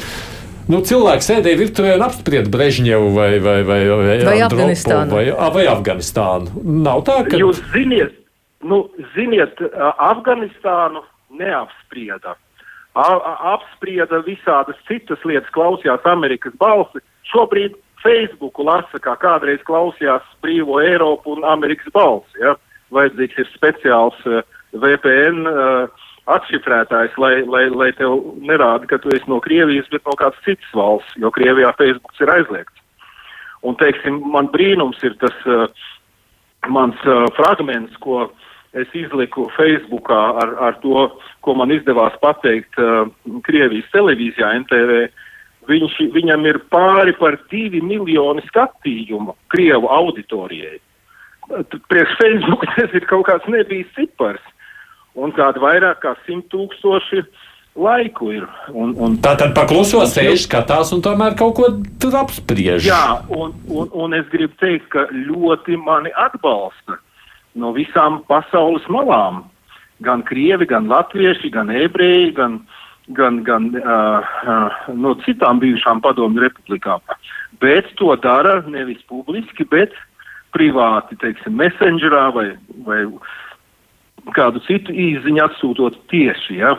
Nu, 0.70 0.80
cilvēks 0.86 1.28
sēdēja 1.28 1.60
virtuvē 1.60 1.96
un 1.98 2.06
apsprieda 2.06 2.52
Brežņevu 2.54 3.10
vai, 3.18 3.32
vai, 3.44 3.58
vai, 3.68 3.82
vai, 3.90 4.20
vai 4.24 4.38
Afganistānu. 4.46 5.12
Vai, 5.12 5.26
vai 5.58 5.66
Afganistānu. 5.68 6.64
Nav 6.86 7.04
tā, 7.10 7.18
ka. 7.28 7.40
Jūs 7.42 7.60
ziniet, 7.74 8.16
nu, 8.64 8.86
ziniet 9.18 9.60
Afganistānu 9.98 11.04
neapsprieda. 11.36 12.38
A, 12.94 13.08
apsprieda 13.58 14.22
visādas 14.24 14.78
citas 14.88 15.20
lietas, 15.28 15.52
klausījās 15.56 16.06
Amerikas 16.08 16.56
balsi. 16.62 17.02
Šobrīd 17.34 17.76
Facebooku 18.04 18.66
lasa, 18.68 19.00
kā 19.02 19.16
kādreiz 19.22 19.64
klausījās 19.68 20.26
brīvo 20.44 20.82
Eiropu 20.84 21.38
un 21.38 21.46
Amerikas 21.48 21.92
balsi. 21.96 22.42
Ja? 22.42 22.58
Vajadzīgs 22.94 23.40
ir 23.42 23.50
speciāls 23.56 24.20
uh, 24.28 24.42
eh, 24.42 24.78
VPN 24.84 25.48
uh, 25.50 26.04
atšifrētājs, 26.34 27.16
lai, 27.20 27.34
lai, 27.48 27.66
lai 27.72 27.90
tev 27.98 28.20
nerāda, 28.44 28.88
ka 28.90 29.00
tu 29.02 29.12
esi 29.16 29.28
no 29.32 29.40
Krievijas, 29.44 29.90
bet 29.92 30.06
no 30.08 30.16
kādas 30.20 30.40
citas 30.46 30.78
valsts, 30.78 31.18
jo 31.20 31.32
Krievijā 31.34 31.74
Facebooks 31.80 32.22
ir 32.24 32.32
aizliegts. 32.36 32.80
Un, 33.64 33.80
teiksim, 33.80 34.20
man 34.32 34.50
brīnums 34.52 35.00
ir 35.08 35.16
tas 35.24 35.36
uh, 35.48 35.66
mans 36.72 37.00
uh, 37.08 37.26
fragments, 37.40 37.96
ko 38.04 38.28
es 38.76 38.90
izliku 38.98 39.48
Facebookā 39.56 40.22
ar, 40.44 40.56
ar 40.70 40.80
to, 40.84 41.08
ko 41.46 41.56
man 41.56 41.72
izdevās 41.72 42.16
pateikt 42.24 42.80
uh, 42.82 43.08
Krievijas 43.48 43.92
televīzijā 43.96 44.52
NTV. 44.64 45.06
Uh, 45.08 45.30
Viņš, 45.70 46.00
viņam 46.12 46.48
ir 46.50 46.60
pāri 46.72 47.14
par 47.16 47.38
divi 47.52 47.80
miljoni 47.84 48.44
skatījumu 48.50 49.36
Krievu 49.54 49.88
auditorijai. 49.92 50.80
Priekš 51.92 52.18
Facebook 52.20 52.66
tas 52.76 52.92
ir 52.96 53.08
kaut 53.08 53.28
kāds 53.30 53.48
nebijis 53.52 53.90
cipars. 53.96 54.44
Un 55.14 55.32
kādi 55.36 55.62
vairāk 55.62 56.02
kā 56.02 56.16
simt 56.26 56.50
tūkstoši 56.52 57.22
laiku 57.78 58.32
ir. 58.34 58.46
Un, 58.74 58.96
un, 58.98 59.18
tā 59.22 59.36
tad 59.38 59.54
pakluso 59.58 60.02
sēž, 60.10 60.48
skatās 60.48 60.92
un 60.96 61.04
tomēr 61.06 61.38
kaut 61.38 61.56
ko 61.60 61.70
tur 62.02 62.18
apspriež. 62.24 62.86
Jā, 62.86 63.22
un, 63.30 63.54
un, 63.70 63.90
un 63.94 64.18
es 64.18 64.26
gribu 64.34 64.58
teikt, 64.62 64.90
ka 64.94 65.06
ļoti 65.14 65.78
mani 65.82 66.14
atbalsta 66.18 66.98
no 67.54 67.72
visām 67.78 68.24
pasaules 68.30 68.86
malām. 68.90 69.44
Gan 70.04 70.26
krievi, 70.26 70.66
gan 70.68 70.90
latvieši, 70.90 71.54
gan 71.54 71.70
ebreji, 71.72 72.34
gan 72.36 72.58
uh, 72.58 72.80
gan, 73.08 73.44
gan 73.44 73.70
uh, 73.76 74.24
uh, 74.48 74.90
no 74.96 75.16
citām 75.26 75.60
bijušām 75.60 76.02
padomju 76.02 76.46
republikām, 76.46 77.04
bet 77.62 77.90
to 78.00 78.16
dara 78.16 78.62
nevis 78.68 79.02
publiski, 79.10 79.66
bet 79.70 79.96
privāti, 80.54 81.18
teiksim, 81.20 81.58
messengerā 81.58 82.28
vai, 82.36 82.48
vai 82.86 83.02
kādu 84.38 84.62
citu 84.68 84.94
īziņu 84.94 85.44
atsūtot 85.44 85.98
tieši, 86.12 86.60
ja. 86.62 86.78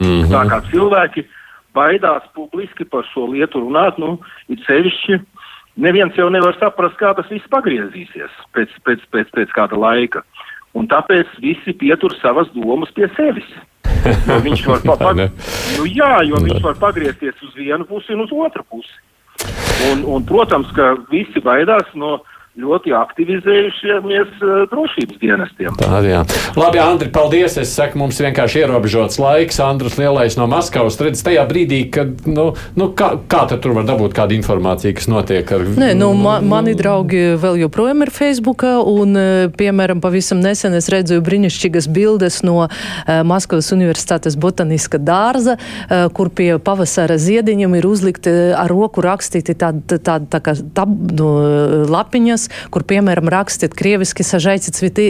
Mm 0.00 0.06
-hmm. 0.06 0.30
Tā 0.32 0.44
kā 0.48 0.60
cilvēki 0.70 1.26
baidās 1.74 2.22
publiski 2.34 2.84
par 2.84 3.04
šo 3.12 3.26
lietu 3.26 3.60
runāt, 3.60 3.98
nu, 3.98 4.18
it 4.48 4.60
sevišķi 4.66 5.20
neviens 5.76 6.16
jau 6.16 6.28
nevar 6.30 6.56
saprast, 6.58 6.96
kā 6.96 7.14
tas 7.16 7.30
viss 7.30 7.50
pagriezīsies 7.52 8.30
pēc, 8.54 8.68
pēc, 8.84 9.00
pēc, 9.12 9.30
pēc 9.34 9.54
kāda 9.56 9.78
laika. 9.78 10.22
Un 10.74 10.88
tāpēc 10.90 11.26
visi 11.40 11.72
pietur 11.72 12.14
savas 12.22 12.50
domas 12.54 12.90
pie 12.94 13.08
sevis. 13.16 13.48
Jo 14.06 14.38
viņš 14.44 14.64
var, 14.68 14.82
pa, 14.88 14.96
pa, 15.00 15.12
nu, 15.18 15.86
jā, 15.86 16.14
jo 16.28 16.40
viņš 16.44 16.64
var 16.64 16.80
pagriezties 16.80 17.44
uz 17.46 17.54
vienu 17.58 17.86
pusi 17.88 18.14
un 18.14 18.24
uz 18.26 18.34
otru 18.34 18.64
pusi. 18.70 18.96
Un, 19.92 20.02
un, 20.10 20.24
protams, 20.26 20.70
ka 20.74 20.94
visi 21.12 21.40
baidās 21.44 21.86
no 21.94 22.18
ļoti 22.58 22.92
aktivizējušamies 22.96 24.40
uh, 24.42 24.54
drošības 24.72 25.20
dienestiem. 25.22 25.76
Tā 25.78 26.00
ir. 26.02 26.08
Jā. 26.10 26.22
Labi, 26.58 26.80
Andri, 26.82 27.10
paldies. 27.14 27.58
Es 27.60 27.74
saku, 27.76 28.00
mums 28.00 28.18
vienkārši 28.22 28.64
ierobežots 28.64 29.20
laiks. 29.22 29.60
Andrus 29.62 29.98
Lielais 30.00 30.38
no 30.38 30.48
Maskavas 30.50 30.98
redz 31.02 31.22
tajā 31.26 31.44
brīdī, 31.50 31.84
kad, 31.94 32.26
nu, 32.26 32.50
nu 32.78 32.90
kā, 32.98 33.12
kā 33.30 33.44
tur 33.54 33.76
var 33.76 33.86
dabūt 33.88 34.16
kādu 34.16 34.36
informāciju, 34.38 34.96
kas 34.98 35.10
notiek 35.10 35.52
ar. 35.54 35.66
Nē, 35.78 35.92
nu, 35.98 36.10
ma 36.18 36.38
mani 36.44 36.74
draugi 36.78 37.38
vēl 37.38 37.60
joprojām 37.64 38.06
ir 38.06 38.12
Facebookā, 38.14 38.74
un, 38.82 39.14
piemēram, 39.58 40.02
pavisam 40.04 40.42
nesen 40.42 40.76
es 40.78 40.90
redzēju 40.92 41.24
brīnišķīgas 41.26 41.90
bildes 41.94 42.40
no 42.46 42.56
uh, 42.66 42.70
Maskavas 43.28 43.70
Universitātes 43.74 44.38
botaniska 44.40 44.98
dārza, 44.98 45.56
kur 46.14 46.30
pie 46.34 46.50
pavasara 46.62 47.18
ziediņiem 47.20 47.78
ir 47.78 47.86
uzlikti 47.88 48.32
ar 48.56 48.70
roku 48.72 49.02
rakstīti 49.04 49.54
tādi 49.58 49.84
tā, 49.86 49.98
tā, 50.02 50.18
tā, 50.26 50.40
tā, 50.42 50.54
tā, 50.74 50.86
nu, 50.88 51.28
lapiņas, 51.88 52.47
kur, 52.74 52.84
piemēram, 52.88 53.28
rakstiet 53.32 53.74
krieviski 53.78 54.26
sažaiti 54.26 54.72
cviti, 54.74 55.06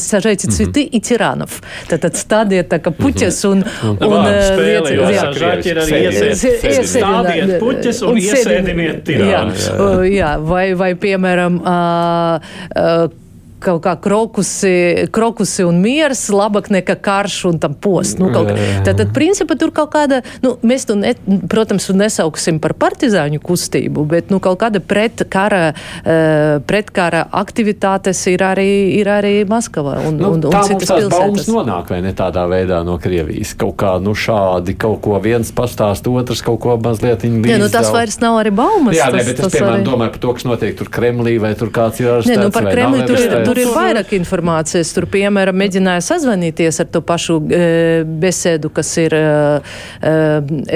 sažaiti 0.00 0.50
cviti 0.50 0.84
mm 0.84 0.90
-hmm. 0.90 0.96
i 0.96 1.00
tiranov. 1.00 1.58
Tātad 1.90 2.18
stādīt 2.18 2.70
tā 2.72 2.80
kā 2.82 2.92
puķes 2.94 3.44
un, 3.50 3.64
un, 3.82 3.98
un 4.00 4.24
jā, 4.28 5.24
sažaiti 5.32 5.68
ir 5.68 5.82
arī 5.82 6.00
iesēdiniet. 6.04 6.88
Stādiet 6.94 7.58
puķes 7.60 8.02
un, 8.02 8.08
un 8.08 8.22
iesēdiniet 8.22 9.04
tiranus. 9.04 9.68
Jā, 9.68 9.92
jā, 10.04 10.32
vai, 10.38 10.66
vai 10.74 10.94
piemēram, 10.94 11.60
uh, 11.60 12.40
uh, 12.76 13.23
kaut 13.64 13.82
kā 13.84 13.94
krokusi, 14.00 15.08
krokusi 15.14 15.66
un 15.66 15.80
miers, 15.82 16.26
labāk 16.34 16.70
nekā 16.74 16.96
karš 17.04 17.38
un 17.50 17.60
tam 17.62 17.74
post. 17.74 18.20
Nu, 18.22 18.30
kaut, 18.34 18.52
tad, 18.86 18.98
tad, 19.00 19.12
principā, 19.16 19.56
tur 19.60 19.72
kaut 19.74 19.92
kāda, 19.94 20.20
nu, 20.44 20.54
mēs 20.66 20.86
to, 20.88 20.96
ne, 20.98 21.14
protams, 21.50 21.88
nesauksim 21.94 22.60
par 22.62 22.76
partizāņu 22.78 23.40
kustību, 23.44 24.06
bet, 24.10 24.32
nu, 24.32 24.40
kaut 24.44 24.60
kāda 24.62 24.82
pretkara, 24.84 25.72
uh, 25.74 26.60
pretkara 26.68 27.24
aktivitātes 27.34 28.20
ir 28.32 28.44
arī, 28.46 28.68
ir 28.98 29.10
arī 29.10 29.34
Maskavā 29.48 29.98
un, 30.08 30.18
nu, 30.20 30.34
un, 30.36 30.46
un 30.50 30.68
citas 30.68 30.92
pilsētas. 30.92 31.48
nonāk, 31.50 31.92
vai 31.94 32.00
ne 32.04 32.14
tādā 32.16 32.46
veidā 32.50 32.82
no 32.86 32.98
Krievijas? 33.02 33.54
Kaut 33.58 33.76
kā, 33.80 33.96
nu, 34.02 34.16
šādi, 34.18 34.76
kaut 34.80 35.00
ko 35.04 35.18
viens 35.24 35.50
pastāst, 35.54 36.08
otrs 36.10 36.42
kaut 36.44 36.60
ko 36.64 36.76
mazliet 36.80 37.24
līdzi. 37.24 37.52
Jā, 37.54 37.58
nu, 37.60 37.68
tas 37.72 37.90
vairs 37.94 38.18
nav 38.22 38.38
arī 38.40 38.52
baumas. 38.54 38.96
Jā, 38.96 39.08
tas, 39.10 39.18
ne, 39.18 39.26
bet 39.28 39.40
es, 39.40 39.52
piemēram, 39.54 39.78
arī... 39.78 39.86
domāju 39.86 40.14
par 40.14 40.22
to, 40.24 40.34
kas 40.38 40.46
notiek 40.48 40.76
tur 40.78 40.90
Kremlī, 40.92 41.36
vai 41.42 41.52
tur 41.58 41.70
kāds 41.74 42.00
ir 42.02 42.10
arestēts. 42.14 42.38
Nē, 42.38 42.48
nu, 42.48 42.52
par 42.54 42.68
Kremli 42.70 43.04
tur, 43.08 43.20
ir, 43.20 43.36
tur 43.46 43.53
ir 43.58 43.66
Nu, 43.68 43.74
vairāk 43.76 44.12
informācijas. 44.16 44.92
Tur, 44.96 45.06
piemēram, 45.10 45.56
mēģināja 45.60 46.02
sazvanīties 46.06 46.80
ar 46.82 46.88
to 46.94 47.00
pašu 47.04 47.36
e, 47.50 48.04
besēdu, 48.04 48.70
kas 48.74 48.90
ir, 49.02 49.14
e, 49.14 50.12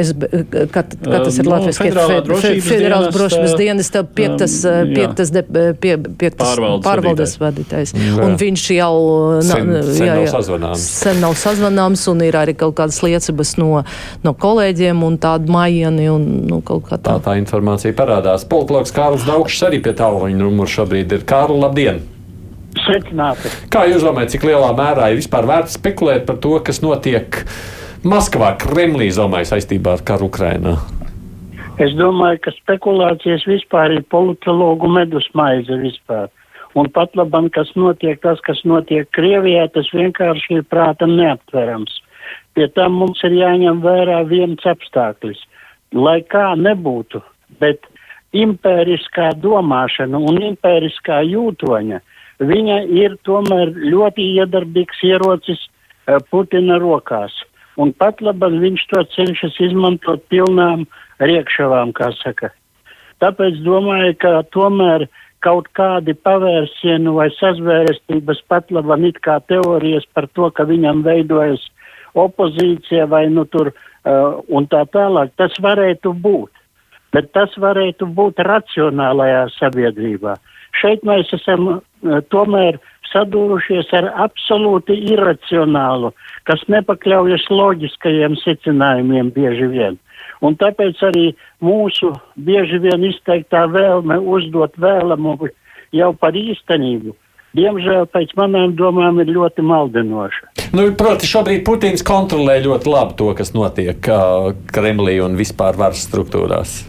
es, 0.03 0.13
kā, 0.15 0.83
kā 0.85 1.21
tas 1.25 1.39
ir 1.39 1.47
Nu, 1.49 1.53
Latvijas 1.55 1.79
Federālā 1.81 2.19
drošības 2.27 2.67
federālās 2.69 3.07
dienesta, 3.09 3.19
drošības 3.19 3.55
dienesta 3.59 4.03
piektas, 4.19 4.57
um, 4.65 4.73
jā. 4.73 4.95
piektas, 4.99 5.33
de, 5.35 5.43
pie, 5.81 5.95
piektas 6.21 6.49
Pārvaldes 6.53 6.85
pārvaldes 6.89 7.37
vadītājs. 7.41 7.95
Un 8.25 8.37
viņš 8.41 8.67
jau 8.77 8.95
Sen- 9.43 9.71
na- 9.73 9.83
sen 9.83 10.07
jā, 10.07 10.15
nav 10.15 10.25
jā, 10.27 10.33
sazvanāms. 10.35 10.85
sen 11.05 11.21
nav 11.25 11.37
sazvanāms 11.39 12.05
un 12.13 12.21
ir 12.27 12.39
arī 12.41 12.57
kaut 12.59 12.75
kādas 12.79 13.01
liecības 13.05 13.57
no, 13.63 13.85
no 14.25 14.35
kolēģiem 14.35 15.03
un 15.07 15.19
tādu 15.19 15.49
majieni 15.55 16.09
un 16.13 16.27
nu, 16.49 16.61
kaut 16.61 16.85
kā 16.91 16.99
Tā, 16.99 17.17
tā. 17.17 17.31
tā 17.31 17.37
informācija 17.41 17.95
parādās. 17.95 18.45
Politologs 18.49 18.93
Kārls 18.93 19.25
Daugšs 19.29 19.63
arī 19.69 19.83
pie 19.85 19.93
tālruņa 19.97 20.37
numura 20.37 20.69
šobrīd 20.69 21.13
ir. 21.13 21.25
Kārl, 21.29 21.59
labdien! 21.63 22.01
Sveicināti! 22.85 23.51
Kā 23.73 23.85
jūs 23.91 24.05
domājat, 24.07 24.37
cik 24.37 24.47
lielā 24.49 24.71
mērā 24.77 25.11
ir 25.13 25.19
vispār 25.21 25.49
vērts 25.49 25.79
spekulēt 25.79 26.27
par 26.29 26.39
to, 26.43 26.55
kas 26.65 26.83
notiek 26.85 27.43
Maskavā, 28.07 28.55
Kremlī, 28.61 29.11
domāju, 29.15 29.51
saistībā 29.53 29.97
ar 29.99 30.05
karu 30.07 30.29
Ukrainā? 30.31 30.77
Es 31.83 31.93
domāju, 31.95 32.41
ka 32.43 32.53
spekulācijas 32.57 33.45
vispār 33.47 33.95
ir 33.95 34.05
politologu 34.11 34.91
medus 34.91 35.29
maize 35.39 35.77
vispār. 35.79 36.27
Un 36.79 36.91
pat 36.95 37.15
labam, 37.19 37.49
kas 37.55 37.71
notiek, 37.79 38.19
tas, 38.23 38.41
kas 38.47 38.61
notiek 38.67 39.09
Krievijā, 39.15 39.69
tas 39.75 39.89
vienkārši 39.95 40.59
ir 40.59 40.67
prātam 40.71 41.15
neaptverams. 41.19 41.95
Pie 42.55 42.67
tam 42.75 42.99
mums 43.01 43.23
ir 43.27 43.37
jāņem 43.39 43.81
vērā 43.85 44.21
viens 44.29 44.67
apstākļus. 44.67 45.41
Lai 45.95 46.19
kā 46.27 46.51
nebūtu, 46.59 47.23
bet 47.63 47.87
impēriskā 48.37 49.31
domāšana 49.41 50.19
un 50.19 50.43
impēriskā 50.51 51.23
jūtoņa, 51.31 52.03
viņa 52.41 52.83
ir 52.95 53.17
tomēr 53.27 53.75
ļoti 53.75 54.25
iedarbīgs 54.39 55.03
ierocis 55.07 55.61
uh, 55.65 56.19
Putina 56.31 56.79
rokās. 56.83 57.35
Un 57.79 57.93
pat 57.95 58.23
labam 58.25 58.59
viņš 58.59 58.85
to 58.91 59.05
cenšas 59.15 59.59
izmantot 59.63 60.25
pilnām 60.33 60.87
riekšavām, 61.23 61.95
kā 61.95 62.11
saka. 62.19 62.51
Tāpēc 63.23 63.63
domāju, 63.63 64.15
ka 64.19 64.43
tomēr 64.55 65.07
kaut 65.43 65.71
kādi 65.79 66.15
pavērsieni 66.27 67.13
vai 67.15 67.29
sazvērestības 67.37 68.43
pat 68.51 68.73
labam 68.75 69.07
it 69.07 69.21
kā 69.23 69.39
teorijas 69.51 70.07
par 70.15 70.27
to, 70.35 70.51
ka 70.51 70.67
viņam 70.67 71.05
veidojas 71.07 71.63
opozīcija 72.19 73.07
vai 73.11 73.27
nu 73.31 73.45
tur 73.47 73.71
uh, 73.71 74.39
un 74.49 74.67
tā 74.71 74.83
tālāk, 74.91 75.35
tas 75.39 75.55
varētu 75.63 76.15
būt. 76.15 76.51
Bet 77.15 77.31
tas 77.33 77.55
varētu 77.57 78.09
būt 78.19 78.43
racionālajā 78.45 79.47
sabiedrībā. 79.57 80.35
Šeit 80.79 81.05
mēs 81.07 81.31
esam 81.35 81.69
uh, 81.73 81.81
tomēr 82.33 82.79
sadūrušies 83.13 83.93
ar 83.97 84.11
absolūti 84.27 84.97
iracionālu, 85.15 86.13
kas 86.49 86.65
nepakļaujas 86.73 87.47
loģiskajiem 87.53 88.37
secinājumiem 88.43 89.33
bieži 89.37 89.71
vien. 89.73 89.97
Un 90.45 90.55
tāpēc 90.59 91.01
arī 91.09 91.31
mūsu 91.65 92.13
bieži 92.37 92.79
vien 92.83 93.07
izteiktā 93.09 93.65
vēlme 93.73 94.21
uzdot 94.21 94.77
vēlamu 94.79 95.39
jau 95.97 96.11
par 96.21 96.37
īstenību, 96.39 97.15
diemžēl 97.59 98.07
pēc 98.13 98.37
manām 98.39 98.77
domām 98.79 99.19
ir 99.25 99.33
ļoti 99.35 99.65
maldinoša. 99.67 100.53
Nu, 100.77 100.85
proti, 101.01 101.27
šobrīd 101.27 101.65
Putins 101.67 102.05
kontrolē 102.07 102.59
ļoti 102.67 102.93
labi 102.93 103.19
to, 103.19 103.33
kas 103.39 103.55
notiek 103.57 104.13
Kremlī 104.69 105.19
un 105.25 105.39
vispār 105.41 105.81
varas 105.81 106.05
struktūrās. 106.07 106.83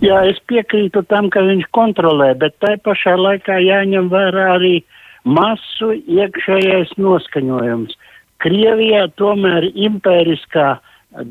Jā, 0.00 0.22
es 0.30 0.38
piekrītu 0.48 1.02
tam, 1.12 1.28
ka 1.28 1.42
viņš 1.44 1.66
kontrolē, 1.76 2.30
bet 2.40 2.54
tai 2.64 2.78
pašā 2.80 3.18
laikā 3.20 3.58
jāņem 3.60 4.08
vērā 4.08 4.46
arī 4.54 4.78
masu 5.28 5.92
iekšējais 5.92 6.94
noskaņojums. 6.96 7.92
Krievijā 8.40 9.02
tomēr 9.20 9.68
impēriskā 9.68 10.78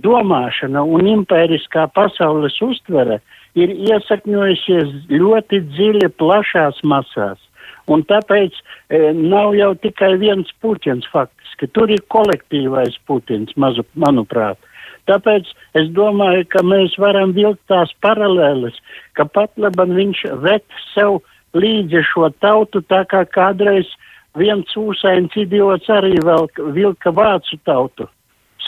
domāšana 0.05 0.83
un 0.85 1.09
impēriskā 1.09 1.87
pasaules 1.97 2.59
uztvere 2.61 3.17
ir 3.57 3.73
iesakņojusies 3.73 4.93
ļoti 5.17 5.63
dziļi 5.73 6.13
plašās 6.21 6.83
masās. 6.85 7.41
Un 7.89 8.03
tāpēc 8.05 8.53
e, 8.53 8.99
nav 9.17 9.55
jau 9.57 9.71
tikai 9.81 10.13
viens 10.21 10.51
Putins 10.61 11.07
faktiski, 11.09 11.71
tur 11.73 11.89
ir 11.89 12.05
kolektīvais 12.13 12.99
Putins, 13.09 13.55
mazu, 13.57 13.87
manuprāt. 13.97 14.61
Tāpēc 15.09 15.49
es 15.79 15.89
domāju, 15.95 16.45
ka 16.53 16.61
mēs 16.65 16.93
varam 17.01 17.33
vilkt 17.33 17.63
tās 17.71 17.91
paralēles, 18.05 18.77
ka 19.17 19.25
pat 19.25 19.51
labam 19.57 19.95
viņš 19.97 20.23
vet 20.43 20.65
sev 20.93 21.21
līdzi 21.57 22.05
šo 22.11 22.29
tautu, 22.43 22.83
tā 22.85 23.01
kā 23.09 23.23
kādreiz 23.25 23.89
viens 24.37 24.69
ūsains 24.77 25.33
idiots 25.41 25.89
arī 25.89 26.19
vēl 26.21 26.47
vilka 26.75 27.13
vācu 27.15 27.57
tautu. 27.65 28.09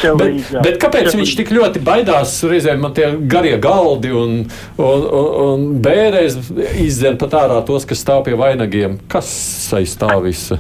Bet, 0.02 0.48
bet 0.64 0.78
kāpēc 0.82 1.14
viņš 1.14 1.34
tik 1.38 1.52
ļoti 1.54 1.82
baidās? 1.86 2.34
Reizēm 2.48 2.80
man 2.82 2.94
tie 2.98 3.12
garie 3.30 3.58
galdi 3.62 4.10
un, 4.16 4.38
un, 4.80 5.04
un, 5.04 5.28
un 5.46 5.66
bērēs 5.84 6.38
izdzen 6.82 7.20
pat 7.22 7.36
ārā 7.38 7.60
tos, 7.68 7.86
kas 7.86 8.02
stāv 8.02 8.24
pie 8.26 8.38
vainagiem. 8.40 8.98
Kas 9.12 9.30
aiz 9.78 9.94
tā 10.00 10.16
visa? 10.24 10.58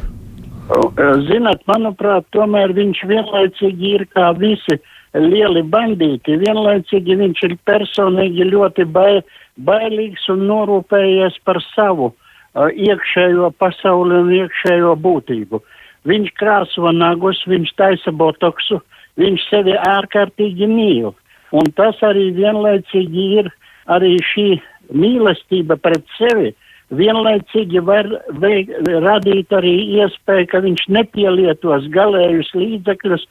Zināt, 1.28 1.64
manuprāt, 1.68 2.28
tomēr 2.36 2.76
viņš 2.76 3.02
vienlaicīgi 3.08 3.96
ir 3.96 4.06
kā 4.12 4.30
visi 4.38 4.78
lieli 5.18 5.64
bandīti. 5.64 6.39
Vienlaicīgi 6.41 7.18
viņš 7.20 7.43
ir 7.47 7.57
personīgi 7.68 8.47
ļoti 8.51 8.86
bail, 8.86 9.22
bailīgs 9.57 10.28
un 10.32 10.45
norūpējies 10.49 11.39
par 11.45 11.62
savu 11.72 12.12
uh, 12.12 12.70
iekšējo 12.72 13.51
pasauli 13.59 14.20
un 14.22 14.34
iekšējo 14.39 14.95
būtību. 15.03 15.62
Viņš 16.07 16.34
krāso 16.39 16.91
nagus, 16.95 17.43
viņš 17.45 17.76
taisa 17.78 18.12
botoksu, 18.12 18.80
viņš 19.22 19.49
sevi 19.49 19.76
ārkārtīgi 19.78 20.70
mīl. 20.70 21.12
Un 21.51 21.68
tas 21.76 21.99
arī 22.07 22.32
vienlaicīgi 22.34 23.26
ir 23.41 23.51
arī 23.91 24.16
šī 24.24 24.49
mīlestība 24.95 25.78
pret 25.78 26.05
sevi. 26.18 26.53
Vienlaicīgi 26.91 27.80
var 27.88 28.07
veik, 28.41 28.72
radīt 28.84 29.53
arī 29.55 29.76
iespēju, 30.01 30.47
ka 30.51 30.59
viņš 30.64 30.88
nepielietos 30.91 31.88
galējus 31.93 32.51
līdzekļus, 32.57 33.24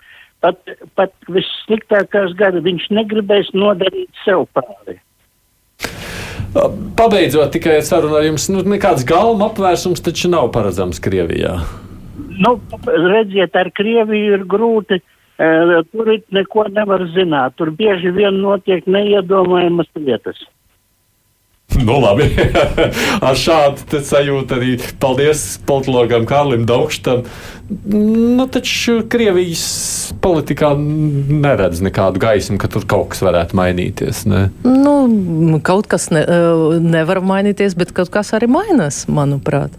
pat, 0.45 0.75
pat 0.99 1.13
vissliktākās 1.29 2.35
gada 2.39 2.63
viņš 2.65 2.89
negribēs 2.97 3.53
nodarīt 3.57 4.11
sev 4.25 4.47
pāri. 4.57 4.99
Pabeidzot 6.99 7.53
tikai 7.55 7.79
sarunu 7.87 8.19
ar 8.19 8.27
jums, 8.27 8.49
nu, 8.51 8.65
nekāds 8.67 9.07
galma 9.07 9.51
apvērsums 9.53 10.03
taču 10.03 10.33
nav 10.33 10.51
paredzams 10.55 10.99
Krievijā. 11.03 11.61
Nu, 12.41 12.57
redziet, 12.87 13.55
ar 13.57 13.71
Krieviju 13.75 14.39
ir 14.41 14.47
grūti. 14.51 15.01
Uh, 15.41 15.79
tur 15.89 16.11
neko 16.37 16.67
nevar 16.69 17.07
zināt. 17.15 17.55
Tur 17.57 17.71
bieži 17.73 18.11
vien 18.13 18.43
notiek 18.43 18.85
neiedomājamas 18.85 19.89
lietas. 19.97 20.43
Nu, 21.87 22.01
labi, 22.03 22.27
ar 23.27 23.39
šādu 23.39 24.01
sajūtu 24.05 24.57
arī 24.57 24.75
paldies 25.01 25.45
politologam 25.69 26.27
Kārlim 26.29 26.67
Daugštam. 26.69 27.23
Nu, 27.87 28.47
taču 28.51 28.99
Krievijas 29.11 29.63
politikā 30.23 30.73
neredz 30.77 31.83
nekādu 31.87 32.21
gaismu, 32.23 32.59
ka 32.61 32.69
tur 32.73 32.87
kaut 32.91 33.13
kas 33.13 33.23
varētu 33.23 33.57
mainīties. 33.59 34.25
Ne? 34.31 34.49
Nu, 34.67 35.61
kaut 35.65 35.87
kas 35.91 36.11
ne, 36.15 36.25
nevar 36.83 37.23
mainīties, 37.23 37.79
bet 37.79 37.95
kaut 37.97 38.11
kas 38.15 38.35
arī 38.37 38.51
mainās, 38.51 39.05
manuprāt. 39.07 39.77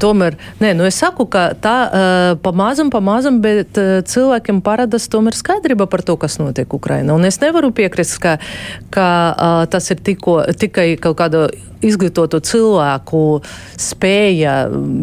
Tomēr, 0.00 0.36
nē, 0.62 0.72
nu 0.78 0.86
es 0.88 0.98
saku, 1.00 1.26
ka 1.30 1.50
tā 1.60 1.76
uh, 1.86 2.32
pamazam, 2.42 2.90
pamazam, 2.92 3.40
bet 3.44 3.78
uh, 3.80 4.00
cilvēkiem 4.06 4.62
parādās 4.66 5.08
tomēr 5.12 5.36
skaidrība 5.38 5.86
par 5.90 6.04
to, 6.06 6.16
kas 6.20 6.38
notiek 6.40 6.70
Ukrainā. 6.74 7.14
Un 7.14 7.28
es 7.28 7.40
nevaru 7.42 7.72
piekrist, 7.74 8.18
ka, 8.22 8.38
ka 8.94 9.08
uh, 9.30 9.64
tas 9.70 9.90
ir 9.94 10.02
tikko, 10.04 10.40
tikai 10.58 10.94
kaut 11.00 11.18
kāda 11.20 11.48
izglītotu 11.84 12.40
cilvēku 12.44 13.22
spēja 13.80 14.54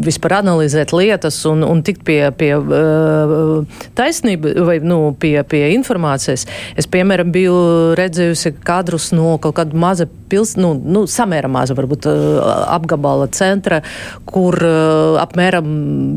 vispār 0.05 0.39
analizēt 0.41 0.93
lietas 0.95 1.39
un, 1.49 1.63
un 1.65 1.81
tikt 1.85 2.03
pie, 2.07 2.19
pie 2.37 2.53
uh, 2.57 3.81
taisnība 3.97 4.53
vai 4.67 4.77
nu, 4.83 4.99
pie, 5.19 5.35
pie 5.47 5.63
informācijas. 5.75 6.45
Es, 6.77 6.89
piemēram, 6.91 7.31
biju 7.33 7.57
redzējusi 7.97 8.53
kadrus 8.65 9.11
no 9.15 9.35
kaut 9.41 9.57
kāda 9.59 9.77
maza 9.77 10.07
pilsēta, 10.27 10.61
nu, 10.63 10.73
nu, 10.77 11.05
samērā 11.09 11.49
maza 11.51 11.75
varbūt 11.77 12.07
uh, 12.09 12.39
apgabala 12.75 13.29
centra, 13.33 13.81
kur 14.27 14.57
uh, 14.59 15.17
apmēram 15.21 15.67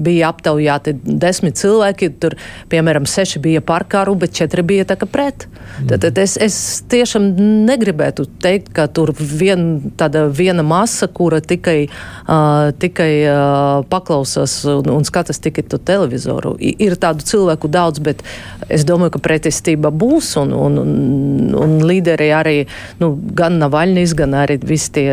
bija 0.04 0.30
aptaujāti 0.34 0.96
desmit 1.04 1.60
cilvēki. 1.60 2.12
Tur, 2.20 2.36
piemēram, 2.72 3.06
seši 3.08 3.42
bija 3.42 3.64
par 3.64 3.86
karu, 3.90 4.16
bet 4.20 4.34
četri 4.36 4.64
bija 4.66 4.88
tā 4.88 4.98
kā 5.00 5.08
pret. 5.10 5.46
Tad, 5.88 6.00
tad 6.02 6.18
es, 6.20 6.36
es 6.40 6.56
tiešām 6.90 7.30
negribētu 7.68 8.26
teikt, 8.42 8.72
ka 8.76 8.88
tur 8.92 9.14
vien 9.16 9.92
tāda 10.00 10.26
viena 10.28 10.49
viena 10.50 10.66
masa, 10.66 11.06
kura 11.06 11.40
tikai, 11.40 11.88
uh, 12.26 12.70
tikai 12.78 13.12
uh, 13.24 13.86
paklausās 13.90 14.64
un, 14.68 14.90
un 14.90 15.06
skatās 15.06 15.40
tikai 15.42 15.64
to 15.70 15.78
televizoru. 15.78 16.56
Ir 16.60 16.96
tādu 17.00 17.24
cilvēku 17.26 17.70
daudz, 17.70 18.02
bet 18.02 18.24
es 18.68 18.84
domāju, 18.84 19.14
ka 19.16 19.22
pretestība 19.22 19.92
būs 19.94 20.34
un, 20.40 20.52
un, 20.54 20.78
un, 20.82 21.54
un 21.54 21.76
līderi 21.86 22.30
arī 22.34 22.56
nu, 23.00 23.12
gan 23.36 23.60
Navaļņīs, 23.60 24.14
gan 24.18 24.34
arī 24.42 24.58
visi 24.64 24.92
tie, 24.98 25.08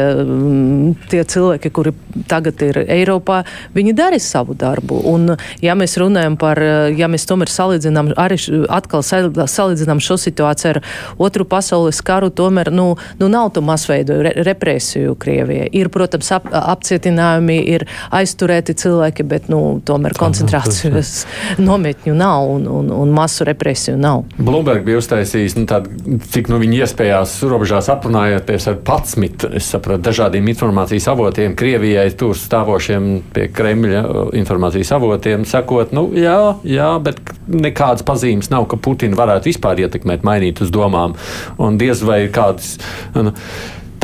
tie 1.11 1.23
cilvēki, 1.23 1.71
kuri 1.73 1.93
tagad 2.29 2.61
ir 2.65 2.81
Eiropā, 2.85 3.43
viņi 3.75 3.95
darīs 3.97 4.27
savu 4.27 4.57
darbu. 4.57 5.01
Un, 5.11 5.35
ja 5.61 5.77
mēs 5.77 5.97
runājam 6.01 6.37
par, 6.39 6.61
ja 6.97 7.09
mēs 7.11 7.27
tomēr 7.29 7.51
salīdzinām, 7.51 8.13
arī 8.17 8.39
atkal 8.73 9.05
salīdzinām 9.05 10.01
šo 10.03 10.19
situāciju 10.21 10.77
ar 10.77 10.81
otru 11.21 11.45
pasaules 11.47 12.01
karu, 12.05 12.31
tomēr 12.33 12.71
nu, 12.73 12.89
nu 13.19 13.29
nav 13.31 13.51
to 13.55 13.63
masveidu 13.65 14.19
represiju 14.47 15.15
Krievijai. 15.27 15.67
Ir, 15.75 15.89
protams, 15.91 16.29
ap, 16.35 16.47
apcietinājumi, 16.55 17.57
ir 17.75 17.83
aizturēti 18.15 18.75
cilvēki, 18.79 19.25
bet 19.27 19.49
nu, 19.51 19.59
tomēr 19.85 20.15
koncentrācijas 20.17 21.25
nometņu 21.59 22.15
nav 22.17 22.47
un, 22.53 22.67
un, 22.71 22.91
un 22.95 23.11
masu 23.15 23.47
represiju 23.47 23.97
nav. 23.99 24.23
Blūmberg 24.37 24.85
bija 24.87 25.01
uztaisījis, 25.01 25.57
nu, 25.59 25.65
tādu, 25.69 25.91
cik 26.31 26.51
nu, 26.51 26.61
viņi 26.63 26.81
iespējās 26.85 27.37
robežās 27.49 27.91
aprunājoties 27.91 28.69
ar 28.71 28.79
patsmit, 28.87 29.45
es 29.57 29.67
sapratu, 29.73 30.05
dažādiem 30.07 30.47
informācijas 30.53 31.09
avotiem, 31.11 31.55
Krievijai 31.59 32.07
tur 32.17 32.37
stāvošiem 32.39 33.09
pie 33.35 33.47
Kremļa 33.53 34.03
informācijas 34.39 34.93
avotiem, 34.95 35.45
sakot, 35.49 35.91
nu 35.97 36.07
jā, 36.15 36.39
jā, 36.67 36.91
bet 37.03 37.19
nekādas 37.51 38.05
pazīmes 38.07 38.51
nav, 38.53 38.69
ka 38.71 38.79
Putina 38.79 39.19
varētu 39.19 39.51
vispār 39.51 39.83
ietekmēt, 39.83 40.25
mainīt 40.27 40.63
uz 40.63 40.71
domām. 40.73 41.17
Un 41.61 41.79
diez 41.81 42.03
vai 42.05 42.23
kādas. 42.33 42.77
Nu, 43.15 43.33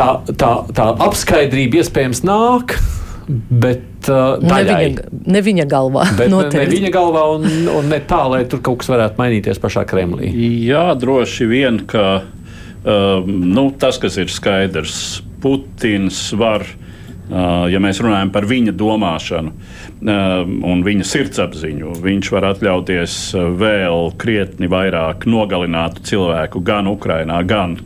tā, 0.04 0.36
tā, 0.40 0.52
tā 0.76 0.90
apskaidrība 1.08 1.82
iespējams 1.84 2.24
nāk. 2.28 2.78
Bet 3.24 4.10
uh, 4.12 4.36
ne 4.44 4.60
viņa, 4.68 5.10
ne 5.32 5.42
viņa 5.46 5.66
galvā. 5.72 6.06
Bet 6.18 6.32
noteikti. 6.32 6.60
ne 6.60 6.72
viņa 6.74 6.90
galvā 6.92 7.24
un, 7.38 7.46
un 7.72 7.88
ne 7.92 8.02
tā, 8.04 8.20
lai 8.28 8.44
tur 8.52 8.60
kaut 8.66 8.82
kas 8.82 8.92
varētu 8.92 9.22
mainīties 9.22 9.62
pašā 9.64 9.86
Kremlī. 9.88 10.34
Jā, 10.68 10.90
droši 11.00 11.48
vien, 11.48 11.80
ka 11.88 12.08
uh, 12.20 13.28
nu, 13.28 13.70
tas, 13.80 14.00
kas 14.02 14.20
ir 14.20 14.32
skaidrs, 14.34 15.24
Putins 15.44 16.20
var, 16.40 16.66
uh, 16.68 17.64
ja 17.72 17.80
mēs 17.84 18.04
runājam 18.04 18.34
par 18.36 18.48
viņa 18.50 18.76
domāšanu 18.80 19.56
uh, 19.56 20.44
un 20.44 20.84
viņa 20.84 21.08
sirdsapziņu, 21.08 21.96
viņš 22.04 22.32
var 22.36 22.50
atļauties 22.52 23.18
uh, 23.38 23.48
vēl 23.60 24.12
krietni 24.20 24.68
vairāk 24.72 25.28
nogalinātu 25.32 26.04
cilvēku 26.12 26.64
gan 26.68 26.92
Ukrainā, 26.92 27.40
gan 27.48 27.80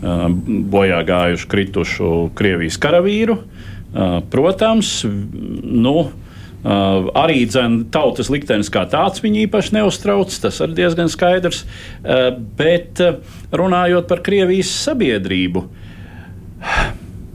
bojā 0.00 1.02
gājušu, 1.08 1.48
kritušu 1.50 2.08
Krievijas 2.38 2.78
karavīru. 2.80 3.38
Protams, 4.30 4.92
nu, 5.04 5.94
arī 7.18 7.40
dzen, 7.48 7.80
tautas 7.94 8.30
liktenis 8.30 8.70
kā 8.74 8.84
tāds 8.90 9.22
viņu 9.24 9.46
īpaši 9.46 9.74
neuztrauc, 9.78 10.34
tas 10.42 10.60
ir 10.64 10.74
diezgan 10.76 11.10
skaidrs. 11.10 11.64
Bet 12.58 13.02
runājot 13.54 14.08
par 14.10 14.22
Krievijas 14.26 14.70
sabiedrību, 14.84 15.64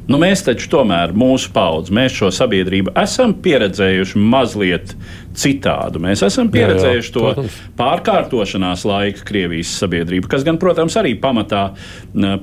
nu, 0.09 0.19
mēs 0.21 0.43
taču 0.45 0.69
tomēr, 0.71 1.13
mūsu 1.17 1.51
paudze, 1.55 1.93
mēs 1.95 2.15
šo 2.17 2.31
sabiedrību 2.33 2.95
esam 3.03 3.35
pieredzējuši 3.43 4.19
mazliet 4.19 4.95
citādu. 5.37 6.01
Mēs 6.03 6.21
esam 6.25 6.49
pieredzējuši 6.53 7.09
jā, 7.09 7.13
jā, 7.13 7.21
protams. 7.23 7.55
to 7.57 7.77
pārkārtošanās 7.79 8.85
laika 8.87 9.25
Krievijas 9.27 9.71
sabiedrību, 9.81 10.29
kas, 10.29 10.45
gan, 10.45 10.59
protams, 10.61 10.97
arī 10.99 11.15
pamatā 11.21 11.63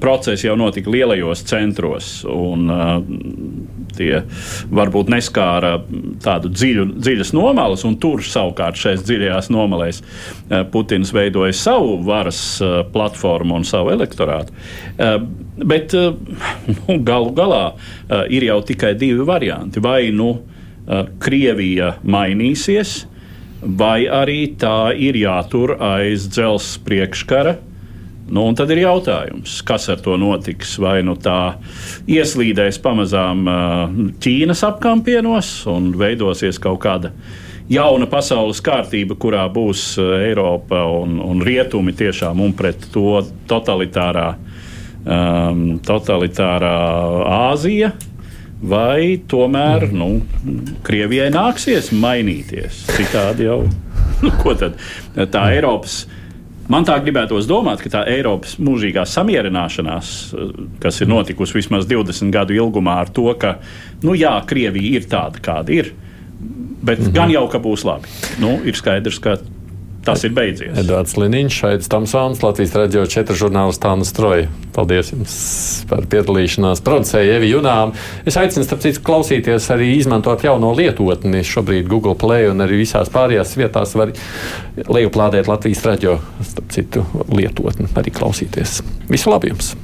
procesi 0.02 0.48
jau 0.48 0.56
notika 0.58 0.90
lielajos 0.92 1.44
centros. 1.50 2.12
Un, 2.30 2.66
tie 3.96 4.22
varbūt 4.72 5.10
neskāra 5.12 5.76
tādu 6.22 6.50
dziļu, 6.52 6.86
dziļas 6.98 7.34
nomalas, 7.36 7.84
un 7.88 7.96
tur 8.00 8.24
savukārt 8.24 8.78
šajās 8.80 9.04
dziļajās 9.06 9.50
nomalēs 9.52 10.02
Putins 10.72 11.12
veidoja 11.14 11.54
savu 11.56 11.98
varas 12.06 12.40
platformu 12.94 13.60
un 13.60 13.68
savu 13.68 13.94
elektorātu. 13.94 14.54
Bet 15.60 15.92
nu, 15.92 16.96
galu 17.04 17.34
galā 17.36 17.64
ir 18.32 18.46
jau 18.46 18.60
tikai 18.64 18.94
divi 18.96 19.26
varianti. 19.28 19.82
Vai 19.84 20.08
nu 20.14 20.30
Eh, 20.90 21.06
Krievija 21.22 21.94
mainīsies, 22.02 23.04
vai 23.62 24.08
arī 24.10 24.56
tā 24.58 24.90
ir 24.96 25.18
jātur 25.20 25.76
aiz 25.76 26.24
dzelzceļa 26.32 26.86
priekškara. 26.86 27.52
Nu, 28.30 28.44
tad 28.58 28.70
ir 28.70 28.84
jautājums, 28.84 29.58
kas 29.66 29.88
ar 29.90 30.00
to 30.02 30.16
notiks. 30.18 30.76
Vai 30.82 31.00
nu 31.06 31.16
tā 31.18 31.60
ieslīdēs 32.10 32.80
pamazām 32.82 33.46
eh, 33.46 33.94
Ķīnas 34.24 34.64
apkampienos 34.66 35.52
un 35.70 35.92
veidosies 36.00 36.58
kaut 36.62 36.82
kāda 36.82 37.12
jauna 37.70 38.08
pasaules 38.10 38.62
kārtība, 38.64 39.14
kurā 39.20 39.44
būs 39.52 39.92
eh, 40.02 40.30
Eiropa 40.30 40.82
un, 40.90 41.20
un 41.22 41.44
Rietumi 41.46 41.94
tiešām 41.94 42.42
un 42.42 42.56
pret 42.58 42.88
to 42.90 43.20
totalitārā, 43.50 44.32
um, 45.04 45.64
totalitārā 45.86 46.76
Āzija 47.50 47.92
vai 48.60 49.20
tomēr 49.28 49.88
nu, 49.96 50.10
Krievijai 50.84 51.30
nāksies 51.32 51.90
mainīties. 51.96 52.84
Citādi 52.92 53.48
jau 53.48 53.62
nu, 54.24 54.32
tad, 54.60 54.76
tā 55.32 55.46
Eiropas. 55.54 56.02
Man 56.70 56.84
tā 56.86 56.94
gribētos 57.02 57.48
domāt, 57.50 57.80
ka 57.82 57.90
tā 57.90 58.02
Eiropas 58.12 58.54
mūžīgā 58.62 59.02
samierināšanās, 59.08 60.10
kas 60.82 61.00
ir 61.02 61.08
notikusi 61.10 61.56
vismaz 61.56 61.88
20 61.90 62.30
gadu 62.34 62.54
ilgumā, 62.54 63.00
ar 63.02 63.10
to, 63.10 63.26
ka, 63.40 63.56
nu 64.06 64.14
jā, 64.14 64.36
Krievija 64.46 65.00
ir 65.00 65.08
tāda, 65.10 65.42
kāda 65.42 65.74
ir, 65.74 65.90
bet 66.38 67.00
mm 67.00 67.06
-hmm. 67.06 67.14
gan 67.16 67.32
jau, 67.34 67.48
ka 67.48 67.58
būs 67.58 67.84
labi. 67.84 68.12
Nu, 68.38 68.60
ir 68.64 68.78
skaidrs, 68.78 69.18
ka 69.18 69.38
Tas 70.04 70.22
ir 70.24 70.32
beidzies. 70.32 70.72
Edvards 70.80 71.12
Liniņš, 71.20 71.56
Šaidis 71.60 71.90
Tamsons, 71.92 72.40
Latvijas 72.40 72.72
radio 72.78 73.02
4 73.04 73.36
žurnālists 73.36 73.82
Tāna 73.82 74.06
Stroja. 74.08 74.46
Paldies 74.72 75.12
jums 75.12 75.34
par 75.90 76.06
piedalīšanās. 76.08 76.80
Producēja 76.86 77.36
Evi 77.36 77.50
Junām. 77.52 77.92
Es 78.24 78.38
aicinu, 78.40 78.64
starp 78.64 78.80
citu, 78.86 79.04
klausīties 79.04 79.68
arī 79.74 79.90
izmantot 79.98 80.46
jauno 80.46 80.72
lietotni. 80.78 81.44
Šobrīd 81.44 81.90
Google 81.90 82.16
Play 82.16 82.48
un 82.48 82.64
arī 82.64 82.80
visās 82.80 83.12
pārējās 83.12 83.54
vietās 83.60 83.92
var 83.98 84.16
lejuplādēt 84.88 85.52
Latvijas 85.52 85.84
radio, 85.84 86.16
starp 86.48 86.72
citu, 86.72 87.04
lietotni, 87.28 87.92
arī 88.00 88.16
klausīties. 88.16 88.80
Visu 89.12 89.36
labi 89.36 89.52
jums! 89.52 89.74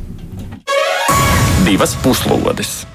Divas 1.66 1.92
puslodes! 2.00 2.86